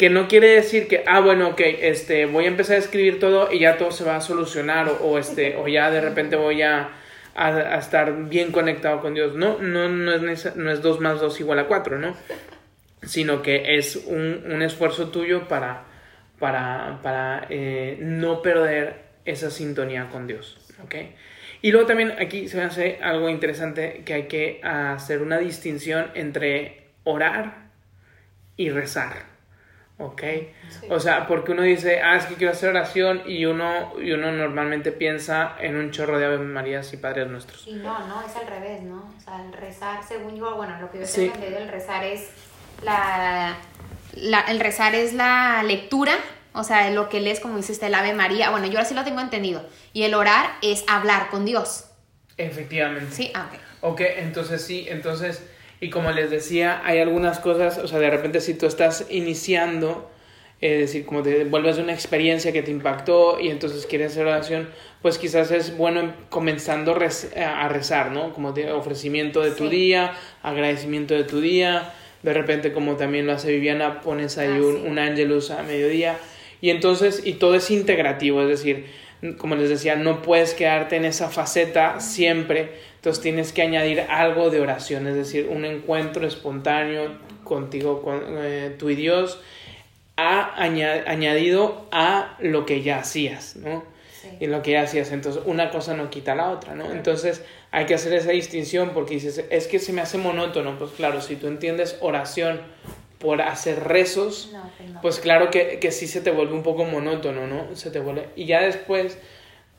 que 0.00 0.08
no 0.08 0.28
quiere 0.28 0.48
decir 0.48 0.88
que, 0.88 1.04
ah, 1.06 1.20
bueno, 1.20 1.48
ok, 1.48 1.60
este, 1.60 2.24
voy 2.24 2.46
a 2.46 2.48
empezar 2.48 2.76
a 2.76 2.78
escribir 2.78 3.20
todo 3.20 3.52
y 3.52 3.58
ya 3.58 3.76
todo 3.76 3.90
se 3.90 4.02
va 4.02 4.16
a 4.16 4.22
solucionar 4.22 4.90
o, 5.02 5.18
este, 5.18 5.56
o 5.56 5.68
ya 5.68 5.90
de 5.90 6.00
repente 6.00 6.36
voy 6.36 6.62
a, 6.62 6.92
a, 7.34 7.76
estar 7.76 8.10
bien 8.30 8.50
conectado 8.50 9.02
con 9.02 9.12
Dios. 9.12 9.34
No, 9.34 9.58
no, 9.58 9.90
no 9.90 10.30
es, 10.30 10.56
no 10.56 10.70
es 10.70 10.80
2 10.80 11.00
más 11.00 11.20
2 11.20 11.40
igual 11.40 11.58
a 11.58 11.66
4, 11.66 11.98
¿no? 11.98 12.16
Sino 13.02 13.42
que 13.42 13.76
es 13.76 13.96
un, 14.06 14.42
un 14.50 14.62
esfuerzo 14.62 15.10
tuyo 15.10 15.48
para, 15.48 15.84
para, 16.38 17.00
para 17.02 17.46
eh, 17.50 17.98
no 18.00 18.40
perder 18.40 19.02
esa 19.26 19.50
sintonía 19.50 20.08
con 20.10 20.26
Dios, 20.26 20.56
¿ok? 20.82 20.94
Y 21.60 21.72
luego 21.72 21.86
también 21.86 22.14
aquí 22.18 22.48
se 22.48 22.62
hace 22.62 23.00
algo 23.02 23.28
interesante 23.28 24.00
que 24.06 24.14
hay 24.14 24.28
que 24.28 24.62
hacer 24.62 25.20
una 25.20 25.36
distinción 25.36 26.10
entre 26.14 26.86
orar 27.04 27.68
y 28.56 28.70
rezar. 28.70 29.29
¿Ok? 30.00 30.22
O 30.88 30.98
sea, 30.98 31.26
porque 31.26 31.52
uno 31.52 31.62
dice, 31.62 32.00
ah, 32.00 32.16
es 32.16 32.24
que 32.24 32.34
quiero 32.34 32.52
hacer 32.52 32.70
oración 32.70 33.22
y 33.26 33.44
uno, 33.44 33.92
y 34.00 34.12
uno 34.12 34.32
normalmente 34.32 34.92
piensa 34.92 35.56
en 35.60 35.76
un 35.76 35.90
chorro 35.90 36.18
de 36.18 36.24
Ave 36.24 36.38
Marías 36.38 36.92
y 36.92 36.96
Padres 36.96 37.28
Nuestros. 37.28 37.66
Y 37.66 37.74
no, 37.74 38.06
no, 38.08 38.22
es 38.22 38.34
al 38.34 38.46
revés, 38.46 38.82
¿no? 38.82 39.12
O 39.16 39.20
sea, 39.20 39.44
el 39.44 39.52
rezar, 39.52 40.02
según 40.02 40.36
yo, 40.36 40.56
bueno, 40.56 40.80
lo 40.80 40.90
que 40.90 40.98
yo 40.98 41.04
he 41.04 41.26
entendido, 41.26 41.58
el 41.58 41.68
rezar 41.68 42.04
es 42.04 42.30
la, 42.82 43.56
la, 44.14 44.40
el 44.40 44.58
rezar 44.58 44.94
es 44.94 45.12
la 45.12 45.62
lectura, 45.62 46.14
o 46.52 46.64
sea, 46.64 46.90
lo 46.90 47.08
que 47.08 47.20
lees, 47.20 47.38
como 47.38 47.56
dice 47.58 47.86
el 47.86 47.94
Ave 47.94 48.14
María, 48.14 48.50
bueno, 48.50 48.66
yo 48.66 48.80
así 48.80 48.94
lo 48.94 49.04
tengo 49.04 49.20
entendido, 49.20 49.64
y 49.92 50.04
el 50.04 50.14
orar 50.14 50.50
es 50.62 50.84
hablar 50.88 51.28
con 51.28 51.44
Dios. 51.44 51.86
Efectivamente. 52.38 53.14
Sí, 53.14 53.30
ah, 53.34 53.48
ok. 53.50 53.60
Ok, 53.82 54.00
entonces 54.16 54.64
sí, 54.64 54.86
entonces 54.88 55.42
y 55.80 55.88
como 55.88 56.10
les 56.12 56.30
decía, 56.30 56.82
hay 56.84 56.98
algunas 56.98 57.40
cosas, 57.40 57.78
o 57.78 57.88
sea, 57.88 57.98
de 57.98 58.10
repente 58.10 58.40
si 58.40 58.54
tú 58.54 58.66
estás 58.66 59.06
iniciando, 59.08 60.10
es 60.60 60.78
decir, 60.78 61.06
como 61.06 61.22
te 61.22 61.44
vuelves 61.44 61.78
una 61.78 61.94
experiencia 61.94 62.52
que 62.52 62.62
te 62.62 62.70
impactó 62.70 63.40
y 63.40 63.48
entonces 63.48 63.86
quieres 63.86 64.12
hacer 64.12 64.26
oración, 64.26 64.68
pues 65.00 65.16
quizás 65.16 65.50
es 65.50 65.74
bueno 65.78 66.12
comenzando 66.28 66.94
a 66.94 67.68
rezar, 67.68 68.12
¿no? 68.12 68.34
Como 68.34 68.52
de 68.52 68.70
ofrecimiento 68.70 69.40
de 69.40 69.52
tu 69.52 69.70
día, 69.70 70.12
agradecimiento 70.42 71.14
de 71.14 71.24
tu 71.24 71.40
día, 71.40 71.94
de 72.22 72.34
repente 72.34 72.74
como 72.74 72.96
también 72.96 73.26
lo 73.26 73.32
hace 73.32 73.50
Viviana, 73.50 74.02
pones 74.02 74.36
ahí 74.36 74.58
ah, 74.58 74.66
un, 74.66 74.86
un 74.86 74.98
ángelus 74.98 75.50
a 75.50 75.62
mediodía. 75.62 76.18
Y 76.60 76.68
entonces, 76.68 77.22
y 77.24 77.34
todo 77.34 77.54
es 77.54 77.70
integrativo, 77.70 78.42
es 78.42 78.48
decir, 78.48 78.84
como 79.38 79.54
les 79.54 79.68
decía, 79.68 79.96
no 79.96 80.22
puedes 80.22 80.54
quedarte 80.54 80.96
en 80.96 81.04
esa 81.04 81.28
faceta 81.28 82.00
siempre, 82.00 82.72
entonces 82.96 83.22
tienes 83.22 83.52
que 83.52 83.62
añadir 83.62 84.00
algo 84.08 84.50
de 84.50 84.60
oración, 84.60 85.06
es 85.06 85.14
decir, 85.14 85.48
un 85.50 85.64
encuentro 85.64 86.26
espontáneo 86.26 87.18
contigo, 87.44 88.02
con 88.02 88.22
eh, 88.38 88.74
tú 88.78 88.88
y 88.90 88.94
Dios, 88.94 89.40
ha 90.16 90.54
añadido 90.56 91.86
a 91.92 92.36
lo 92.40 92.66
que 92.66 92.82
ya 92.82 92.98
hacías, 92.98 93.56
¿no? 93.56 93.84
Y 94.38 94.46
lo 94.46 94.60
que 94.62 94.72
ya 94.72 94.82
hacías, 94.82 95.12
entonces 95.12 95.42
una 95.46 95.70
cosa 95.70 95.94
no 95.96 96.10
quita 96.10 96.34
la 96.34 96.50
otra, 96.50 96.74
¿no? 96.74 96.92
Entonces 96.92 97.42
hay 97.70 97.86
que 97.86 97.94
hacer 97.94 98.12
esa 98.12 98.30
distinción 98.30 98.90
porque 98.90 99.14
dices, 99.14 99.44
es 99.50 99.66
que 99.66 99.78
se 99.78 99.92
me 99.92 100.02
hace 100.02 100.18
monótono, 100.18 100.78
pues 100.78 100.90
claro, 100.92 101.20
si 101.22 101.36
tú 101.36 101.46
entiendes 101.46 101.96
oración 102.00 102.60
por 103.20 103.42
hacer 103.42 103.84
rezos, 103.84 104.50
pues, 104.50 104.90
pues, 105.02 105.20
claro 105.20 105.50
que, 105.50 105.78
que, 105.78 105.92
sí 105.92 106.06
se 106.06 106.22
te 106.22 106.30
vuelve 106.30 106.54
un 106.54 106.62
poco 106.62 106.86
monótono, 106.86 107.46
¿no? 107.46 107.76
Se 107.76 107.90
te 107.90 108.00
vuelve... 108.00 108.30
Y 108.34 108.46
ya 108.46 108.62
después, 108.62 109.18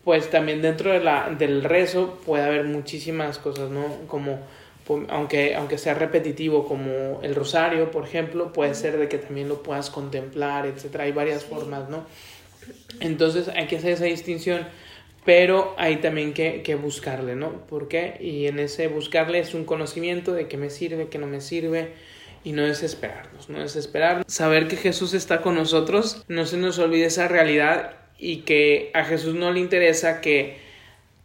pues 0.03 0.29
también 0.29 0.61
dentro 0.61 0.91
de 0.91 0.99
la, 0.99 1.27
del 1.31 1.63
rezo 1.63 2.19
puede 2.23 2.43
haber 2.43 2.65
muchísimas 2.65 3.39
cosas, 3.39 3.71
¿no? 3.71 3.83
Como, 4.07 4.39
aunque, 5.09 5.55
aunque 5.55 5.79
sea 5.79 5.95
repetitivo, 5.95 6.67
como 6.67 7.19
el 7.23 7.33
rosario, 7.33 7.89
por 7.89 8.05
ejemplo, 8.05 8.53
puede 8.53 8.75
ser 8.75 8.99
de 8.99 9.09
que 9.09 9.17
también 9.17 9.49
lo 9.49 9.63
puedas 9.63 9.89
contemplar, 9.89 10.67
etcétera. 10.67 11.05
Hay 11.05 11.11
varias 11.11 11.43
formas, 11.43 11.89
¿no? 11.89 12.05
Entonces 12.99 13.47
hay 13.47 13.65
que 13.65 13.77
hacer 13.77 13.93
esa 13.93 14.05
distinción, 14.05 14.67
pero 15.25 15.73
hay 15.79 15.95
también 15.95 16.33
que, 16.33 16.61
que 16.61 16.75
buscarle, 16.75 17.35
¿no? 17.35 17.65
¿Por 17.65 17.87
qué? 17.87 18.17
Y 18.19 18.45
en 18.45 18.59
ese 18.59 18.87
buscarle 18.87 19.39
es 19.39 19.55
un 19.55 19.65
conocimiento 19.65 20.31
de 20.33 20.47
qué 20.47 20.57
me 20.57 20.69
sirve, 20.69 21.07
qué 21.07 21.17
no 21.17 21.25
me 21.25 21.41
sirve, 21.41 21.93
y 22.43 22.53
no 22.53 22.63
desesperarnos, 22.63 23.49
no 23.49 23.59
desesperar, 23.59 24.23
saber 24.27 24.67
que 24.67 24.77
Jesús 24.77 25.13
está 25.13 25.41
con 25.41 25.55
nosotros, 25.55 26.23
no 26.27 26.45
se 26.45 26.57
nos 26.57 26.79
olvide 26.79 27.05
esa 27.05 27.27
realidad 27.27 27.95
y 28.17 28.41
que 28.41 28.91
a 28.93 29.03
Jesús 29.03 29.35
no 29.35 29.51
le 29.51 29.59
interesa 29.59 30.21
que 30.21 30.59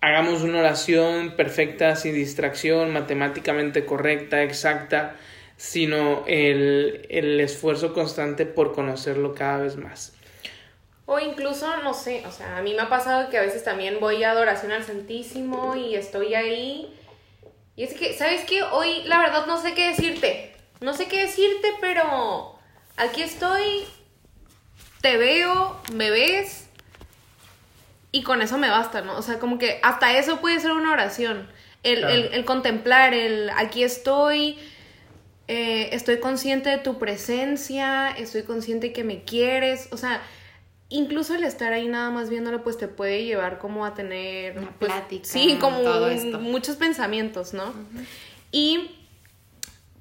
hagamos 0.01 0.43
una 0.43 0.61
oración 0.61 1.35
perfecta, 1.37 1.97
sin 1.97 2.15
distracción, 2.15 2.93
matemáticamente 2.93 3.87
correcta, 3.87 4.43
exacta, 4.43 5.17
sino 5.57 6.25
el, 6.27 7.07
el 7.09 7.41
esfuerzo 7.41 7.95
constante 7.95 8.45
por 8.45 8.75
conocerlo 8.75 9.35
cada 9.35 9.59
vez 9.59 9.77
más. 9.77 10.13
O 11.07 11.19
incluso, 11.21 11.67
no 11.83 11.95
sé, 11.95 12.25
o 12.27 12.33
sea, 12.33 12.59
a 12.59 12.63
mí 12.63 12.75
me 12.75 12.83
ha 12.83 12.89
pasado 12.89 13.31
que 13.31 13.39
a 13.39 13.43
veces 13.43 13.63
también 13.63 14.01
voy 14.01 14.25
a 14.25 14.33
adoración 14.33 14.73
al 14.73 14.83
Santísimo 14.83 15.77
y 15.77 15.95
estoy 15.95 16.35
ahí. 16.35 16.93
Y 17.77 17.85
es 17.85 17.95
que, 17.95 18.13
¿sabes 18.13 18.43
qué? 18.45 18.63
Hoy 18.63 19.05
la 19.05 19.19
verdad 19.19 19.47
no 19.47 19.61
sé 19.61 19.75
qué 19.75 19.89
decirte 19.89 20.56
no 20.81 20.95
sé 20.95 21.09
qué 21.09 21.23
decirte, 21.23 21.69
pero 21.81 22.59
aquí 22.97 23.23
estoy, 23.23 23.85
te 25.01 25.17
veo, 25.17 25.81
me 25.93 26.11
ves 26.11 26.67
y 28.13 28.23
con 28.23 28.43
eso 28.43 28.59
me 28.59 28.71
basta, 28.71 29.03
¿no? 29.03 29.17
O 29.17 29.23
sea, 29.23 29.39
como 29.39 29.59
que 29.59 29.79
hasta 29.83 30.17
eso 30.17 30.41
puede 30.41 30.59
ser 30.61 30.73
una 30.73 30.93
oración. 30.93 31.49
El, 31.83 32.45
contemplar, 32.45 33.15
el 33.15 33.51
aquí 33.51 33.85
estoy, 33.85 34.59
eh, 35.47 35.91
estoy 35.93 36.19
consciente 36.19 36.69
de 36.71 36.79
tu 36.79 36.99
presencia, 36.99 38.11
estoy 38.11 38.43
consciente 38.43 38.93
que 38.93 39.05
me 39.05 39.23
quieres, 39.23 39.89
o 39.93 39.97
sea, 39.97 40.21
incluso 40.89 41.35
el 41.35 41.45
estar 41.45 41.73
ahí 41.73 41.87
nada 41.87 42.11
más 42.11 42.29
viéndolo, 42.29 42.65
pues 42.65 42.77
te 42.77 42.89
puede 42.89 43.25
llevar 43.25 43.59
como 43.59 43.85
a 43.85 43.95
tener... 43.95 44.59
Una 44.59 44.71
pues, 44.79 44.91
plática. 44.91 45.25
Sí, 45.27 45.59
como 45.61 45.79
muchos 46.41 46.77
pensamientos, 46.77 47.53
¿no? 47.55 47.73
Y 48.51 48.96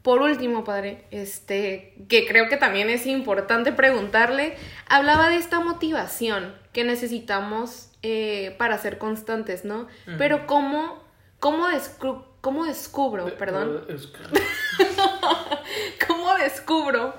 por 0.06 0.22
último, 0.22 0.64
padre, 0.64 1.04
este, 1.10 1.96
que 2.08 2.28
creo 2.28 2.48
que 2.48 2.58
también 2.58 2.92
es 2.92 3.08
importante 3.08 3.72
preguntarle, 3.72 4.56
hablaba 4.88 5.30
de 5.30 5.38
esta 5.38 5.62
motivación 5.62 6.56
que 6.74 6.84
necesitamos 6.84 7.90
eh, 8.04 8.54
para 8.60 8.78
ser 8.78 9.00
constantes, 9.00 9.66
¿no? 9.66 9.88
Pero 10.20 10.46
cómo, 10.46 11.04
¿cómo, 11.40 11.70
descubro, 11.70 12.38
cómo 12.42 12.66
descubro, 12.66 13.36
perdón? 13.36 13.88
¿Cómo 16.08 16.36
descubro 16.36 17.16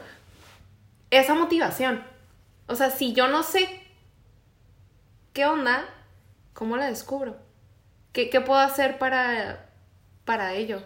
esa 1.11 1.35
motivación? 1.35 2.05
O 2.69 2.77
sea, 2.77 2.91
si 2.91 3.15
yo 3.15 3.27
no 3.27 3.43
sé 3.43 3.83
qué 5.33 5.45
onda, 5.45 5.85
¿cómo 6.53 6.77
la 6.77 6.87
descubro? 6.87 7.37
¿Qué, 8.13 8.31
qué 8.31 8.41
puedo 8.41 8.61
hacer 8.61 8.99
para, 8.99 9.71
para 10.25 10.55
ello? 10.55 10.85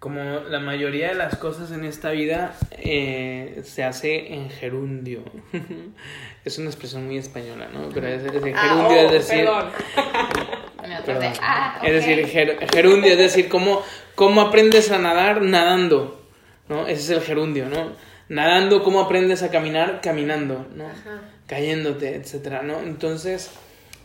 Como 0.00 0.18
la 0.48 0.58
mayoría 0.60 1.08
de 1.10 1.14
las 1.14 1.36
cosas 1.36 1.70
en 1.72 1.84
esta 1.84 2.10
vida 2.10 2.54
eh, 2.72 3.60
se 3.64 3.84
hace 3.84 4.32
en 4.34 4.48
gerundio. 4.50 5.22
es 6.44 6.58
una 6.58 6.68
expresión 6.70 7.06
muy 7.06 7.18
española, 7.18 7.68
¿no? 7.72 7.90
Pero 7.90 8.08
es, 8.08 8.24
decir, 8.24 8.52
Ah, 8.56 8.62
gerundio 8.68 8.96
oh, 8.98 9.04
es 9.06 9.12
decir... 9.12 9.44
perdón. 9.44 9.70
Me 10.88 11.02
Perdón. 11.02 11.32
Ah, 11.42 11.80
Es 11.84 11.92
decir, 11.92 12.26
ger- 12.26 12.72
gerundio, 12.74 13.12
es 13.12 13.18
decir, 13.18 13.48
cómo, 13.50 13.82
cómo 14.14 14.40
aprendes 14.40 14.90
a 14.90 14.98
nadar 14.98 15.42
nadando, 15.42 16.26
¿no? 16.68 16.86
Ese 16.86 17.02
es 17.02 17.10
el 17.10 17.20
gerundio, 17.20 17.68
¿no? 17.68 17.92
Nadando, 18.30 18.82
cómo 18.82 19.00
aprendes 19.00 19.42
a 19.42 19.50
caminar 19.50 20.00
caminando, 20.02 20.66
¿no? 20.74 20.86
Ajá. 20.86 21.20
Cayéndote, 21.46 22.14
etcétera, 22.16 22.62
¿no? 22.62 22.80
Entonces, 22.80 23.50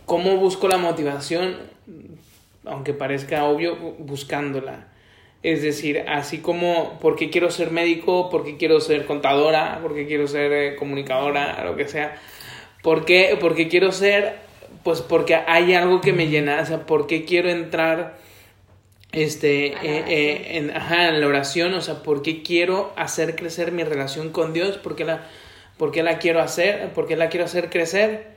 ¿cómo 0.05 0.35
busco 0.35 0.67
la 0.67 0.77
motivación? 0.77 1.55
Aunque 2.65 2.93
parezca 2.93 3.45
obvio, 3.45 3.77
bu- 3.79 3.95
buscándola. 3.99 4.87
Es 5.43 5.61
decir, 5.61 6.03
así 6.07 6.39
como, 6.39 6.99
¿por 6.99 7.15
qué 7.15 7.29
quiero 7.29 7.51
ser 7.51 7.71
médico? 7.71 8.29
¿Por 8.29 8.43
qué 8.43 8.57
quiero 8.57 8.79
ser 8.81 9.05
contadora? 9.05 9.79
¿Por 9.81 9.93
qué 9.93 10.07
quiero 10.07 10.27
ser 10.27 10.51
eh, 10.51 10.75
comunicadora? 10.75 11.63
Lo 11.63 11.75
que 11.75 11.87
sea. 11.87 12.19
¿Por 12.81 13.05
qué? 13.05 13.37
Porque 13.39 13.67
quiero 13.67 13.91
ser, 13.91 14.35
pues 14.83 15.01
porque 15.01 15.35
hay 15.35 15.73
algo 15.73 16.01
que 16.01 16.13
me 16.13 16.27
llena, 16.27 16.61
o 16.61 16.65
sea, 16.65 16.85
¿por 16.85 17.07
qué 17.07 17.25
quiero 17.25 17.49
entrar 17.49 18.17
este, 19.11 19.67
eh, 19.67 19.75
eh, 20.07 20.57
en, 20.57 20.69
ajá, 20.69 21.09
en 21.09 21.19
la 21.19 21.27
oración? 21.27 21.73
O 21.73 21.81
sea, 21.81 22.03
¿por 22.03 22.21
qué 22.21 22.43
quiero 22.43 22.93
hacer 22.95 23.35
crecer 23.35 23.71
mi 23.71 23.83
relación 23.83 24.31
con 24.31 24.53
Dios? 24.53 24.77
¿Por 24.77 24.95
qué 24.95 25.03
la, 25.03 25.27
por 25.77 25.91
qué 25.91 26.03
la 26.03 26.19
quiero 26.19 26.41
hacer? 26.41 26.89
¿Por 26.93 27.07
qué 27.07 27.15
la 27.15 27.29
quiero 27.29 27.45
hacer 27.45 27.69
crecer? 27.69 28.35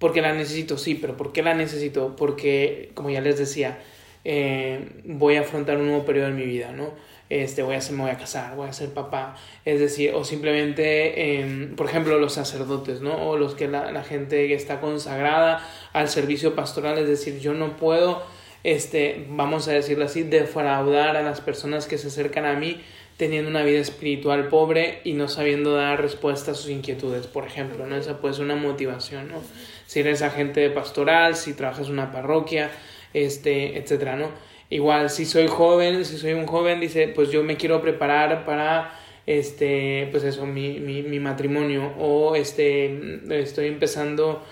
Porque 0.00 0.22
la 0.22 0.32
necesito, 0.32 0.78
sí, 0.78 0.94
pero 0.94 1.16
¿por 1.16 1.32
qué 1.32 1.42
la 1.42 1.54
necesito? 1.54 2.16
Porque, 2.16 2.90
como 2.94 3.10
ya 3.10 3.20
les 3.20 3.38
decía, 3.38 3.78
eh, 4.24 5.02
voy 5.04 5.36
a 5.36 5.40
afrontar 5.40 5.78
un 5.78 5.86
nuevo 5.88 6.04
periodo 6.04 6.28
en 6.28 6.36
mi 6.36 6.44
vida, 6.44 6.72
¿no? 6.72 6.90
Este, 7.30 7.62
voy 7.62 7.76
a 7.76 7.80
ser, 7.80 7.94
me 7.94 8.02
voy 8.02 8.10
a 8.10 8.18
casar, 8.18 8.56
voy 8.56 8.68
a 8.68 8.72
ser 8.72 8.90
papá, 8.90 9.36
es 9.64 9.78
decir, 9.78 10.12
o 10.14 10.24
simplemente, 10.24 11.40
eh, 11.40 11.68
por 11.76 11.86
ejemplo, 11.86 12.18
los 12.18 12.32
sacerdotes, 12.32 13.02
¿no? 13.02 13.28
O 13.28 13.36
los 13.36 13.54
que 13.54 13.68
la, 13.68 14.02
gente 14.02 14.48
que 14.48 14.54
está 14.54 14.80
consagrada 14.80 15.64
al 15.92 16.08
servicio 16.08 16.56
pastoral, 16.56 16.98
es 16.98 17.06
decir, 17.06 17.38
yo 17.38 17.54
no 17.54 17.76
puedo, 17.76 18.24
este, 18.64 19.26
vamos 19.28 19.68
a 19.68 19.72
decirlo 19.72 20.06
así, 20.06 20.24
defraudar 20.24 21.16
a 21.16 21.22
las 21.22 21.40
personas 21.40 21.86
que 21.86 21.98
se 21.98 22.08
acercan 22.08 22.46
a 22.46 22.54
mí 22.54 22.80
teniendo 23.16 23.50
una 23.50 23.62
vida 23.62 23.80
espiritual 23.80 24.48
pobre 24.48 25.00
y 25.04 25.12
no 25.12 25.28
sabiendo 25.28 25.76
dar 25.76 26.00
respuesta 26.00 26.52
a 26.52 26.54
sus 26.54 26.70
inquietudes, 26.70 27.26
por 27.26 27.46
ejemplo, 27.46 27.86
¿no? 27.86 27.94
Esa 27.94 28.18
puede 28.18 28.34
ser 28.34 28.44
una 28.44 28.56
motivación, 28.56 29.28
¿no? 29.28 29.42
Si 29.86 30.00
eres 30.00 30.22
agente 30.22 30.68
pastoral, 30.70 31.36
si 31.36 31.52
trabajas 31.52 31.86
en 31.86 31.92
una 31.92 32.12
parroquia, 32.12 32.70
este, 33.14 33.78
etcétera, 33.78 34.16
¿no? 34.16 34.28
Igual, 34.70 35.10
si 35.10 35.24
soy 35.24 35.48
joven, 35.48 36.04
si 36.04 36.16
soy 36.16 36.32
un 36.32 36.46
joven, 36.46 36.80
dice, 36.80 37.08
pues 37.08 37.30
yo 37.30 37.42
me 37.42 37.56
quiero 37.56 37.82
preparar 37.82 38.44
para, 38.44 38.92
este, 39.26 40.08
pues 40.12 40.22
eso, 40.22 40.46
mi, 40.46 40.78
mi, 40.78 41.02
mi 41.02 41.18
matrimonio, 41.18 41.92
o 41.98 42.36
este, 42.36 43.20
estoy 43.30 43.66
empezando, 43.66 44.44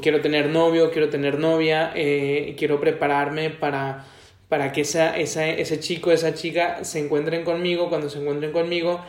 quiero 0.00 0.20
tener 0.20 0.48
novio, 0.48 0.90
quiero 0.92 1.08
tener 1.08 1.38
novia, 1.38 1.92
eh, 1.96 2.54
quiero 2.56 2.80
prepararme 2.80 3.50
para, 3.50 4.06
para 4.48 4.70
que 4.70 4.82
esa, 4.82 5.16
esa, 5.16 5.48
ese 5.48 5.80
chico, 5.80 6.12
esa 6.12 6.32
chica 6.34 6.84
se 6.84 7.00
encuentren 7.00 7.44
conmigo, 7.44 7.88
cuando 7.88 8.08
se 8.08 8.20
encuentren 8.20 8.52
conmigo, 8.52 9.00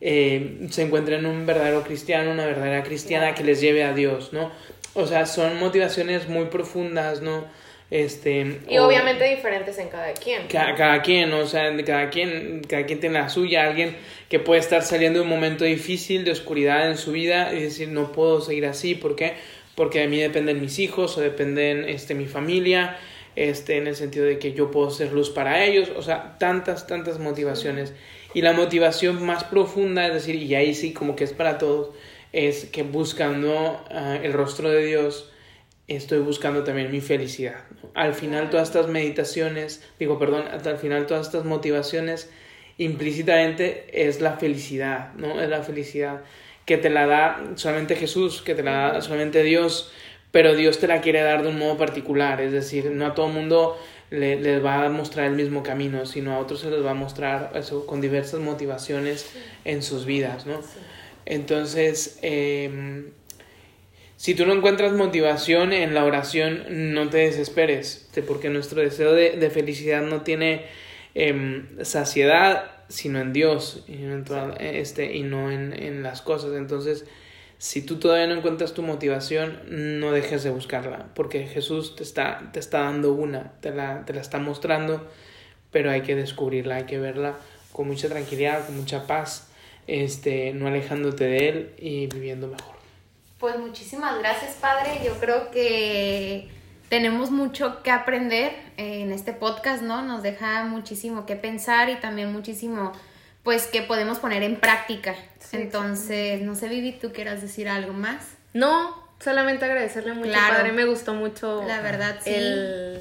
eh, 0.00 0.66
se 0.70 0.82
encuentren 0.82 1.26
un 1.26 1.46
verdadero 1.46 1.82
cristiano, 1.82 2.30
una 2.30 2.46
verdadera 2.46 2.82
cristiana 2.82 3.34
que 3.34 3.44
les 3.44 3.60
lleve 3.60 3.84
a 3.84 3.92
Dios, 3.92 4.32
¿no? 4.32 4.50
O 4.94 5.06
sea, 5.06 5.26
son 5.26 5.58
motivaciones 5.58 6.28
muy 6.28 6.46
profundas, 6.46 7.20
¿no? 7.20 7.44
Este, 7.90 8.58
Y 8.68 8.78
o- 8.78 8.86
obviamente 8.86 9.24
diferentes 9.24 9.78
en 9.78 9.88
cada 9.88 10.12
quien. 10.12 10.48
Ca- 10.48 10.74
cada 10.74 11.02
quien, 11.02 11.32
o 11.32 11.46
sea, 11.46 11.74
cada 11.84 12.10
quien, 12.10 12.62
cada 12.68 12.84
quien 12.84 12.98
tiene 13.00 13.18
la 13.20 13.28
suya, 13.28 13.64
alguien 13.64 13.94
que 14.28 14.40
puede 14.40 14.60
estar 14.60 14.82
saliendo 14.82 15.20
de 15.20 15.24
un 15.24 15.30
momento 15.30 15.64
difícil, 15.64 16.24
de 16.24 16.32
oscuridad 16.32 16.90
en 16.90 16.96
su 16.98 17.12
vida 17.12 17.52
y 17.54 17.60
decir, 17.62 17.88
no 17.88 18.10
puedo 18.12 18.40
seguir 18.40 18.66
así, 18.66 18.94
¿por 18.96 19.14
qué? 19.14 19.34
Porque 19.76 20.00
de 20.00 20.08
mí 20.08 20.18
dependen 20.18 20.60
mis 20.60 20.78
hijos 20.80 21.16
o 21.16 21.20
dependen 21.20 21.88
este, 21.88 22.14
mi 22.14 22.26
familia, 22.26 22.96
este, 23.36 23.76
en 23.76 23.86
el 23.86 23.94
sentido 23.94 24.24
de 24.24 24.38
que 24.40 24.52
yo 24.52 24.70
puedo 24.72 24.90
ser 24.90 25.12
luz 25.12 25.30
para 25.30 25.62
ellos, 25.64 25.90
o 25.96 26.02
sea, 26.02 26.36
tantas, 26.38 26.86
tantas 26.88 27.18
motivaciones. 27.20 27.92
Y 28.34 28.42
la 28.42 28.52
motivación 28.52 29.24
más 29.24 29.44
profunda, 29.44 30.06
es 30.08 30.14
decir, 30.14 30.34
y 30.34 30.54
ahí 30.56 30.74
sí 30.74 30.92
como 30.92 31.14
que 31.14 31.24
es 31.24 31.32
para 31.32 31.58
todos, 31.58 31.90
es 32.32 32.64
que 32.64 32.82
buscando 32.82 33.84
ah, 33.90 34.18
el 34.22 34.32
rostro 34.32 34.70
de 34.70 34.84
Dios, 34.86 35.30
estoy 35.88 36.18
buscando 36.18 36.64
también 36.64 36.90
mi 36.90 37.00
felicidad. 37.00 37.64
Al 37.94 38.14
final 38.14 38.50
todas 38.50 38.68
estas 38.68 38.88
meditaciones, 38.88 39.82
digo, 39.98 40.18
perdón, 40.18 40.44
hasta 40.50 40.70
al 40.70 40.78
final 40.78 41.06
todas 41.06 41.26
estas 41.26 41.44
motivaciones 41.44 42.30
implícitamente 42.78 44.06
es 44.08 44.20
la 44.20 44.32
felicidad, 44.36 45.12
¿no? 45.14 45.40
Es 45.40 45.48
la 45.48 45.62
felicidad 45.62 46.22
que 46.64 46.76
te 46.76 46.90
la 46.90 47.06
da 47.06 47.52
solamente 47.54 47.94
Jesús, 47.96 48.42
que 48.42 48.54
te 48.54 48.62
la 48.62 48.92
da 48.92 49.00
solamente 49.00 49.42
Dios, 49.42 49.92
pero 50.32 50.54
Dios 50.54 50.78
te 50.78 50.86
la 50.88 51.00
quiere 51.00 51.22
dar 51.22 51.42
de 51.42 51.48
un 51.48 51.58
modo 51.58 51.76
particular, 51.78 52.40
es 52.40 52.52
decir, 52.52 52.90
no 52.90 53.06
a 53.06 53.14
todo 53.14 53.28
mundo 53.28 53.78
le- 54.10 54.40
les 54.40 54.62
va 54.64 54.84
a 54.84 54.88
mostrar 54.88 55.26
el 55.26 55.34
mismo 55.34 55.62
camino, 55.62 56.04
sino 56.06 56.32
a 56.34 56.38
otros 56.38 56.60
se 56.60 56.70
les 56.70 56.84
va 56.84 56.90
a 56.90 56.94
mostrar 56.94 57.52
eso 57.54 57.86
con 57.86 58.00
diversas 58.00 58.40
motivaciones 58.40 59.30
en 59.64 59.82
sus 59.82 60.04
vidas, 60.04 60.44
¿no? 60.46 60.60
Entonces, 61.24 62.18
em, 62.22 63.10
si 64.16 64.34
tú 64.34 64.46
no 64.46 64.54
encuentras 64.54 64.92
motivación 64.92 65.72
en 65.72 65.94
la 65.94 66.04
oración, 66.04 66.64
no 66.94 67.08
te 67.10 67.18
desesperes, 67.18 68.08
porque 68.26 68.48
nuestro 68.48 68.80
deseo 68.80 69.12
de, 69.12 69.32
de 69.36 69.50
felicidad 69.50 70.02
no 70.02 70.22
tiene 70.22 70.64
em, 71.14 71.66
saciedad, 71.84 72.70
sino 72.88 73.20
en 73.20 73.32
Dios, 73.32 73.84
y 73.88 73.96
no 73.96 74.14
en, 74.14 74.24
toda- 74.24 74.54
este, 74.56 75.14
y 75.16 75.22
no 75.22 75.50
en, 75.50 75.72
en 75.74 76.02
las 76.02 76.22
cosas. 76.22 76.52
Entonces, 76.54 77.04
si 77.58 77.82
tú 77.84 77.96
todavía 77.98 78.26
no 78.26 78.34
encuentras 78.34 78.74
tu 78.74 78.82
motivación, 78.82 79.60
no 80.00 80.12
dejes 80.12 80.42
de 80.44 80.50
buscarla, 80.50 81.08
porque 81.14 81.46
Jesús 81.46 81.96
te 81.96 82.02
está, 82.02 82.50
te 82.52 82.60
está 82.60 82.80
dando 82.80 83.12
una, 83.12 83.52
te 83.60 83.70
la, 83.70 84.04
te 84.06 84.12
la 84.14 84.20
está 84.20 84.38
mostrando, 84.38 85.06
pero 85.70 85.90
hay 85.90 86.02
que 86.02 86.14
descubrirla, 86.16 86.76
hay 86.76 86.84
que 86.84 86.98
verla 86.98 87.36
con 87.72 87.86
mucha 87.88 88.08
tranquilidad, 88.08 88.64
con 88.66 88.76
mucha 88.78 89.06
paz, 89.06 89.50
este, 89.86 90.52
no 90.54 90.68
alejándote 90.68 91.24
de 91.24 91.48
Él 91.48 91.70
y 91.78 92.06
viviendo 92.06 92.48
mejor. 92.48 92.75
Pues 93.38 93.58
muchísimas 93.58 94.18
gracias, 94.18 94.54
padre. 94.54 95.00
Yo 95.04 95.12
creo 95.20 95.50
que 95.50 96.48
tenemos 96.88 97.30
mucho 97.30 97.82
que 97.82 97.90
aprender 97.90 98.52
en 98.76 99.12
este 99.12 99.32
podcast, 99.32 99.82
¿no? 99.82 100.02
Nos 100.02 100.22
deja 100.22 100.64
muchísimo 100.64 101.26
que 101.26 101.36
pensar 101.36 101.90
y 101.90 101.96
también 101.96 102.32
muchísimo, 102.32 102.92
pues, 103.42 103.66
que 103.66 103.82
podemos 103.82 104.18
poner 104.18 104.42
en 104.42 104.56
práctica. 104.56 105.14
Sí, 105.38 105.58
Entonces, 105.58 106.40
no 106.42 106.54
sé, 106.54 106.68
Vivi, 106.68 106.92
¿tú 106.92 107.12
quieras 107.12 107.42
decir 107.42 107.68
algo 107.68 107.92
más? 107.92 108.24
No, 108.54 108.96
solamente 109.20 109.64
agradecerle 109.66 110.14
mucho, 110.14 110.30
Claro. 110.30 110.54
padre. 110.56 110.72
Me 110.72 110.86
gustó 110.86 111.12
mucho. 111.14 111.62
La 111.66 111.80
verdad, 111.82 112.16
sí. 112.24 112.30
El, 112.32 113.00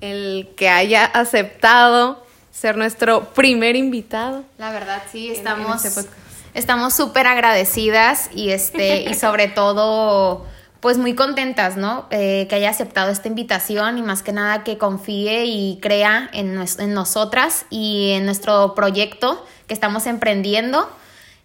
el 0.00 0.54
que 0.56 0.68
haya 0.70 1.04
aceptado 1.04 2.24
ser 2.50 2.76
nuestro 2.78 3.34
primer 3.34 3.76
invitado. 3.76 4.44
La 4.56 4.70
verdad, 4.72 5.02
sí, 5.12 5.28
en 5.28 5.34
estamos 5.34 5.84
este. 5.84 6.08
Estamos 6.56 6.94
súper 6.94 7.26
agradecidas 7.26 8.30
y 8.34 8.50
este 8.50 9.02
y 9.02 9.14
sobre 9.20 9.48
todo 9.48 10.44
pues 10.80 10.98
muy 10.98 11.14
contentas, 11.14 11.76
¿no? 11.76 12.06
Eh, 12.10 12.46
que 12.48 12.54
haya 12.56 12.70
aceptado 12.70 13.10
esta 13.10 13.28
invitación 13.28 13.98
y 13.98 14.02
más 14.02 14.22
que 14.22 14.32
nada 14.32 14.62
que 14.62 14.78
confíe 14.78 15.44
y 15.46 15.78
crea 15.80 16.28
en, 16.32 16.54
nues- 16.56 16.78
en 16.80 16.92
nosotras 16.94 17.64
y 17.70 18.10
en 18.12 18.24
nuestro 18.24 18.74
proyecto 18.74 19.44
que 19.66 19.74
estamos 19.74 20.06
emprendiendo. 20.06 20.88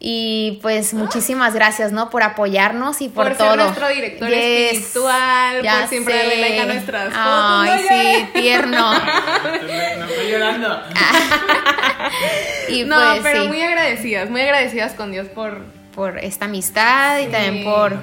Y 0.03 0.57
pues 0.63 0.95
muchísimas 0.95 1.53
gracias, 1.53 1.91
¿no? 1.91 2.09
Por 2.09 2.23
apoyarnos 2.23 3.01
y 3.01 3.09
por, 3.09 3.27
Por 3.27 3.37
todo. 3.37 3.49
ser 3.49 3.57
nuestro 3.59 3.87
director 3.89 4.33
espiritual, 4.33 5.61
por 5.61 5.89
siempre 5.89 6.17
darle 6.17 6.41
like 6.41 6.59
a 6.59 6.65
nuestras 6.65 7.03
fotos. 7.03 7.15
Ay, 7.19 7.81
No 7.83 7.87
sí, 7.87 8.39
tierno. 8.41 8.93
No 9.99 10.05
estoy 10.05 10.31
llorando. 10.31 10.81
Y 12.69 12.83
no, 12.85 12.95
pues 12.95 13.19
pero 13.21 13.41
sí. 13.43 13.47
muy 13.47 13.61
agradecidas, 13.61 14.29
muy 14.29 14.41
agradecidas 14.41 14.93
con 14.93 15.11
Dios 15.11 15.27
por, 15.27 15.63
por 15.93 16.17
esta 16.17 16.45
amistad 16.45 17.19
y 17.19 17.25
Sí, 17.25 17.31
también 17.31 17.63
por, 17.63 17.99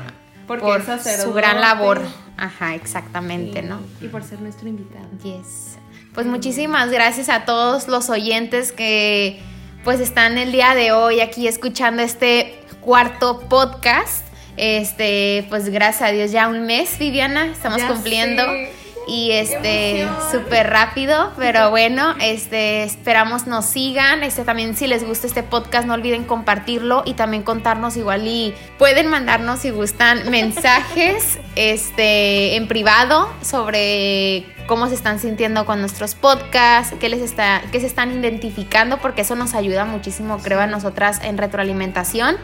porque 0.47 0.63
por 0.65 0.83
su 1.03 1.33
gran 1.33 1.61
labor. 1.61 2.01
Ajá, 2.37 2.75
exactamente, 2.77 3.63
¿no? 3.63 3.81
y 4.01 4.07
por 4.07 4.23
ser 4.23 4.41
nuestro 4.41 4.69
invitado. 4.69 5.07
Yes. 5.25 5.79
Pues 6.15 6.27
muchísimas 6.27 6.91
gracias 6.91 7.29
a 7.29 7.45
todos 7.45 7.89
los 7.89 8.09
oyentes 8.09 8.71
que 8.73 9.41
pues 9.89 10.01
están 10.01 10.37
el 10.37 10.53
día 10.53 10.75
de 10.75 10.93
hoy 10.93 11.23
aquí 11.23 11.49
escuchando 11.49 12.03
este 12.03 12.61
cuarto 12.83 13.41
podcast. 13.49 14.23
Este, 14.59 15.47
pues 15.49 15.71
gracias 15.71 16.11
a 16.11 16.13
Dios 16.13 16.31
ya 16.31 16.49
un 16.49 16.67
mes, 16.67 16.99
Viviana, 16.99 17.47
estamos 17.47 17.79
Ya 17.81 17.89
cumpliendo. 17.89 18.43
sé. 18.43 18.71
Y 19.09 19.33
este 19.33 20.07
súper 20.31 20.69
rápido, 20.69 21.33
pero 21.37 21.71
bueno, 21.71 22.15
este 22.21 22.85
esperamos 22.85 23.47
nos 23.47 23.65
sigan, 23.65 24.23
este 24.23 24.45
también 24.45 24.77
si 24.77 24.87
les 24.87 25.05
gusta 25.05 25.27
este 25.27 25.43
podcast 25.43 25.87
no 25.87 25.95
olviden 25.95 26.25
compartirlo 26.25 27.03
y 27.07 27.15
también 27.15 27.43
contarnos 27.43 27.97
igual 27.97 28.27
y 28.27 28.55
pueden 28.79 29.09
mandarnos 29.09 29.61
si 29.61 29.71
gustan 29.71 30.31
mensajes 30.31 31.39
este 31.57 32.57
en 32.57 32.69
privado 32.69 33.29
sobre 33.43 34.45
cómo 34.67 34.89
se 34.89 34.95
están 34.95 35.19
sintiendo 35.19 35.65
con 35.65 35.81
nuestros 35.81 36.15
podcasts, 36.15 36.95
qué 37.01 37.09
les 37.09 37.23
está 37.23 37.63
qué 37.73 37.81
se 37.81 37.87
están 37.87 38.13
identificando 38.13 38.99
porque 38.99 39.23
eso 39.23 39.35
nos 39.35 39.55
ayuda 39.55 39.87
muchísimo 39.87 40.39
creo 40.39 40.61
a 40.61 40.67
nosotras 40.67 41.21
en 41.23 41.39
retroalimentación. 41.39 42.37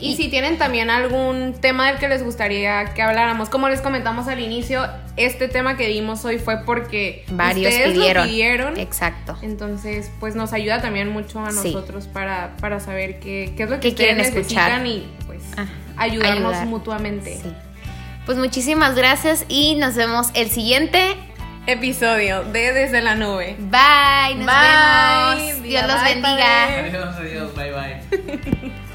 Y, 0.00 0.16
si 0.16 0.28
tienen 0.28 0.56
también 0.58 0.90
algún 0.90 1.54
tema 1.60 1.88
del 1.90 1.98
que 1.98 2.08
les 2.08 2.22
gustaría 2.22 2.94
que 2.94 3.02
habláramos, 3.02 3.48
como 3.50 3.68
les 3.68 3.80
comentamos 3.80 4.28
al 4.28 4.40
inicio, 4.40 4.86
este 5.16 5.48
tema 5.48 5.76
que 5.76 5.86
dimos 5.88 6.24
hoy 6.24 6.38
fue 6.38 6.64
porque 6.64 7.24
varios 7.30 7.72
ustedes 7.72 7.92
pidieron. 7.92 8.24
Lo 8.24 8.30
pidieron. 8.30 8.76
Exacto. 8.78 9.36
Entonces, 9.42 10.10
pues 10.20 10.34
nos 10.34 10.52
ayuda 10.52 10.80
también 10.80 11.08
mucho 11.10 11.40
a 11.40 11.50
nosotros 11.52 12.06
para, 12.06 12.56
para 12.60 12.80
saber 12.80 13.20
qué, 13.20 13.52
qué 13.56 13.64
es 13.64 13.70
lo 13.70 13.76
que 13.80 13.90
¿Qué 13.90 13.94
quieren 13.94 14.16
necesitan 14.18 14.86
escuchar? 14.86 14.86
y 14.86 15.08
pues 15.26 15.42
Ah, 15.56 15.66
ayudarnos 15.96 16.52
ayudar. 16.52 16.66
mutuamente. 16.66 17.38
Sí. 17.42 17.52
Pues 18.26 18.38
muchísimas 18.38 18.94
gracias 18.94 19.44
y 19.48 19.74
nos 19.76 19.96
vemos 19.96 20.28
el 20.34 20.50
siguiente. 20.50 21.16
Episodio 21.66 22.42
de 22.44 22.72
Desde 22.72 23.02
la 23.02 23.14
Nube. 23.16 23.54
Bye, 23.58 24.36
nos 24.36 24.46
Bye. 24.46 25.36
vemos. 25.44 25.62
Dios 25.62 25.86
los 25.86 26.02
Bye, 26.02 26.14
bendiga. 26.14 26.66
padre. 26.66 26.90
Adiós, 26.90 27.16
adiós. 27.16 28.80